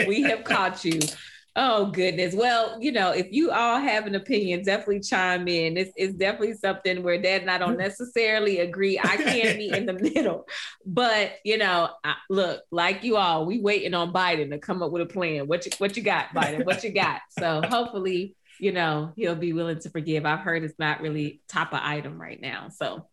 we 0.06 0.22
have 0.22 0.44
caught 0.44 0.84
you. 0.84 1.00
Oh 1.58 1.86
goodness. 1.86 2.34
Well, 2.34 2.76
you 2.82 2.92
know, 2.92 3.12
if 3.12 3.28
you 3.32 3.50
all 3.50 3.80
have 3.80 4.06
an 4.06 4.14
opinion, 4.14 4.62
definitely 4.62 5.00
chime 5.00 5.48
in. 5.48 5.78
It's, 5.78 5.90
it's 5.96 6.12
definitely 6.12 6.52
something 6.52 7.02
where 7.02 7.20
Dad 7.20 7.40
and 7.40 7.50
I 7.50 7.56
don't 7.56 7.78
necessarily 7.78 8.58
agree. 8.58 8.98
I 8.98 9.16
can't 9.16 9.56
be 9.56 9.70
in 9.70 9.86
the 9.86 9.92
middle, 10.14 10.44
but 10.84 11.32
you 11.44 11.56
know, 11.56 11.88
I, 12.04 12.16
look, 12.28 12.62
like 12.70 13.04
you 13.04 13.16
all, 13.16 13.46
we 13.46 13.58
waiting 13.58 13.94
on 13.94 14.12
Biden 14.12 14.50
to 14.50 14.58
come 14.58 14.82
up 14.82 14.92
with 14.92 15.00
a 15.00 15.06
plan. 15.06 15.46
What 15.46 15.64
you 15.64 15.72
what 15.78 15.96
you 15.96 16.02
got, 16.02 16.28
Biden? 16.34 16.66
What 16.66 16.84
you 16.84 16.92
got? 16.92 17.22
So 17.38 17.62
hopefully, 17.62 18.36
you 18.60 18.72
know, 18.72 19.12
he'll 19.16 19.34
be 19.34 19.54
willing 19.54 19.80
to 19.80 19.88
forgive. 19.88 20.26
I've 20.26 20.40
heard 20.40 20.62
it's 20.62 20.78
not 20.78 21.00
really 21.00 21.40
top 21.48 21.72
of 21.72 21.80
item 21.82 22.20
right 22.20 22.40
now, 22.40 22.68
so 22.68 23.08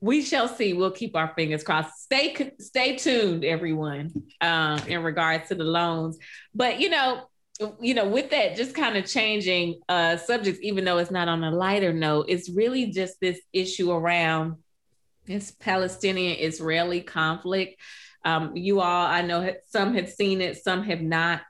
we 0.00 0.22
shall 0.22 0.48
see. 0.48 0.72
We'll 0.72 0.90
keep 0.90 1.14
our 1.14 1.32
fingers 1.36 1.62
crossed. 1.62 2.02
Stay 2.02 2.54
stay 2.58 2.96
tuned, 2.96 3.44
everyone, 3.44 4.24
um, 4.40 4.80
in 4.88 5.04
regards 5.04 5.50
to 5.50 5.54
the 5.54 5.62
loans. 5.62 6.18
But 6.52 6.80
you 6.80 6.90
know 6.90 7.28
you 7.80 7.94
know, 7.94 8.08
with 8.08 8.30
that, 8.30 8.56
just 8.56 8.74
kind 8.74 8.96
of 8.96 9.06
changing 9.06 9.80
uh, 9.88 10.16
subjects, 10.16 10.60
even 10.62 10.84
though 10.84 10.98
it's 10.98 11.10
not 11.10 11.28
on 11.28 11.44
a 11.44 11.50
lighter 11.50 11.92
note, 11.92 12.26
it's 12.28 12.50
really 12.50 12.86
just 12.86 13.20
this 13.20 13.40
issue 13.52 13.92
around 13.92 14.56
this 15.26 15.52
Palestinian 15.52 16.36
Israeli 16.38 17.00
conflict. 17.00 17.80
Um, 18.24 18.56
you 18.56 18.80
all, 18.80 19.06
I 19.06 19.22
know 19.22 19.54
some 19.68 19.94
have 19.94 20.10
seen 20.10 20.40
it, 20.40 20.62
some 20.62 20.82
have 20.84 21.00
not. 21.00 21.42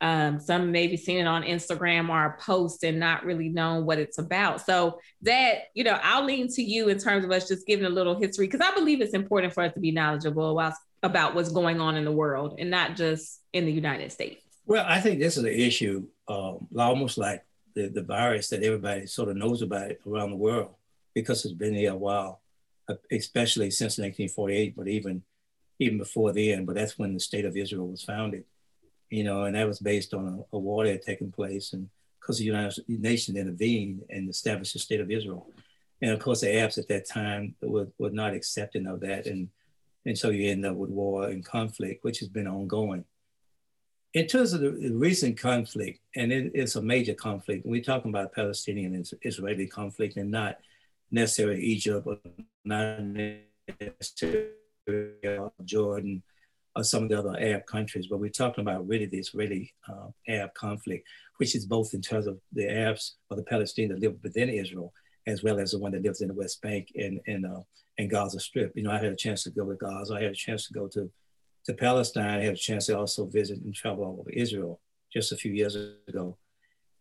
Um, 0.00 0.40
some 0.40 0.72
maybe 0.72 0.96
seen 0.96 1.18
it 1.18 1.28
on 1.28 1.44
Instagram 1.44 2.08
or 2.08 2.26
a 2.26 2.36
post 2.36 2.82
and 2.82 2.98
not 2.98 3.24
really 3.24 3.48
known 3.48 3.86
what 3.86 4.00
it's 4.00 4.18
about. 4.18 4.60
So 4.66 4.98
that, 5.20 5.66
you 5.74 5.84
know, 5.84 5.96
I'll 6.02 6.24
lean 6.24 6.48
to 6.54 6.62
you 6.62 6.88
in 6.88 6.98
terms 6.98 7.24
of 7.24 7.30
us 7.30 7.46
just 7.46 7.68
giving 7.68 7.86
a 7.86 7.88
little 7.88 8.18
history 8.18 8.48
because 8.48 8.66
I 8.66 8.74
believe 8.74 9.00
it's 9.00 9.14
important 9.14 9.52
for 9.52 9.62
us 9.62 9.72
to 9.74 9.80
be 9.80 9.92
knowledgeable 9.92 10.58
about, 10.58 10.72
about 11.04 11.36
what's 11.36 11.52
going 11.52 11.80
on 11.80 11.94
in 11.94 12.04
the 12.04 12.10
world 12.10 12.56
and 12.58 12.68
not 12.68 12.96
just 12.96 13.40
in 13.52 13.64
the 13.64 13.70
United 13.70 14.10
States. 14.10 14.42
Well, 14.66 14.84
I 14.86 15.00
think 15.00 15.18
this 15.18 15.36
is 15.36 15.44
an 15.44 15.52
issue 15.52 16.06
um, 16.28 16.68
almost 16.78 17.18
like 17.18 17.44
the, 17.74 17.88
the 17.88 18.02
virus 18.02 18.48
that 18.50 18.62
everybody 18.62 19.06
sort 19.06 19.28
of 19.28 19.36
knows 19.36 19.62
about 19.62 19.92
around 20.06 20.30
the 20.30 20.36
world 20.36 20.74
because 21.14 21.44
it's 21.44 21.54
been 21.54 21.74
here 21.74 21.92
a 21.92 21.96
while, 21.96 22.40
uh, 22.88 22.94
especially 23.10 23.70
since 23.70 23.98
1948, 23.98 24.76
but 24.76 24.88
even 24.88 25.22
even 25.78 25.98
before 25.98 26.32
then. 26.32 26.64
But 26.64 26.76
that's 26.76 26.98
when 26.98 27.14
the 27.14 27.20
state 27.20 27.44
of 27.44 27.56
Israel 27.56 27.88
was 27.88 28.04
founded, 28.04 28.44
you 29.10 29.24
know, 29.24 29.44
and 29.44 29.56
that 29.56 29.66
was 29.66 29.80
based 29.80 30.14
on 30.14 30.46
a, 30.52 30.56
a 30.56 30.58
war 30.58 30.84
that 30.84 30.92
had 30.92 31.02
taken 31.02 31.32
place, 31.32 31.72
and 31.72 31.88
because 32.20 32.38
the 32.38 32.44
United 32.44 32.84
Nations 32.88 33.36
intervened 33.36 34.02
and 34.10 34.30
established 34.30 34.74
the 34.74 34.78
state 34.78 35.00
of 35.00 35.10
Israel, 35.10 35.48
and 36.00 36.12
of 36.12 36.20
course 36.20 36.40
the 36.40 36.56
Arabs 36.56 36.78
at 36.78 36.88
that 36.88 37.08
time 37.08 37.54
were, 37.60 37.88
were 37.98 38.10
not 38.10 38.34
accepting 38.34 38.86
of 38.86 39.00
that, 39.00 39.26
and 39.26 39.48
and 40.04 40.16
so 40.18 40.30
you 40.30 40.50
end 40.50 40.66
up 40.66 40.76
with 40.76 40.90
war 40.90 41.28
and 41.28 41.44
conflict, 41.44 42.04
which 42.04 42.18
has 42.20 42.28
been 42.28 42.46
ongoing. 42.46 43.04
In 44.14 44.26
terms 44.26 44.52
of 44.52 44.60
the 44.60 44.90
recent 44.92 45.38
conflict, 45.38 46.00
and 46.16 46.32
it, 46.32 46.52
it's 46.54 46.76
a 46.76 46.82
major 46.82 47.14
conflict, 47.14 47.64
we're 47.64 47.82
talking 47.82 48.10
about 48.10 48.32
Palestinian 48.34 49.02
Israeli 49.22 49.66
conflict 49.66 50.16
and 50.16 50.30
not 50.30 50.58
necessarily 51.10 51.62
Egypt 51.62 52.06
or 52.06 52.18
not 52.64 53.00
necessarily 53.00 54.50
Jordan 55.64 56.22
or 56.76 56.84
some 56.84 57.04
of 57.04 57.08
the 57.08 57.18
other 57.18 57.36
Arab 57.38 57.66
countries, 57.66 58.06
but 58.06 58.18
we're 58.18 58.30
talking 58.30 58.62
about 58.62 58.86
really 58.86 59.06
the 59.06 59.18
Israeli 59.18 59.72
uh, 59.88 60.08
Arab 60.28 60.52
conflict, 60.54 61.06
which 61.38 61.54
is 61.54 61.66
both 61.66 61.94
in 61.94 62.00
terms 62.00 62.26
of 62.26 62.38
the 62.52 62.68
Arabs 62.68 63.16
or 63.30 63.36
the 63.36 63.44
Palestinians 63.44 63.88
that 63.88 64.00
live 64.00 64.16
within 64.22 64.48
Israel, 64.48 64.92
as 65.26 65.42
well 65.42 65.58
as 65.58 65.72
the 65.72 65.78
one 65.78 65.92
that 65.92 66.02
lives 66.02 66.20
in 66.20 66.28
the 66.28 66.34
West 66.34 66.60
Bank 66.62 66.88
and, 66.96 67.20
and, 67.26 67.46
uh, 67.46 67.60
and 67.98 68.10
Gaza 68.10 68.40
Strip. 68.40 68.72
You 68.74 68.84
know, 68.84 68.90
I 68.90 68.98
had 68.98 69.12
a 69.12 69.16
chance 69.16 69.42
to 69.44 69.50
go 69.50 69.68
to 69.68 69.76
Gaza. 69.76 70.14
I 70.14 70.22
had 70.22 70.32
a 70.32 70.34
chance 70.34 70.66
to 70.66 70.72
go 70.72 70.86
to 70.88 71.10
to 71.66 71.74
Palestine. 71.74 72.40
I 72.40 72.44
had 72.44 72.54
a 72.54 72.56
chance 72.56 72.86
to 72.86 72.98
also 72.98 73.26
visit 73.26 73.60
and 73.60 73.74
travel 73.74 74.04
all 74.04 74.18
over 74.20 74.30
Israel 74.30 74.80
just 75.12 75.32
a 75.32 75.36
few 75.36 75.52
years 75.52 75.76
ago. 76.08 76.36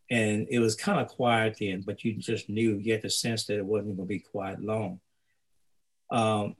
And 0.10 0.48
it 0.50 0.60
was 0.60 0.76
kind 0.76 1.00
of 1.00 1.08
quiet 1.08 1.58
then, 1.60 1.84
but 1.86 2.04
you 2.04 2.14
just 2.14 2.50
knew, 2.50 2.78
you 2.78 2.92
had 2.92 3.02
the 3.02 3.10
sense 3.10 3.46
that 3.46 3.58
it 3.58 3.66
wasn't 3.66 3.96
going 3.96 4.08
to 4.08 4.14
be 4.14 4.20
quiet 4.20 4.62
long. 4.62 5.00
Um, 6.10 6.56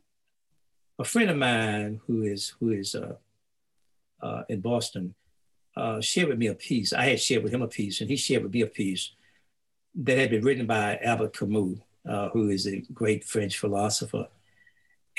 a 0.98 1.04
friend 1.04 1.30
of 1.30 1.38
mine 1.38 2.00
who 2.08 2.24
is 2.24 2.54
who 2.60 2.70
is 2.70 2.96
uh, 2.96 3.16
uh, 4.22 4.44
in 4.48 4.62
Boston 4.62 5.16
uh, 5.76 6.00
shared 6.00 6.30
with 6.30 6.38
me 6.38 6.48
a 6.48 6.56
piece. 6.56 6.94
I 6.94 7.06
had 7.06 7.20
shared 7.20 7.44
with 7.44 7.54
him 7.54 7.62
a 7.62 7.68
piece, 7.68 8.02
and 8.02 8.10
he 8.10 8.16
shared 8.16 8.44
with 8.44 8.54
me 8.54 8.62
a 8.62 8.68
piece 8.68 9.12
that 9.96 10.18
had 10.18 10.30
been 10.30 10.44
written 10.44 10.68
by 10.68 10.98
Albert 11.04 11.34
Camus, 11.38 11.80
uh, 12.08 12.30
who 12.30 12.50
is 12.50 12.68
a 12.68 12.82
great 12.94 13.24
French 13.26 13.58
philosopher. 13.58 14.28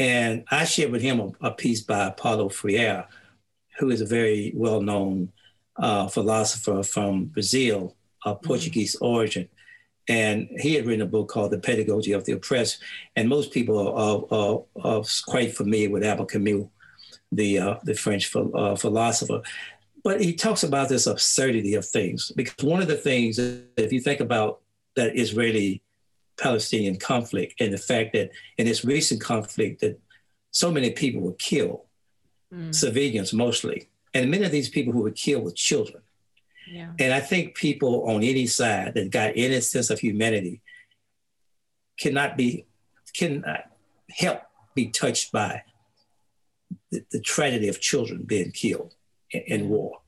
And 0.02 0.44
I 0.50 0.64
shared 0.64 0.90
with 0.90 1.02
him 1.08 1.20
a, 1.20 1.48
a 1.48 1.50
piece 1.52 1.80
by 1.80 2.10
Paulo 2.10 2.48
Freire, 2.48 3.06
who 3.78 3.88
is 3.90 4.00
a 4.00 4.14
very 4.18 4.52
well-known 4.52 5.30
uh, 5.76 6.08
philosopher 6.08 6.82
from 6.82 7.26
Brazil, 7.26 7.94
of 8.24 8.38
mm-hmm. 8.38 8.48
Portuguese 8.48 8.96
mm-hmm. 8.96 9.14
origin. 9.14 9.48
And 10.08 10.48
he 10.58 10.74
had 10.74 10.86
written 10.86 11.02
a 11.02 11.14
book 11.14 11.28
called 11.28 11.52
The 11.52 11.60
Pedagogy 11.68 12.12
of 12.14 12.24
the 12.24 12.32
Oppressed. 12.32 12.82
And 13.14 13.28
most 13.28 13.52
people 13.52 13.78
are, 13.78 14.24
are, 14.36 14.64
are 14.84 15.04
quite 15.24 15.56
familiar 15.56 15.90
with 15.90 16.02
Albert 16.02 16.30
Camus, 16.30 16.66
the, 17.30 17.58
uh, 17.60 17.76
the 17.84 17.94
French 17.94 18.32
ph- 18.32 18.52
uh, 18.52 18.74
philosopher. 18.74 19.40
But 20.02 20.20
he 20.20 20.34
talks 20.34 20.64
about 20.64 20.88
this 20.88 21.06
absurdity 21.06 21.74
of 21.76 21.86
things. 21.86 22.32
Because 22.34 22.64
one 22.64 22.82
of 22.82 22.88
the 22.88 22.96
things, 22.96 23.38
if 23.38 23.92
you 23.92 24.00
think 24.00 24.18
about 24.18 24.62
that 24.96 25.16
Israeli 25.16 25.80
Palestinian 26.42 26.96
conflict 26.96 27.60
and 27.60 27.72
the 27.72 27.78
fact 27.78 28.12
that 28.14 28.30
in 28.58 28.66
this 28.66 28.84
recent 28.84 29.20
conflict 29.20 29.80
that 29.80 30.00
so 30.50 30.70
many 30.70 30.90
people 30.90 31.20
were 31.20 31.34
killed, 31.34 31.82
mm. 32.52 32.74
civilians 32.74 33.32
mostly, 33.32 33.88
and 34.12 34.30
many 34.30 34.44
of 34.44 34.50
these 34.50 34.68
people 34.68 34.92
who 34.92 35.02
were 35.02 35.12
killed 35.12 35.44
were 35.44 35.52
children. 35.52 36.02
Yeah. 36.68 36.92
And 36.98 37.12
I 37.14 37.20
think 37.20 37.54
people 37.54 38.08
on 38.08 38.22
any 38.22 38.46
side 38.46 38.94
that 38.94 39.10
got 39.10 39.32
any 39.36 39.60
sense 39.60 39.88
of 39.90 40.00
humanity 40.00 40.60
cannot 41.98 42.36
be 42.36 42.66
cannot 43.14 43.64
help 44.10 44.42
be 44.74 44.88
touched 44.88 45.32
by 45.32 45.62
the, 46.90 47.04
the 47.10 47.20
tragedy 47.20 47.68
of 47.68 47.80
children 47.80 48.22
being 48.22 48.50
killed 48.50 48.94
in, 49.30 49.42
in 49.46 49.68
war. 49.68 49.98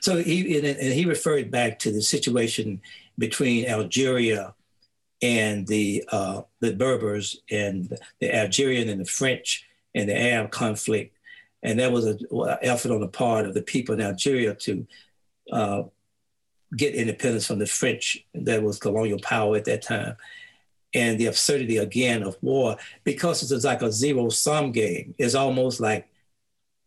So 0.00 0.16
he 0.16 0.58
and 0.58 0.92
he 0.92 1.04
referred 1.04 1.50
back 1.50 1.78
to 1.80 1.92
the 1.92 2.02
situation 2.02 2.80
between 3.16 3.66
Algeria 3.66 4.54
and 5.22 5.66
the 5.66 6.04
uh, 6.10 6.42
the 6.60 6.72
Berbers 6.72 7.40
and 7.50 7.96
the 8.20 8.34
Algerian 8.34 8.88
and 8.88 9.00
the 9.00 9.10
French 9.10 9.66
and 9.94 10.08
the 10.08 10.16
Arab 10.16 10.50
conflict, 10.50 11.16
and 11.62 11.78
that 11.78 11.92
was 11.92 12.06
an 12.06 12.20
effort 12.62 12.92
on 12.92 13.00
the 13.00 13.08
part 13.08 13.46
of 13.46 13.54
the 13.54 13.62
people 13.62 13.94
in 13.94 14.00
Algeria 14.00 14.54
to 14.54 14.86
uh, 15.52 15.82
get 16.76 16.94
independence 16.94 17.46
from 17.46 17.58
the 17.58 17.66
French. 17.66 18.24
That 18.34 18.62
was 18.62 18.78
colonial 18.78 19.18
power 19.20 19.56
at 19.56 19.64
that 19.64 19.82
time, 19.82 20.16
and 20.94 21.18
the 21.18 21.26
absurdity 21.26 21.78
again 21.78 22.22
of 22.22 22.36
war 22.40 22.76
because 23.04 23.50
it's 23.50 23.64
like 23.64 23.82
a 23.82 23.90
zero 23.90 24.28
sum 24.28 24.72
game. 24.72 25.14
It's 25.18 25.34
almost 25.34 25.80
like 25.80 26.08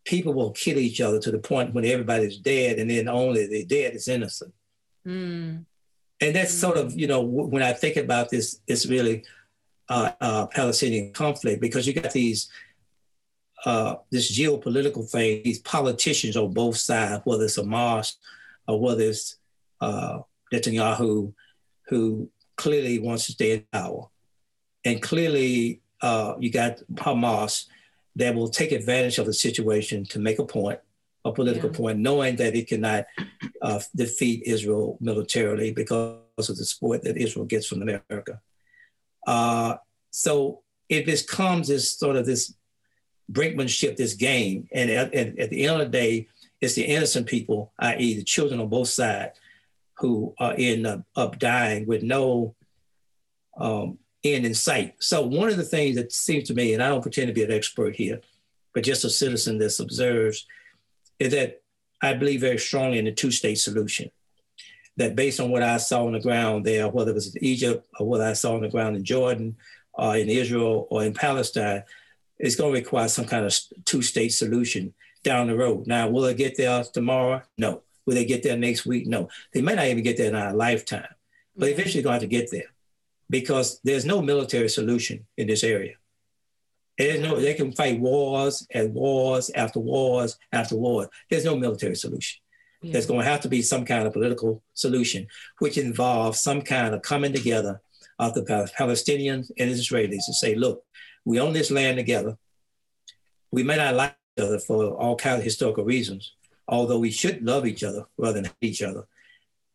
people 0.06 0.34
will 0.34 0.52
kill 0.52 0.80
each 0.80 1.02
other 1.02 1.20
to 1.20 1.32
the 1.32 1.40
point 1.40 1.74
when 1.74 1.86
everybody's 1.86 2.38
dead, 2.38 2.80
and 2.80 2.90
then 2.90 3.10
only 3.10 3.46
the 3.48 3.66
dead 3.66 3.94
is 3.94 4.08
innocent. 4.08 4.54
Mm 5.06 5.66
and 6.22 6.36
that's 6.36 6.54
sort 6.54 6.78
of 6.78 6.98
you 6.98 7.08
know 7.08 7.22
when 7.22 7.64
I 7.64 7.74
think 7.74 7.98
about 7.98 8.30
this 8.30 8.62
Israeli 8.68 9.24
uh, 9.90 10.12
uh, 10.22 10.46
Palestinian 10.48 11.12
conflict 11.12 11.60
because 11.60 11.86
you 11.86 11.94
got 11.94 12.14
these 12.14 12.50
uh, 13.66 13.96
this 14.10 14.36
geopolitical 14.36 15.08
thing, 15.08 15.42
these 15.44 15.60
politicians 15.60 16.36
on 16.36 16.54
both 16.54 16.78
sides, 16.78 17.22
whether 17.26 17.44
it's 17.44 17.60
Hamas 17.60 18.16
or 18.68 18.80
whether 18.80 19.04
it's 19.04 19.38
uh, 19.82 20.20
Netanyahu, 20.52 21.34
who 21.88 22.30
clearly 22.56 23.00
wants 23.00 23.26
to 23.28 23.34
stay 23.34 23.52
in 23.52 23.66
power, 23.72 24.08
and 24.86 25.02
clearly 25.02 25.82
uh, 26.02 26.36
you 26.40 26.52
got 26.52 26.78
Hamas 26.94 27.68
that 28.16 28.34
will 28.36 28.50
take 28.50 28.72
advantage 28.72 29.18
of 29.20 29.26
the 29.26 29.34
situation 29.34 30.06
to 30.06 30.20
make 30.20 30.40
a 30.40 30.46
point, 30.46 30.80
a 31.24 31.32
political 31.32 31.70
yeah. 31.70 31.78
point, 31.78 32.00
knowing 32.00 32.36
that 32.38 32.56
it 32.56 32.68
cannot 32.68 33.06
uh, 33.62 33.80
defeat 33.96 34.44
Israel 34.46 34.98
militarily 35.00 35.72
because 35.72 36.18
of 36.38 36.58
the 36.58 36.66
support 36.66 37.04
that 37.04 37.18
Israel 37.18 37.46
gets 37.46 37.68
from 37.68 37.82
America. 37.82 38.42
Uh, 39.28 39.76
so 40.10 40.62
it 40.90 41.06
becomes 41.06 41.68
this 41.68 41.98
sort 41.98 42.16
of 42.16 42.26
this 42.26 42.54
brinkmanship, 43.32 43.96
this 43.96 44.16
game, 44.16 44.68
and 44.74 44.90
at, 44.90 45.14
at, 45.14 45.40
at 45.40 45.50
the 45.50 45.66
end 45.66 45.82
of 45.82 45.92
the 45.92 45.98
day, 45.98 46.28
it's 46.60 46.76
the 46.76 46.84
innocent 46.84 47.28
people, 47.28 47.72
i.e., 47.80 48.16
the 48.16 48.24
children 48.24 48.60
on 48.60 48.68
both 48.68 48.90
sides, 48.90 49.40
who 49.98 50.34
are 50.40 50.54
in 50.56 50.86
uh, 50.86 51.02
up 51.16 51.40
dying 51.40 51.86
with 51.86 52.04
no 52.04 52.56
um, 53.58 54.00
end 54.24 54.46
in 54.46 54.54
sight. 54.54 54.96
So 55.00 55.22
one 55.22 55.50
of 55.50 55.58
the 55.58 55.64
things 55.64 55.96
that 55.96 56.12
seems 56.12 56.48
to 56.48 56.54
me, 56.54 56.74
and 56.74 56.84
I 56.84 56.90
don't 56.90 57.02
pretend 57.02 57.28
to 57.28 57.34
be 57.34 57.44
an 57.44 57.52
expert 57.52 57.96
here, 57.96 58.22
but 58.74 58.84
just 58.84 59.06
a 59.06 59.10
citizen 59.10 59.58
that 59.60 59.80
observes, 59.80 60.46
is 61.22 61.32
that 61.34 61.62
I 62.02 62.16
believe 62.16 62.42
very 62.42 62.58
strongly 62.58 62.98
in 62.98 63.06
the 63.06 63.12
two-state 63.12 63.60
solution. 63.60 64.10
That 64.98 65.16
based 65.16 65.40
on 65.40 65.52
what 65.52 65.62
I 65.64 65.78
saw 65.78 66.06
on 66.06 66.14
the 66.14 66.20
ground 66.20 66.66
there, 66.66 66.88
whether 66.90 67.12
it 67.12 67.14
was 67.14 67.36
in 67.36 67.44
Egypt 67.44 67.88
or 68.00 68.08
what 68.08 68.22
I 68.22 68.34
saw 68.34 68.56
on 68.56 68.62
the 68.62 68.70
ground 68.70 68.96
in 68.96 69.06
Jordan, 69.06 69.56
or 69.94 70.18
in 70.18 70.30
Israel 70.30 70.88
or 70.90 71.04
in 71.04 71.14
Palestine, 71.14 71.84
it's 72.40 72.56
going 72.56 72.74
to 72.74 72.80
require 72.80 73.08
some 73.08 73.26
kind 73.26 73.46
of 73.46 73.56
two-state 73.86 74.34
solution 74.34 74.94
down 75.24 75.48
the 75.48 75.56
road. 75.56 75.86
Now, 75.86 76.10
will 76.10 76.26
it 76.26 76.38
get 76.38 76.58
there 76.58 76.84
tomorrow? 76.84 77.44
No. 77.58 77.84
Will 78.06 78.16
they 78.16 78.26
get 78.26 78.42
there 78.42 78.58
next 78.58 78.86
week? 78.88 79.06
No. 79.06 79.30
They 79.54 79.62
may 79.62 79.76
not 79.76 79.86
even 79.86 80.04
get 80.04 80.18
there 80.18 80.30
in 80.30 80.36
our 80.36 80.54
lifetime, 80.54 81.14
but 81.56 81.66
mm-hmm. 81.66 81.80
eventually 81.80 82.04
going 82.04 82.20
to 82.20 82.22
have 82.22 82.30
to 82.30 82.38
get 82.38 82.50
there 82.50 82.72
because 83.30 83.80
there's 83.84 84.06
no 84.06 84.22
military 84.22 84.70
solution 84.70 85.28
in 85.38 85.48
this 85.48 85.64
area. 85.64 85.94
There's 86.98 87.22
no, 87.22 87.40
they 87.40 87.54
can 87.54 87.72
fight 87.72 88.00
wars 88.00 88.68
and 88.72 88.94
wars 88.94 89.50
after 89.56 89.80
wars 89.80 90.38
after 90.52 90.76
wars. 90.76 91.08
There's 91.30 91.46
no 91.46 91.56
military 91.58 91.96
solution. 91.96 92.42
Yeah. 92.82 92.94
There's 92.94 93.06
going 93.06 93.22
to 93.22 93.26
have 93.26 93.42
to 93.42 93.50
be 93.50 93.62
some 93.62 93.86
kind 93.86 94.08
of 94.08 94.14
political 94.14 94.64
solution, 94.74 95.28
which 95.60 95.78
involves 95.78 96.40
some 96.40 96.62
kind 96.62 96.94
of 96.94 97.02
coming 97.02 97.34
together 97.34 97.82
of 98.20 98.34
the 98.34 98.44
Palestinians 98.78 99.52
and 99.58 99.72
Israelis 99.72 100.26
to 100.26 100.34
say, 100.34 100.56
look, 100.56 100.84
we 101.26 101.40
own 101.40 101.54
this 101.54 101.72
land 101.72 101.98
together. 101.98 102.38
We 103.52 103.64
may 103.64 103.78
not 103.78 103.96
like 103.96 104.16
each 104.38 104.44
other 104.44 104.60
for 104.60 104.94
all 104.94 105.16
kinds 105.16 105.40
of 105.40 105.44
historical 105.44 105.84
reasons, 105.84 106.34
although 106.68 107.00
we 107.00 107.12
should 107.12 107.44
love 107.44 107.66
each 107.66 107.84
other 107.84 108.06
rather 108.18 108.42
than 108.42 108.46
hate 108.46 108.56
each 108.62 108.82
other. 108.82 109.08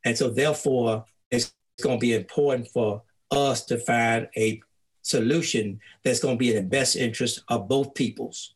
And 0.05 0.17
so, 0.17 0.31
therefore, 0.31 1.05
it's 1.31 1.53
going 1.83 1.99
to 1.99 2.01
be 2.01 2.15
important 2.15 2.69
for 2.69 3.03
us 3.31 3.65
to 3.67 3.79
find 3.79 4.29
a 4.37 4.61
solution 5.07 5.81
that's 6.03 6.19
going 6.19 6.35
to 6.35 6.39
be 6.39 6.51
in 6.51 6.57
the 6.57 6.69
best 6.69 6.97
interest 6.97 7.43
of 7.49 7.69
both 7.69 7.95
peoples 7.95 8.55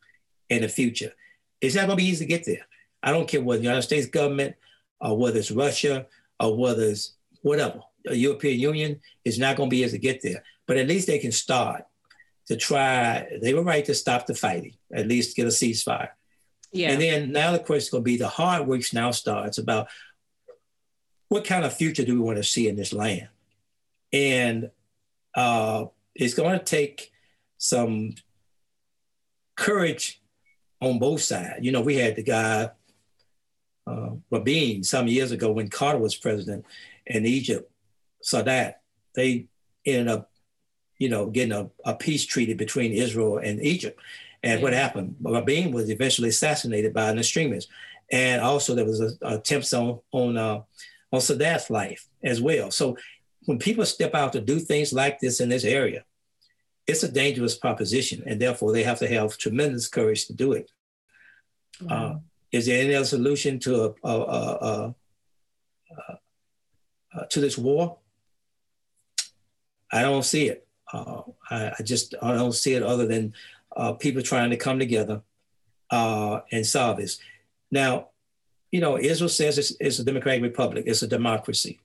in 0.49 0.63
the 0.63 0.69
future. 0.69 1.13
It's 1.61 1.77
not 1.77 1.87
going 1.87 1.97
to 1.97 2.03
be 2.03 2.09
easy 2.09 2.25
to 2.25 2.29
get 2.29 2.45
there. 2.45 2.67
I 3.03 3.13
don't 3.13 3.29
care 3.29 3.41
whether 3.41 3.61
the 3.61 3.69
United 3.69 3.83
States 3.83 4.09
government 4.09 4.57
or 5.01 5.17
whether 5.17 5.39
it's 5.39 5.53
Russia 5.53 6.07
or 6.41 6.57
whether 6.57 6.83
it's 6.83 7.15
whatever, 7.43 7.81
the 8.05 8.17
European 8.17 8.59
Union 8.59 9.01
is 9.25 9.39
not 9.39 9.57
going 9.57 9.71
to 9.71 9.75
be 9.75 9.85
able 9.85 9.93
to 9.93 9.99
get 9.99 10.23
there. 10.23 10.43
But 10.67 10.77
at 10.77 10.89
least 10.89 11.07
they 11.07 11.21
can 11.21 11.33
start 11.33 11.85
to 12.49 12.57
try. 12.57 13.29
They 13.41 13.55
were 13.55 13.63
right 13.63 13.85
to 13.85 13.95
stop 13.95 14.27
the 14.27 14.35
fighting, 14.35 14.75
at 14.93 15.07
least 15.07 15.37
get 15.37 15.47
a 15.47 15.51
ceasefire. 15.51 16.11
Yeah. 16.73 16.91
And 16.91 17.01
then 17.01 17.33
now 17.33 17.53
the 17.53 17.61
question 17.61 17.87
is 17.87 17.91
going 17.91 18.03
to 18.03 18.11
be 18.11 18.17
the 18.17 18.29
hard 18.29 18.67
work 18.67 18.83
now 18.93 19.13
starts 19.13 19.59
about 19.59 19.87
what 21.29 21.45
kind 21.45 21.65
of 21.65 21.73
future 21.73 22.05
do 22.05 22.15
we 22.15 22.21
want 22.21 22.39
to 22.39 22.45
see 22.45 22.67
in 22.69 22.75
this 22.75 22.93
land? 22.93 23.29
And 24.13 24.71
uh, 25.35 25.87
it's 26.15 26.35
going 26.35 26.59
to 26.59 26.65
take 26.65 27.13
some 27.59 28.15
courage 29.57 30.21
on 30.81 30.99
both 30.99 31.21
sides. 31.21 31.61
You 31.61 31.73
know, 31.73 31.83
we 31.83 31.97
had 31.97 32.17
the 32.17 32.23
guy, 32.23 32.71
uh, 33.87 34.11
Rabin, 34.31 34.83
some 34.83 35.09
years 35.09 35.31
ago 35.31 35.53
when 35.53 35.69
Carter 35.69 35.99
was 35.99 36.15
president 36.15 36.65
in 37.07 37.27
Egypt, 37.27 37.71
Sadat, 38.25 38.75
they 39.15 39.47
ended 39.85 40.09
up, 40.09 40.31
you 40.99 41.09
know, 41.09 41.27
getting 41.27 41.53
a, 41.53 41.71
a 41.85 41.95
peace 41.95 42.25
treaty 42.27 42.55
between 42.55 42.93
Israel 42.93 43.39
and 43.39 43.61
Egypt. 43.61 44.01
And 44.43 44.63
what 44.63 44.73
happened? 44.73 45.17
Rabin 45.23 45.73
was 45.73 45.91
eventually 45.91 46.31
assassinated 46.31 46.95
by 46.95 47.11
an 47.11 47.19
extremist. 47.19 47.69
and 48.11 48.41
also 48.43 48.75
there 48.75 48.85
was 48.85 49.01
a, 49.01 49.11
attempts 49.23 49.73
on 49.73 50.01
on 50.13 50.37
uh, 50.37 50.61
on 51.13 51.21
Sadat's 51.21 51.71
life 51.71 52.09
as 52.23 52.41
well. 52.41 52.71
So 52.71 52.97
when 53.47 53.59
people 53.59 53.85
step 53.87 54.15
out 54.15 54.33
to 54.33 54.41
do 54.41 54.59
things 54.59 54.93
like 54.93 55.19
this 55.21 55.41
in 55.41 55.49
this 55.49 55.65
area, 55.65 56.05
it's 56.87 57.03
a 57.03 57.11
dangerous 57.11 57.57
proposition, 57.57 58.23
and 58.27 58.41
therefore 58.41 58.73
they 58.73 58.83
have 58.83 58.99
to 58.99 59.09
have 59.09 59.39
tremendous 59.39 59.89
courage 59.89 60.27
to 60.27 60.33
do 60.33 60.53
it. 60.53 60.71
Uh, 61.89 62.17
is 62.53 62.67
there 62.67 62.83
any 62.83 62.95
other 62.95 63.07
solution 63.07 63.59
to 63.61 63.95
a, 64.05 64.09
a, 64.09 64.15
a, 64.19 64.95
uh, 67.15 67.25
to 67.31 67.41
this 67.41 67.57
war? 67.57 67.99
I 69.93 70.03
don't 70.03 70.25
see 70.25 70.49
it. 70.49 70.67
Uh, 70.93 71.23
I, 71.51 71.73
I, 71.79 71.83
just 71.83 72.15
I 72.21 72.35
don't 72.35 72.53
see 72.53 72.75
it 72.75 72.83
other 72.83 73.07
than 73.07 73.35
uh, 73.77 73.93
people 73.93 74.23
trying 74.23 74.51
to 74.51 74.57
come 74.57 74.79
together 74.79 75.23
uh, 75.91 76.41
and 76.51 76.67
solve 76.67 76.99
this. 76.99 77.19
Now, 77.71 78.09
you 78.71 78.81
know, 78.81 78.99
Israel 78.99 79.29
says 79.29 79.59
it's, 79.59 79.73
it's, 79.81 79.99
a 79.99 80.05
democratic 80.05 80.43
republic, 80.43 80.85
it's 80.87 81.03
a 81.03 81.09
democracy. 81.09 81.81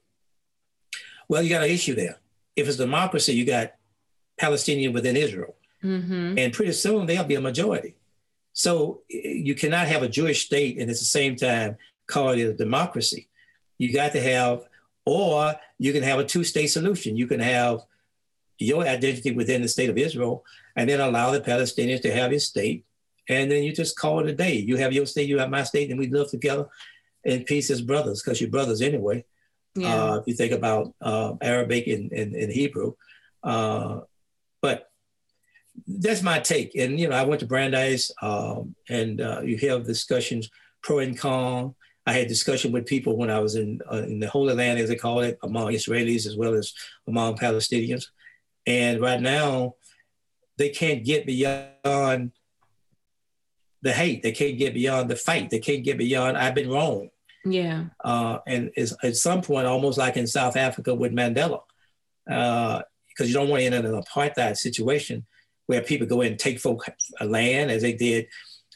Well, 1.27 1.41
you 1.41 1.49
got 1.49 1.63
an 1.63 1.69
issue 1.69 1.95
there. 1.95 2.17
If 2.55 2.67
it's 2.67 2.77
democracy, 2.77 3.33
you 3.33 3.45
got 3.45 3.73
Palestinian 4.37 4.93
within 4.93 5.15
Israel. 5.17 5.55
Mm-hmm. 5.83 6.37
And 6.37 6.53
pretty 6.53 6.73
soon 6.73 7.05
they'll 7.05 7.23
be 7.23 7.35
a 7.35 7.41
majority. 7.41 7.95
So 8.53 9.01
you 9.09 9.55
cannot 9.55 9.87
have 9.87 10.03
a 10.03 10.09
Jewish 10.09 10.45
state 10.45 10.77
and 10.77 10.89
at 10.89 10.97
the 10.97 11.05
same 11.05 11.35
time 11.35 11.77
call 12.07 12.29
it 12.29 12.41
a 12.41 12.53
democracy. 12.53 13.27
You 13.77 13.91
got 13.93 14.13
to 14.13 14.21
have, 14.21 14.61
or 15.05 15.55
you 15.77 15.91
can 15.91 16.03
have 16.03 16.19
a 16.19 16.25
two 16.25 16.43
state 16.43 16.67
solution. 16.67 17.17
You 17.17 17.27
can 17.27 17.39
have 17.39 17.81
your 18.57 18.83
identity 18.83 19.31
within 19.31 19.61
the 19.61 19.67
state 19.67 19.89
of 19.89 19.97
Israel 19.97 20.45
and 20.75 20.89
then 20.89 21.01
allow 21.01 21.31
the 21.31 21.41
Palestinians 21.41 22.01
to 22.03 22.13
have 22.13 22.31
his 22.31 22.45
state 22.45 22.85
and 23.27 23.49
then 23.49 23.63
you 23.63 23.73
just 23.73 23.97
call 23.97 24.19
it 24.19 24.27
a 24.27 24.33
day. 24.33 24.55
You 24.55 24.77
have 24.77 24.93
your 24.93 25.05
state, 25.05 25.27
you 25.27 25.39
have 25.39 25.49
my 25.49 25.63
state, 25.63 25.89
and 25.89 25.99
we 25.99 26.09
live 26.09 26.29
together 26.29 26.67
in 27.23 27.43
peace 27.43 27.69
as 27.71 27.81
brothers, 27.81 28.21
because 28.21 28.39
you're 28.39 28.49
brothers 28.49 28.81
anyway. 28.81 29.25
Yeah. 29.75 29.93
Uh, 29.93 30.15
if 30.15 30.27
you 30.27 30.33
think 30.33 30.53
about 30.53 30.93
uh, 31.01 31.33
Arabic 31.41 31.87
and, 31.87 32.11
and, 32.11 32.33
and 32.33 32.51
Hebrew. 32.51 32.93
Uh, 33.43 34.01
but 34.61 34.89
that's 35.85 36.21
my 36.21 36.39
take. 36.39 36.75
And, 36.75 36.99
you 36.99 37.09
know, 37.09 37.15
I 37.15 37.23
went 37.23 37.41
to 37.41 37.45
Brandeis 37.45 38.11
um, 38.21 38.75
and 38.89 39.19
uh, 39.19 39.41
you 39.41 39.57
have 39.69 39.85
discussions 39.85 40.49
pro 40.81 40.99
and 40.99 41.17
con. 41.17 41.75
I 42.05 42.13
had 42.13 42.27
discussion 42.27 42.71
with 42.71 42.85
people 42.85 43.17
when 43.17 43.29
I 43.29 43.39
was 43.39 43.55
in, 43.55 43.81
uh, 43.91 44.03
in 44.03 44.19
the 44.19 44.29
Holy 44.29 44.53
Land, 44.53 44.79
as 44.79 44.89
they 44.89 44.95
call 44.95 45.19
it, 45.21 45.37
among 45.43 45.67
Israelis 45.69 46.25
as 46.27 46.37
well 46.37 46.53
as 46.53 46.73
among 47.07 47.37
Palestinians. 47.37 48.07
And 48.65 49.01
right 49.01 49.21
now, 49.21 49.75
they 50.57 50.69
can't 50.69 51.03
get 51.03 51.25
beyond 51.25 52.31
the 53.81 53.91
hate. 53.91 54.23
They 54.23 54.31
can't 54.31 54.57
get 54.57 54.73
beyond 54.73 55.09
the 55.09 55.15
fight. 55.15 55.49
They 55.49 55.59
can't 55.59 55.83
get 55.83 55.97
beyond 55.97 56.37
I've 56.37 56.55
been 56.55 56.69
wrong. 56.69 57.09
Yeah. 57.45 57.85
Uh, 58.03 58.39
and 58.47 58.71
at 58.75 59.15
some 59.15 59.41
point, 59.41 59.67
almost 59.67 59.97
like 59.97 60.17
in 60.17 60.27
South 60.27 60.57
Africa 60.57 60.93
with 60.95 61.13
Mandela, 61.13 61.61
because 62.25 62.81
uh, 63.19 63.23
you 63.23 63.33
don't 63.33 63.49
want 63.49 63.61
to 63.61 63.65
end 63.65 63.75
in 63.75 63.85
an 63.85 64.01
apartheid 64.01 64.57
situation 64.57 65.25
where 65.67 65.81
people 65.81 66.07
go 66.07 66.21
in 66.21 66.31
and 66.31 66.39
take 66.39 66.59
folk 66.59 66.85
land 67.21 67.71
as 67.71 67.83
they 67.83 67.93
did 67.93 68.27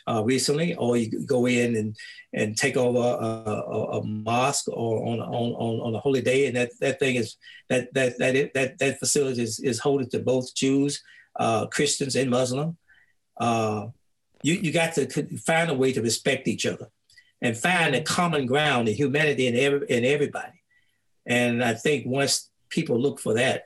uh, 0.07 0.24
recently, 0.24 0.76
or 0.76 0.97
you 0.97 1.26
go 1.26 1.47
in 1.47 1.76
and, 1.76 1.95
and 2.34 2.57
take 2.57 2.78
over 2.78 2.99
a, 2.99 3.51
a, 3.51 3.99
a 3.99 4.05
mosque 4.05 4.67
or 4.70 5.05
on, 5.05 5.20
on, 5.20 5.51
on, 5.53 5.80
on 5.88 5.95
a 5.95 5.99
holy 5.99 6.22
day, 6.22 6.47
and 6.47 6.55
that, 6.55 6.72
that 6.80 6.99
thing 6.99 7.15
is 7.15 7.38
that 7.70 7.93
that 7.93 8.17
that 8.17 8.53
that, 8.53 8.78
that 8.80 8.99
facility 8.99 9.43
is, 9.43 9.59
is 9.59 9.80
holding 9.80 10.09
to 10.09 10.20
both 10.20 10.53
Jews, 10.55 11.03
uh, 11.39 11.67
Christians, 11.67 12.15
and 12.15 12.30
Muslim. 12.30 12.78
Uh, 13.39 13.88
you, 14.41 14.55
you 14.55 14.72
got 14.72 14.93
to 14.93 15.07
find 15.38 15.70
a 15.70 15.74
way 15.74 15.91
to 15.93 16.01
respect 16.01 16.47
each 16.47 16.65
other 16.65 16.88
and 17.42 17.58
find 17.58 17.96
a 17.96 18.02
common 18.02 18.46
ground 18.46 18.88
in 18.88 18.96
humanity 18.96 19.48
in, 19.48 19.56
every, 19.56 19.88
in 19.88 20.06
everybody. 20.06 20.62
And 21.26 21.64
I 21.64 21.74
think 21.74 22.06
once 22.06 22.50
people 22.70 23.00
look 23.00 23.20
for 23.20 23.36
that, 23.36 23.66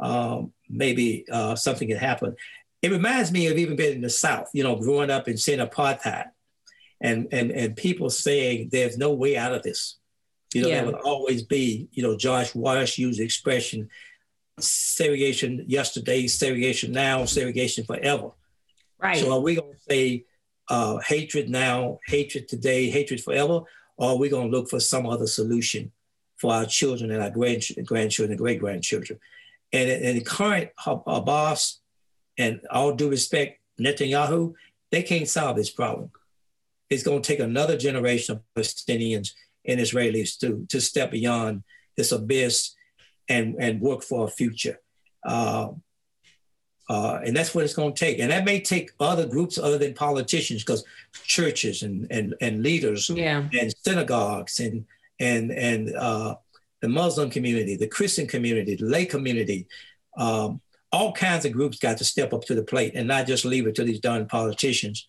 um, 0.00 0.52
maybe 0.68 1.24
uh, 1.30 1.54
something 1.54 1.88
can 1.88 1.96
happen. 1.96 2.36
It 2.82 2.90
reminds 2.90 3.32
me 3.32 3.46
of 3.46 3.56
even 3.56 3.76
being 3.76 3.96
in 3.96 4.02
the 4.02 4.10
South, 4.10 4.50
you 4.52 4.62
know, 4.62 4.76
growing 4.76 5.10
up 5.10 5.26
and 5.26 5.38
seeing 5.38 5.60
apartheid 5.60 6.26
and, 7.00 7.28
and, 7.32 7.50
and 7.50 7.76
people 7.76 8.10
saying 8.10 8.68
there's 8.70 8.98
no 8.98 9.12
way 9.12 9.36
out 9.36 9.54
of 9.54 9.62
this. 9.62 9.96
You 10.52 10.62
know, 10.62 10.68
yeah. 10.68 10.82
there 10.82 10.92
will 10.92 11.00
always 11.04 11.42
be, 11.42 11.88
you 11.92 12.02
know, 12.02 12.16
George 12.16 12.54
Wallace 12.54 12.98
used 12.98 13.18
the 13.18 13.24
expression, 13.24 13.88
segregation 14.58 15.64
yesterday, 15.66 16.26
segregation 16.26 16.92
now, 16.92 17.24
segregation 17.24 17.84
forever. 17.84 18.30
Right. 18.98 19.18
So 19.18 19.32
are 19.32 19.40
we 19.40 19.56
going 19.56 19.72
to 19.72 19.80
say 19.80 20.24
uh, 20.68 20.98
hatred 20.98 21.48
now, 21.48 21.98
hatred 22.06 22.48
today, 22.48 22.88
hatred 22.88 23.22
forever, 23.22 23.60
or 23.96 24.10
are 24.10 24.16
we 24.16 24.28
going 24.28 24.50
to 24.50 24.56
look 24.56 24.68
for 24.68 24.80
some 24.80 25.06
other 25.06 25.26
solution 25.26 25.92
for 26.36 26.52
our 26.52 26.66
children 26.66 27.10
and 27.10 27.22
our 27.22 27.30
grandchildren 27.30 28.30
and 28.30 28.38
great 28.38 28.60
grandchildren? 28.60 29.18
And 29.72 29.88
in 29.90 30.16
the 30.16 30.24
current 30.24 30.70
boss, 30.86 31.80
and 32.38 32.60
all 32.70 32.94
due 32.94 33.10
respect, 33.10 33.60
Netanyahu, 33.80 34.54
they 34.90 35.02
can't 35.02 35.28
solve 35.28 35.56
this 35.56 35.70
problem. 35.70 36.10
It's 36.90 37.02
going 37.02 37.22
to 37.22 37.26
take 37.26 37.40
another 37.40 37.76
generation 37.76 38.36
of 38.36 38.42
Palestinians 38.56 39.32
and 39.66 39.80
Israelis 39.80 40.38
to, 40.40 40.66
to 40.68 40.80
step 40.80 41.10
beyond 41.10 41.62
this 41.96 42.12
abyss 42.12 42.74
and, 43.28 43.56
and 43.58 43.80
work 43.80 44.02
for 44.02 44.26
a 44.26 44.30
future. 44.30 44.78
Uh, 45.26 45.70
uh, 46.88 47.20
and 47.24 47.36
that's 47.36 47.54
what 47.54 47.64
it's 47.64 47.74
going 47.74 47.94
to 47.94 47.98
take. 47.98 48.18
And 48.18 48.30
that 48.30 48.44
may 48.44 48.60
take 48.60 48.92
other 49.00 49.26
groups 49.26 49.58
other 49.58 49.78
than 49.78 49.94
politicians, 49.94 50.62
because 50.62 50.84
churches 51.24 51.82
and, 51.82 52.06
and, 52.10 52.34
and 52.40 52.62
leaders 52.62 53.10
yeah. 53.10 53.44
and 53.58 53.74
synagogues 53.82 54.60
and, 54.60 54.84
and, 55.20 55.50
and 55.50 55.94
uh, 55.94 56.34
the 56.80 56.88
Muslim 56.88 57.30
community, 57.30 57.76
the 57.76 57.86
Christian 57.86 58.26
community, 58.26 58.76
the 58.76 58.84
lay 58.84 59.06
community, 59.06 59.66
um, 60.18 60.60
all 60.92 61.12
kinds 61.12 61.44
of 61.44 61.52
groups 61.52 61.78
got 61.78 61.98
to 61.98 62.04
step 62.04 62.32
up 62.32 62.44
to 62.44 62.54
the 62.54 62.62
plate 62.62 62.92
and 62.94 63.08
not 63.08 63.26
just 63.26 63.44
leave 63.44 63.66
it 63.66 63.74
to 63.74 63.84
these 63.84 64.00
darn 64.00 64.26
politicians 64.26 65.08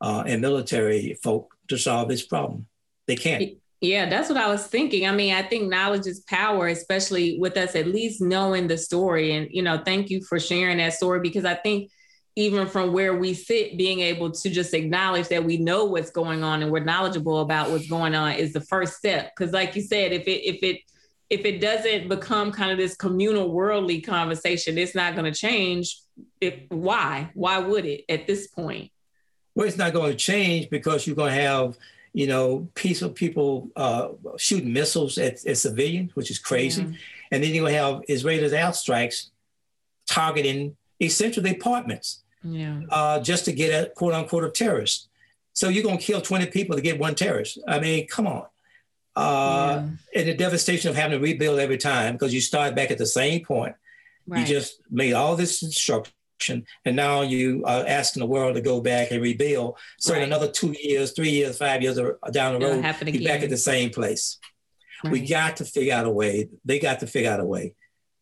uh, 0.00 0.22
and 0.26 0.40
military 0.40 1.14
folk 1.22 1.54
to 1.68 1.76
solve 1.76 2.08
this 2.08 2.24
problem. 2.24 2.66
They 3.06 3.16
can't. 3.16 3.58
Yeah, 3.80 4.08
that's 4.08 4.28
what 4.30 4.38
I 4.38 4.48
was 4.48 4.66
thinking. 4.66 5.06
I 5.06 5.12
mean, 5.12 5.34
I 5.34 5.42
think 5.42 5.68
knowledge 5.68 6.06
is 6.06 6.20
power, 6.20 6.68
especially 6.68 7.38
with 7.38 7.56
us 7.58 7.76
at 7.76 7.86
least 7.86 8.22
knowing 8.22 8.68
the 8.68 8.78
story. 8.78 9.32
And, 9.32 9.48
you 9.50 9.62
know, 9.62 9.82
thank 9.84 10.08
you 10.08 10.22
for 10.22 10.40
sharing 10.40 10.78
that 10.78 10.94
story 10.94 11.20
because 11.20 11.44
I 11.44 11.54
think 11.54 11.90
even 12.36 12.66
from 12.66 12.92
where 12.92 13.14
we 13.14 13.34
sit, 13.34 13.76
being 13.76 14.00
able 14.00 14.30
to 14.30 14.50
just 14.50 14.72
acknowledge 14.72 15.28
that 15.28 15.44
we 15.44 15.58
know 15.58 15.84
what's 15.84 16.10
going 16.10 16.42
on 16.42 16.62
and 16.62 16.70
we're 16.70 16.84
knowledgeable 16.84 17.40
about 17.40 17.70
what's 17.70 17.88
going 17.88 18.14
on 18.14 18.32
is 18.32 18.52
the 18.52 18.60
first 18.60 18.94
step. 18.94 19.32
Because, 19.36 19.52
like 19.52 19.76
you 19.76 19.82
said, 19.82 20.12
if 20.12 20.26
it, 20.26 20.46
if 20.46 20.62
it, 20.62 20.80
if 21.28 21.44
it 21.44 21.60
doesn't 21.60 22.08
become 22.08 22.52
kind 22.52 22.70
of 22.70 22.78
this 22.78 22.96
communal 22.96 23.52
worldly 23.52 24.00
conversation, 24.00 24.78
it's 24.78 24.94
not 24.94 25.14
going 25.14 25.30
to 25.30 25.38
change. 25.38 26.00
If 26.40 26.54
why? 26.68 27.30
Why 27.34 27.58
would 27.58 27.84
it 27.84 28.04
at 28.08 28.26
this 28.26 28.46
point? 28.48 28.90
Well, 29.54 29.66
it's 29.66 29.78
not 29.78 29.92
going 29.92 30.12
to 30.12 30.16
change 30.16 30.70
because 30.70 31.06
you're 31.06 31.16
going 31.16 31.34
to 31.34 31.40
have 31.40 31.76
you 32.16 32.26
know, 32.26 32.66
peaceful 32.74 33.10
people 33.10 33.68
uh, 33.76 34.08
shooting 34.38 34.72
missiles 34.72 35.18
at, 35.18 35.44
at, 35.44 35.58
civilians, 35.58 36.16
which 36.16 36.30
is 36.30 36.38
crazy. 36.38 36.82
Yeah. 36.82 36.96
And 37.30 37.44
then 37.44 37.52
you 37.52 37.66
have 37.66 38.00
Israelis 38.08 38.52
airstrikes 38.52 39.28
targeting 40.08 40.78
essential 40.98 41.42
departments 41.42 42.22
yeah. 42.42 42.80
uh, 42.88 43.20
just 43.20 43.44
to 43.44 43.52
get 43.52 43.68
a 43.68 43.90
quote 43.90 44.14
unquote 44.14 44.44
a 44.44 44.48
terrorist. 44.48 45.08
So 45.52 45.68
you're 45.68 45.82
going 45.82 45.98
to 45.98 46.02
kill 46.02 46.22
20 46.22 46.46
people 46.46 46.74
to 46.74 46.80
get 46.80 46.98
one 46.98 47.16
terrorist. 47.16 47.58
I 47.68 47.80
mean, 47.80 48.06
come 48.06 48.26
on. 48.26 48.46
Uh, 49.14 49.82
yeah. 50.14 50.20
And 50.20 50.28
the 50.28 50.34
devastation 50.34 50.88
of 50.88 50.96
having 50.96 51.18
to 51.18 51.22
rebuild 51.22 51.58
every 51.58 51.76
time 51.76 52.14
because 52.14 52.32
you 52.32 52.40
start 52.40 52.74
back 52.74 52.90
at 52.90 52.96
the 52.96 53.04
same 53.04 53.44
point. 53.44 53.74
Right. 54.26 54.40
You 54.40 54.46
just 54.46 54.80
made 54.90 55.12
all 55.12 55.36
this 55.36 55.60
destruction 55.60 56.14
and 56.48 56.96
now 56.96 57.22
you 57.22 57.62
are 57.64 57.84
asking 57.86 58.20
the 58.20 58.26
world 58.26 58.54
to 58.54 58.60
go 58.60 58.80
back 58.80 59.10
and 59.10 59.22
rebuild. 59.22 59.78
So 59.98 60.12
right. 60.12 60.22
in 60.22 60.28
another 60.28 60.50
two 60.50 60.74
years, 60.80 61.12
three 61.12 61.30
years, 61.30 61.58
five 61.58 61.82
years 61.82 61.96
down 61.96 62.58
the 62.58 62.66
road, 62.66 62.84
you're 62.84 63.28
back 63.28 63.42
at 63.42 63.50
the 63.50 63.56
same 63.56 63.90
place. 63.90 64.38
Right. 65.02 65.12
We 65.12 65.26
got 65.26 65.56
to 65.58 65.64
figure 65.64 65.94
out 65.94 66.06
a 66.06 66.10
way. 66.10 66.48
They 66.64 66.78
got 66.78 67.00
to 67.00 67.06
figure 67.06 67.30
out 67.30 67.40
a 67.40 67.44
way 67.44 67.74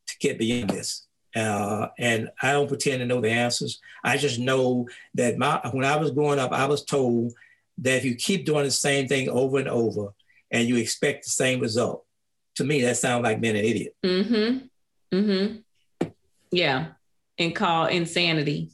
to 0.06 0.18
get 0.18 0.38
beyond 0.38 0.70
this. 0.70 1.06
Uh, 1.34 1.88
and 1.98 2.30
I 2.40 2.52
don't 2.52 2.68
pretend 2.68 3.00
to 3.00 3.06
know 3.06 3.20
the 3.20 3.30
answers. 3.30 3.80
I 4.04 4.16
just 4.16 4.38
know 4.38 4.88
that 5.14 5.36
my 5.36 5.60
when 5.72 5.84
I 5.84 5.96
was 5.96 6.12
growing 6.12 6.38
up, 6.38 6.52
I 6.52 6.66
was 6.66 6.84
told 6.84 7.32
that 7.78 7.96
if 7.96 8.04
you 8.04 8.14
keep 8.14 8.46
doing 8.46 8.64
the 8.64 8.70
same 8.70 9.08
thing 9.08 9.28
over 9.28 9.58
and 9.58 9.68
over, 9.68 10.14
and 10.52 10.68
you 10.68 10.76
expect 10.76 11.24
the 11.24 11.30
same 11.30 11.58
result, 11.58 12.04
to 12.54 12.64
me 12.64 12.82
that 12.82 12.96
sounds 12.96 13.24
like 13.24 13.40
being 13.40 13.56
an 13.56 13.64
idiot. 13.64 13.96
Mm-hmm. 14.04 15.16
Mm-hmm. 15.16 16.08
Yeah 16.52 16.86
and 17.39 17.55
call 17.55 17.87
insanity. 17.87 18.70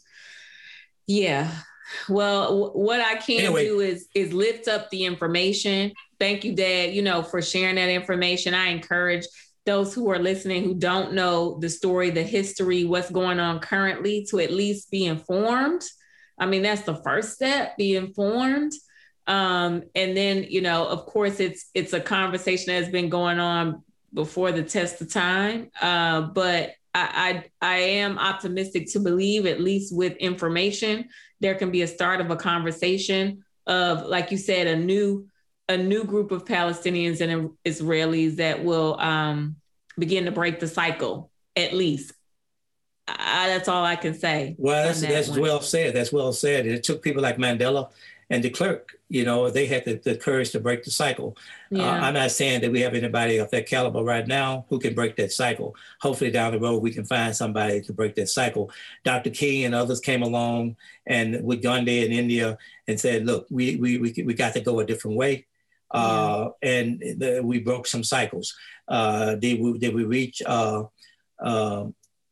Yeah. 1.07 1.51
Well, 2.09 2.73
what 2.73 3.01
I 3.01 3.17
can 3.17 3.41
anyway. 3.41 3.65
do 3.65 3.81
is 3.81 4.07
is 4.15 4.33
lift 4.33 4.69
up 4.69 4.91
the 4.91 5.05
information. 5.05 5.93
Thank 6.19 6.45
you, 6.45 6.55
Dad. 6.55 6.95
You 6.95 7.03
know, 7.03 7.23
for 7.23 7.43
sharing 7.43 7.77
that 7.77 7.89
information. 7.89 8.55
I 8.55 8.69
encourage 8.69 9.27
those 9.67 9.93
who 9.93 10.11
are 10.11 10.19
listening 10.19 10.65
who 10.65 10.75
don't 10.75 11.13
know 11.13 11.59
the 11.61 11.69
story, 11.69 12.11
the 12.11 12.23
history, 12.23 12.85
what's 12.85 13.11
going 13.11 13.41
on 13.41 13.61
currently, 13.61 14.27
to 14.31 14.39
at 14.39 14.53
least 14.53 14.91
be 14.91 15.07
informed. 15.07 15.83
I 16.39 16.47
mean, 16.47 16.63
that's 16.63 16.83
the 16.83 16.97
first 16.97 17.35
step. 17.35 17.77
Be 17.77 17.97
informed. 17.97 18.73
Um, 19.27 19.85
and 19.95 20.17
then, 20.17 20.47
you 20.49 20.61
know, 20.61 20.87
of 20.87 21.07
course, 21.07 21.41
it's 21.41 21.71
it's 21.75 21.93
a 21.93 22.01
conversation 22.01 22.75
that's 22.75 22.91
been 22.91 23.11
going 23.11 23.39
on 23.39 23.83
before 24.13 24.51
the 24.51 24.63
test 24.63 25.01
of 25.01 25.13
time. 25.13 25.71
Uh, 25.81 26.23
but 26.23 26.73
I, 26.95 27.45
I, 27.63 27.75
I 27.75 27.77
am 27.77 28.19
optimistic 28.19 28.91
to 28.93 29.01
believe, 29.01 29.47
at 29.47 29.61
least 29.61 29.95
with 29.95 30.17
information, 30.17 31.09
there 31.41 31.55
can 31.55 31.71
be 31.71 31.83
a 31.83 31.87
start 31.87 32.21
of 32.21 32.31
a 32.31 32.37
conversation 32.37 33.45
of, 33.67 34.07
like 34.07 34.31
you 34.31 34.39
said, 34.39 34.67
a 34.67 34.77
new 34.77 35.27
a 35.69 35.77
new 35.77 36.03
group 36.03 36.33
of 36.33 36.45
Palestinians 36.45 37.21
and 37.21 37.51
Israelis 37.65 38.37
that 38.37 38.65
will 38.65 38.99
um, 38.99 39.55
begin 39.97 40.25
to 40.25 40.33
break 40.33 40.59
the 40.59 40.67
cycle. 40.67 41.31
At 41.55 41.73
least, 41.73 42.13
I, 43.07 43.47
that's 43.47 43.69
all 43.69 43.85
I 43.85 43.95
can 43.95 44.15
say. 44.15 44.57
Well, 44.59 44.87
that's 44.87 45.01
that 45.03 45.11
that's 45.11 45.29
well 45.29 45.61
said. 45.61 45.95
That's 45.95 46.13
well 46.13 46.33
said. 46.33 46.67
It 46.67 46.83
took 46.83 47.03
people 47.03 47.23
like 47.23 47.39
Mandela 47.39 47.91
and 48.31 48.45
the 48.45 48.51
clerk, 48.51 48.97
you 49.09 49.25
know, 49.25 49.51
they 49.51 49.67
had 49.67 49.85
the, 49.85 49.95
the 49.95 50.17
courage 50.17 50.51
to 50.51 50.61
break 50.61 50.85
the 50.85 50.91
cycle. 50.93 51.37
Uh, 51.73 51.79
yeah. 51.79 51.91
Uh, 51.91 52.01
I'm 52.01 52.15
not 52.15 52.31
saying 52.31 52.61
that 52.61 52.71
we 52.71 52.81
have 52.81 52.95
anybody 52.95 53.39
of 53.39 53.51
that 53.51 53.67
caliber 53.67 54.05
right 54.05 54.27
now 54.27 54.67
who 54.69 54.79
can 54.79 54.95
break 54.95 55.17
that 55.17 55.33
cycle. 55.33 55.75
Hopefully, 56.01 56.31
down 56.31 56.53
the 56.53 56.61
road, 56.61 56.81
we 56.81 56.93
can 56.93 57.05
find 57.05 57.35
somebody 57.35 57.83
to 57.83 57.93
break 57.93 58.15
that 58.15 58.29
cycle. 58.29 58.71
Dr. 59.05 59.31
King 59.31 59.65
and 59.65 59.75
others 59.75 59.99
came 59.99 60.23
along 60.23 60.77
and 61.07 61.43
with 61.45 61.61
Gandhi 61.61 62.05
in 62.07 62.13
India 62.13 62.57
and 62.87 63.01
said, 63.01 63.27
look, 63.27 63.49
we, 63.51 63.77
we, 63.77 63.99
we, 63.99 64.15
we 64.25 64.33
got 64.33 64.55
to 64.55 64.61
go 64.61 64.79
a 64.79 64.87
different 64.87 65.17
way. 65.17 65.47
Uh. 65.91 66.51
And 66.63 67.01
the, 67.01 67.41
we 67.43 67.59
broke 67.59 67.89
some 67.89 68.05
cycles. 68.05 68.55
Uh, 68.87 69.35
did, 69.35 69.61
we, 69.61 69.77
did 69.77 69.93
we 69.93 70.05
reach 70.05 70.41
uh, 70.47 70.85
uh, 71.43 71.87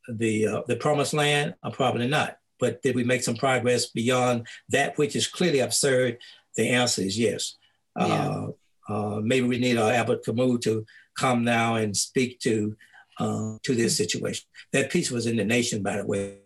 the, 0.09 0.63
the 0.69 0.77
promised 0.77 1.13
land? 1.13 1.57
probably 1.73 2.07
not 2.07 2.38
but 2.59 2.83
did 2.83 2.95
we 2.95 3.05
make 3.05 3.23
some 3.23 3.37
progress 3.37 3.87
beyond 3.87 4.47
that 4.69 4.97
which 4.99 5.17
is 5.17 5.27
clearly 5.27 5.61
absurd? 5.61 6.19
The 6.57 6.71
answer 6.71 7.03
is 7.03 7.19
yes. 7.19 7.57
Yeah. 7.99 8.05
Uh, 8.07 8.49
uh, 8.89 9.21
maybe 9.23 9.47
we 9.47 9.59
need 9.59 9.77
uh, 9.77 9.89
Albert 9.89 10.25
Camus 10.25 10.61
to 10.65 10.85
come 11.17 11.45
now 11.45 11.77
and 11.77 11.97
speak 11.97 12.39
to 12.41 12.77
uh, 13.19 13.57
to 13.65 13.75
this 13.75 13.97
situation. 13.97 14.47
That 14.73 14.91
piece 14.91 15.11
was 15.11 15.27
in 15.27 15.37
the 15.37 15.45
Nation, 15.45 15.83
by 15.83 15.97
the 15.97 16.07
way, 16.07 16.39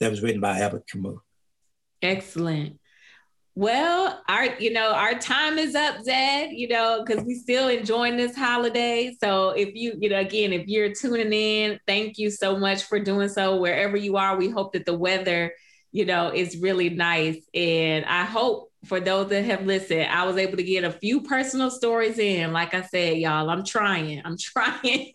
that 0.00 0.10
was 0.10 0.22
written 0.22 0.40
by 0.40 0.60
Albert 0.60 0.86
Camus. 0.90 1.18
Excellent. 2.02 2.78
Well, 3.58 4.22
our 4.28 4.54
you 4.58 4.70
know 4.70 4.92
our 4.92 5.14
time 5.14 5.56
is 5.56 5.74
up, 5.74 6.04
Zed. 6.04 6.50
You 6.52 6.68
know 6.68 7.02
because 7.04 7.24
we 7.24 7.34
still 7.34 7.68
enjoying 7.68 8.18
this 8.18 8.36
holiday. 8.36 9.16
So 9.18 9.50
if 9.50 9.74
you 9.74 9.94
you 9.98 10.10
know 10.10 10.18
again 10.18 10.52
if 10.52 10.66
you're 10.66 10.92
tuning 10.92 11.32
in, 11.32 11.80
thank 11.86 12.18
you 12.18 12.30
so 12.30 12.58
much 12.58 12.82
for 12.82 13.00
doing 13.00 13.30
so 13.30 13.56
wherever 13.56 13.96
you 13.96 14.18
are. 14.18 14.36
We 14.36 14.50
hope 14.50 14.74
that 14.74 14.84
the 14.84 14.92
weather 14.96 15.54
you 15.90 16.04
know 16.04 16.34
is 16.34 16.58
really 16.58 16.90
nice, 16.90 17.38
and 17.54 18.04
I 18.04 18.24
hope 18.24 18.70
for 18.84 19.00
those 19.00 19.30
that 19.30 19.46
have 19.46 19.64
listened, 19.64 20.02
I 20.02 20.26
was 20.26 20.36
able 20.36 20.58
to 20.58 20.62
get 20.62 20.84
a 20.84 20.92
few 20.92 21.22
personal 21.22 21.70
stories 21.70 22.18
in. 22.18 22.52
Like 22.52 22.74
I 22.74 22.82
said, 22.82 23.16
y'all, 23.16 23.48
I'm 23.48 23.64
trying. 23.64 24.20
I'm 24.22 24.36
trying, 24.38 25.12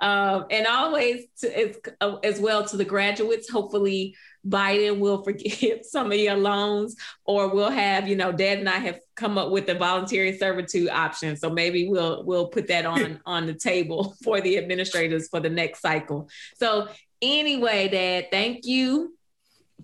um, 0.00 0.44
and 0.48 0.68
always 0.68 1.24
to, 1.40 1.58
as, 1.58 1.76
as 2.22 2.38
well 2.40 2.64
to 2.66 2.76
the 2.76 2.84
graduates. 2.84 3.50
Hopefully 3.50 4.14
Biden 4.46 4.98
will 4.98 5.22
forgive 5.22 5.80
some 5.84 6.12
of 6.12 6.18
your 6.18 6.36
loans, 6.36 6.96
or 7.24 7.48
we'll 7.48 7.70
have, 7.70 8.08
you 8.08 8.16
know, 8.16 8.32
Dad 8.32 8.58
and 8.58 8.68
I 8.68 8.78
have 8.78 9.00
come 9.14 9.38
up 9.38 9.50
with 9.50 9.68
a 9.68 9.74
voluntary 9.74 10.36
servitude 10.36 10.88
option. 10.88 11.36
So 11.36 11.50
maybe 11.50 11.88
we'll 11.88 12.24
we'll 12.24 12.48
put 12.48 12.68
that 12.68 12.86
on 12.86 13.20
on 13.26 13.46
the 13.46 13.54
table 13.54 14.16
for 14.24 14.40
the 14.40 14.58
administrators 14.58 15.28
for 15.28 15.40
the 15.40 15.50
next 15.50 15.80
cycle. 15.80 16.28
So 16.56 16.88
anyway, 17.22 17.88
Dad, 17.88 18.26
thank 18.30 18.66
you 18.66 19.14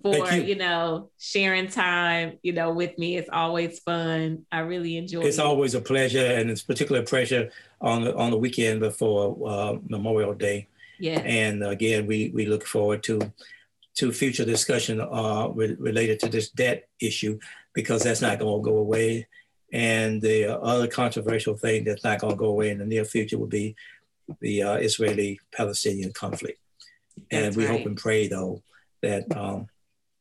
for 0.02 0.32
you. 0.32 0.42
you. 0.42 0.54
know 0.54 1.10
sharing 1.18 1.68
time 1.68 2.38
you 2.42 2.52
know 2.52 2.72
with 2.72 2.96
me 2.96 3.16
it's 3.16 3.28
always 3.30 3.80
fun 3.80 4.46
i 4.50 4.60
really 4.60 4.96
enjoy 4.96 5.20
it's 5.20 5.38
it. 5.38 5.44
always 5.44 5.74
a 5.74 5.80
pleasure 5.80 6.24
and 6.24 6.48
it's 6.48 6.62
particular 6.62 7.02
pleasure 7.02 7.50
on 7.80 8.04
the 8.04 8.16
on 8.16 8.30
the 8.30 8.38
weekend 8.38 8.80
before 8.80 9.36
uh, 9.46 9.76
memorial 9.88 10.32
day 10.32 10.66
yeah 10.98 11.18
and 11.20 11.62
again 11.62 12.06
we 12.06 12.30
we 12.30 12.46
look 12.46 12.66
forward 12.66 13.02
to 13.02 13.20
to 14.00 14.12
future 14.12 14.46
discussion 14.46 15.00
uh, 15.00 15.48
re- 15.48 15.76
related 15.78 16.18
to 16.20 16.28
this 16.28 16.50
debt 16.50 16.88
issue 17.00 17.38
because 17.74 18.02
that's 18.02 18.22
not 18.22 18.38
going 18.38 18.62
to 18.62 18.70
go 18.70 18.78
away. 18.78 19.28
And 19.72 20.20
the 20.22 20.58
other 20.60 20.88
controversial 20.88 21.56
thing 21.56 21.84
that's 21.84 22.02
not 22.02 22.18
going 22.18 22.32
to 22.32 22.38
go 22.38 22.46
away 22.46 22.70
in 22.70 22.78
the 22.78 22.86
near 22.86 23.04
future 23.04 23.38
will 23.38 23.46
be 23.46 23.76
the 24.40 24.62
uh, 24.62 24.76
Israeli-Palestinian 24.76 26.12
conflict. 26.12 26.58
And 27.30 27.44
that's 27.44 27.56
we 27.56 27.66
right. 27.66 27.78
hope 27.78 27.86
and 27.86 27.96
pray, 27.96 28.26
though, 28.26 28.62
that 29.02 29.24
um, 29.36 29.68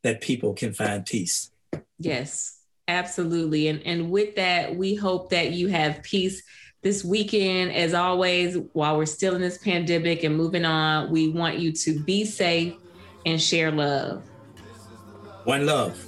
that 0.03 0.21
people 0.21 0.53
can 0.53 0.73
find 0.73 1.05
peace. 1.05 1.51
Yes, 1.97 2.59
absolutely. 2.87 3.69
And 3.69 3.81
and 3.85 4.11
with 4.11 4.35
that, 4.35 4.75
we 4.75 4.95
hope 4.95 5.29
that 5.29 5.53
you 5.53 5.69
have 5.69 6.03
peace 6.03 6.43
this 6.83 7.03
weekend. 7.05 7.71
As 7.71 7.93
always, 7.93 8.57
while 8.73 8.97
we're 8.97 9.05
still 9.05 9.35
in 9.35 9.41
this 9.41 9.57
pandemic 9.57 10.23
and 10.23 10.35
moving 10.35 10.65
on, 10.65 11.09
we 11.11 11.29
want 11.29 11.59
you 11.59 11.71
to 11.71 11.99
be 12.03 12.25
safe 12.25 12.75
and 13.25 13.41
share 13.41 13.71
love. 13.71 14.23
One 15.43 15.65
love. 15.65 16.05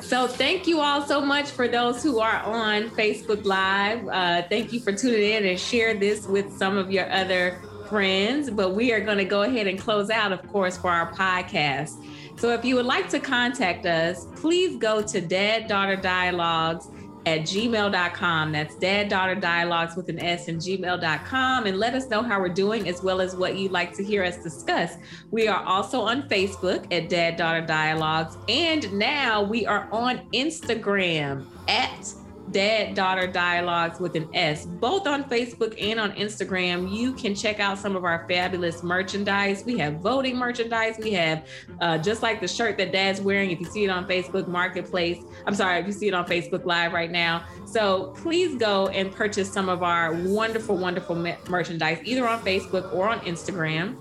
So 0.00 0.26
thank 0.26 0.66
you 0.66 0.80
all 0.80 1.02
so 1.02 1.20
much 1.20 1.50
for 1.50 1.68
those 1.68 2.02
who 2.02 2.20
are 2.20 2.42
on 2.42 2.90
Facebook 2.90 3.44
Live. 3.44 4.06
Uh, 4.06 4.42
thank 4.48 4.72
you 4.72 4.80
for 4.80 4.92
tuning 4.92 5.32
in 5.32 5.46
and 5.46 5.58
share 5.58 5.94
this 5.94 6.26
with 6.26 6.52
some 6.56 6.76
of 6.76 6.90
your 6.90 7.10
other 7.10 7.62
friends. 7.88 8.50
But 8.50 8.74
we 8.74 8.92
are 8.92 9.00
going 9.00 9.18
to 9.18 9.24
go 9.24 9.42
ahead 9.42 9.66
and 9.66 9.78
close 9.78 10.10
out, 10.10 10.32
of 10.32 10.46
course, 10.48 10.76
for 10.76 10.90
our 10.90 11.12
podcast. 11.14 12.04
So 12.38 12.50
if 12.50 12.64
you 12.64 12.76
would 12.76 12.84
like 12.84 13.08
to 13.10 13.18
contact 13.18 13.86
us, 13.86 14.26
please 14.36 14.76
go 14.76 15.00
to 15.00 15.20
Dad 15.20 15.66
Daughter 15.66 15.96
Dialogues 15.96 16.88
at 17.26 17.40
gmail.com. 17.40 18.52
That's 18.52 18.76
dad 18.76 19.08
daughter 19.08 19.34
dialogues 19.34 19.96
with 19.96 20.08
an 20.08 20.20
S 20.20 20.48
in 20.48 20.56
gmail.com. 20.56 21.66
And 21.66 21.78
let 21.78 21.94
us 21.94 22.08
know 22.08 22.22
how 22.22 22.40
we're 22.40 22.48
doing 22.48 22.88
as 22.88 23.02
well 23.02 23.20
as 23.20 23.34
what 23.34 23.56
you'd 23.56 23.72
like 23.72 23.92
to 23.94 24.04
hear 24.04 24.22
us 24.22 24.42
discuss. 24.42 24.94
We 25.32 25.48
are 25.48 25.62
also 25.64 26.00
on 26.00 26.28
Facebook 26.28 26.86
at 26.92 27.08
Dad 27.08 27.36
Daughter 27.36 27.66
Dialogues. 27.66 28.38
And 28.48 28.92
now 28.92 29.42
we 29.42 29.66
are 29.66 29.88
on 29.90 30.28
Instagram 30.32 31.46
at 31.68 32.14
Dad 32.50 32.94
Daughter 32.94 33.26
Dialogues 33.26 33.98
with 34.00 34.14
an 34.14 34.28
S, 34.34 34.66
both 34.66 35.06
on 35.06 35.24
Facebook 35.24 35.74
and 35.82 35.98
on 35.98 36.12
Instagram. 36.12 36.92
You 36.94 37.12
can 37.12 37.34
check 37.34 37.60
out 37.60 37.78
some 37.78 37.96
of 37.96 38.04
our 38.04 38.26
fabulous 38.28 38.82
merchandise. 38.82 39.64
We 39.64 39.78
have 39.78 40.00
voting 40.00 40.36
merchandise. 40.36 40.96
We 40.98 41.12
have 41.12 41.46
uh, 41.80 41.98
just 41.98 42.22
like 42.22 42.40
the 42.40 42.48
shirt 42.48 42.78
that 42.78 42.92
Dad's 42.92 43.20
wearing. 43.20 43.50
If 43.50 43.60
you 43.60 43.66
see 43.66 43.84
it 43.84 43.88
on 43.88 44.06
Facebook 44.06 44.46
Marketplace, 44.48 45.22
I'm 45.46 45.54
sorry, 45.54 45.80
if 45.80 45.86
you 45.86 45.92
see 45.92 46.08
it 46.08 46.14
on 46.14 46.26
Facebook 46.26 46.64
Live 46.64 46.92
right 46.92 47.10
now. 47.10 47.44
So 47.64 48.14
please 48.16 48.56
go 48.56 48.88
and 48.88 49.12
purchase 49.12 49.52
some 49.52 49.68
of 49.68 49.82
our 49.82 50.12
wonderful, 50.12 50.76
wonderful 50.76 51.16
merchandise, 51.48 51.98
either 52.04 52.26
on 52.26 52.40
Facebook 52.42 52.94
or 52.94 53.08
on 53.08 53.20
Instagram. 53.20 53.96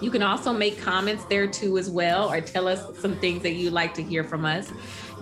You 0.00 0.12
can 0.12 0.22
also 0.22 0.52
make 0.52 0.80
comments 0.80 1.24
there 1.24 1.48
too, 1.48 1.76
as 1.76 1.90
well, 1.90 2.30
or 2.30 2.40
tell 2.40 2.68
us 2.68 2.96
some 2.98 3.16
things 3.16 3.42
that 3.42 3.54
you'd 3.54 3.72
like 3.72 3.94
to 3.94 4.02
hear 4.02 4.22
from 4.22 4.44
us. 4.44 4.70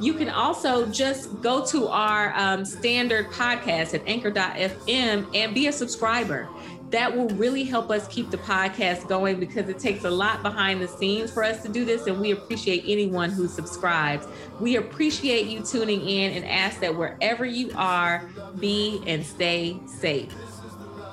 You 0.01 0.15
can 0.15 0.29
also 0.29 0.87
just 0.87 1.41
go 1.41 1.65
to 1.67 1.89
our 1.89 2.33
um, 2.37 2.65
standard 2.65 3.31
podcast 3.31 3.95
at 3.95 4.07
anchor.fm 4.07 5.35
and 5.35 5.55
be 5.55 5.69
a 5.69 5.73
subscriber. 5.73 6.49
That 6.91 7.17
will 7.17 7.29
really 7.31 7.65
help 7.65 7.91
us 7.91 8.07
keep 8.09 8.31
the 8.31 8.39
podcast 8.39 9.09
going 9.09 9.41
because 9.41 9.69
it 9.69 9.79
takes 9.79 10.05
a 10.05 10.11
lot 10.11 10.43
behind 10.43 10.81
the 10.81 10.87
scenes 10.87 11.33
for 11.33 11.43
us 11.43 11.63
to 11.63 11.69
do 11.69 11.85
this. 11.85 12.07
And 12.07 12.21
we 12.21 12.31
appreciate 12.31 12.85
anyone 12.87 13.31
who 13.31 13.49
subscribes. 13.49 14.27
We 14.61 14.77
appreciate 14.77 15.47
you 15.47 15.63
tuning 15.63 16.01
in 16.09 16.33
and 16.33 16.45
ask 16.45 16.81
that 16.81 16.97
wherever 16.97 17.45
you 17.45 17.73
are, 17.75 18.29
be 18.61 19.03
and 19.07 19.25
stay 19.25 19.81
safe. 19.87 20.33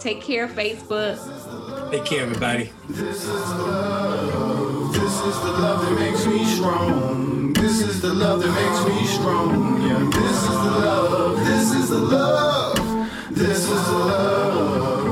Take 0.03 0.19
care, 0.21 0.49
Facebook. 0.49 1.89
Take 1.89 2.03
care, 2.03 2.23
everybody. 2.23 2.71
This 2.89 3.23
is 3.23 3.25
the 3.25 3.63
love. 3.63 4.91
This 4.91 5.13
is 5.13 5.39
the 5.39 5.51
love 5.53 5.85
that 5.85 5.97
makes 5.97 6.25
me 6.25 6.43
strong. 6.43 7.53
This 7.53 7.79
is 7.79 8.01
the 8.01 8.13
love 8.13 8.41
that 8.41 8.51
makes 8.51 8.85
me 8.85 9.07
strong. 9.07 9.81
Yeah, 9.81 9.99
this 10.19 10.43
is 10.43 10.49
the 10.49 10.71
love. 10.83 11.37
This 11.45 11.71
is 11.71 11.89
the 11.89 11.99
love. 11.99 13.09
This 13.31 13.59
is 13.59 13.85
the 13.87 13.93
love. 13.93 15.02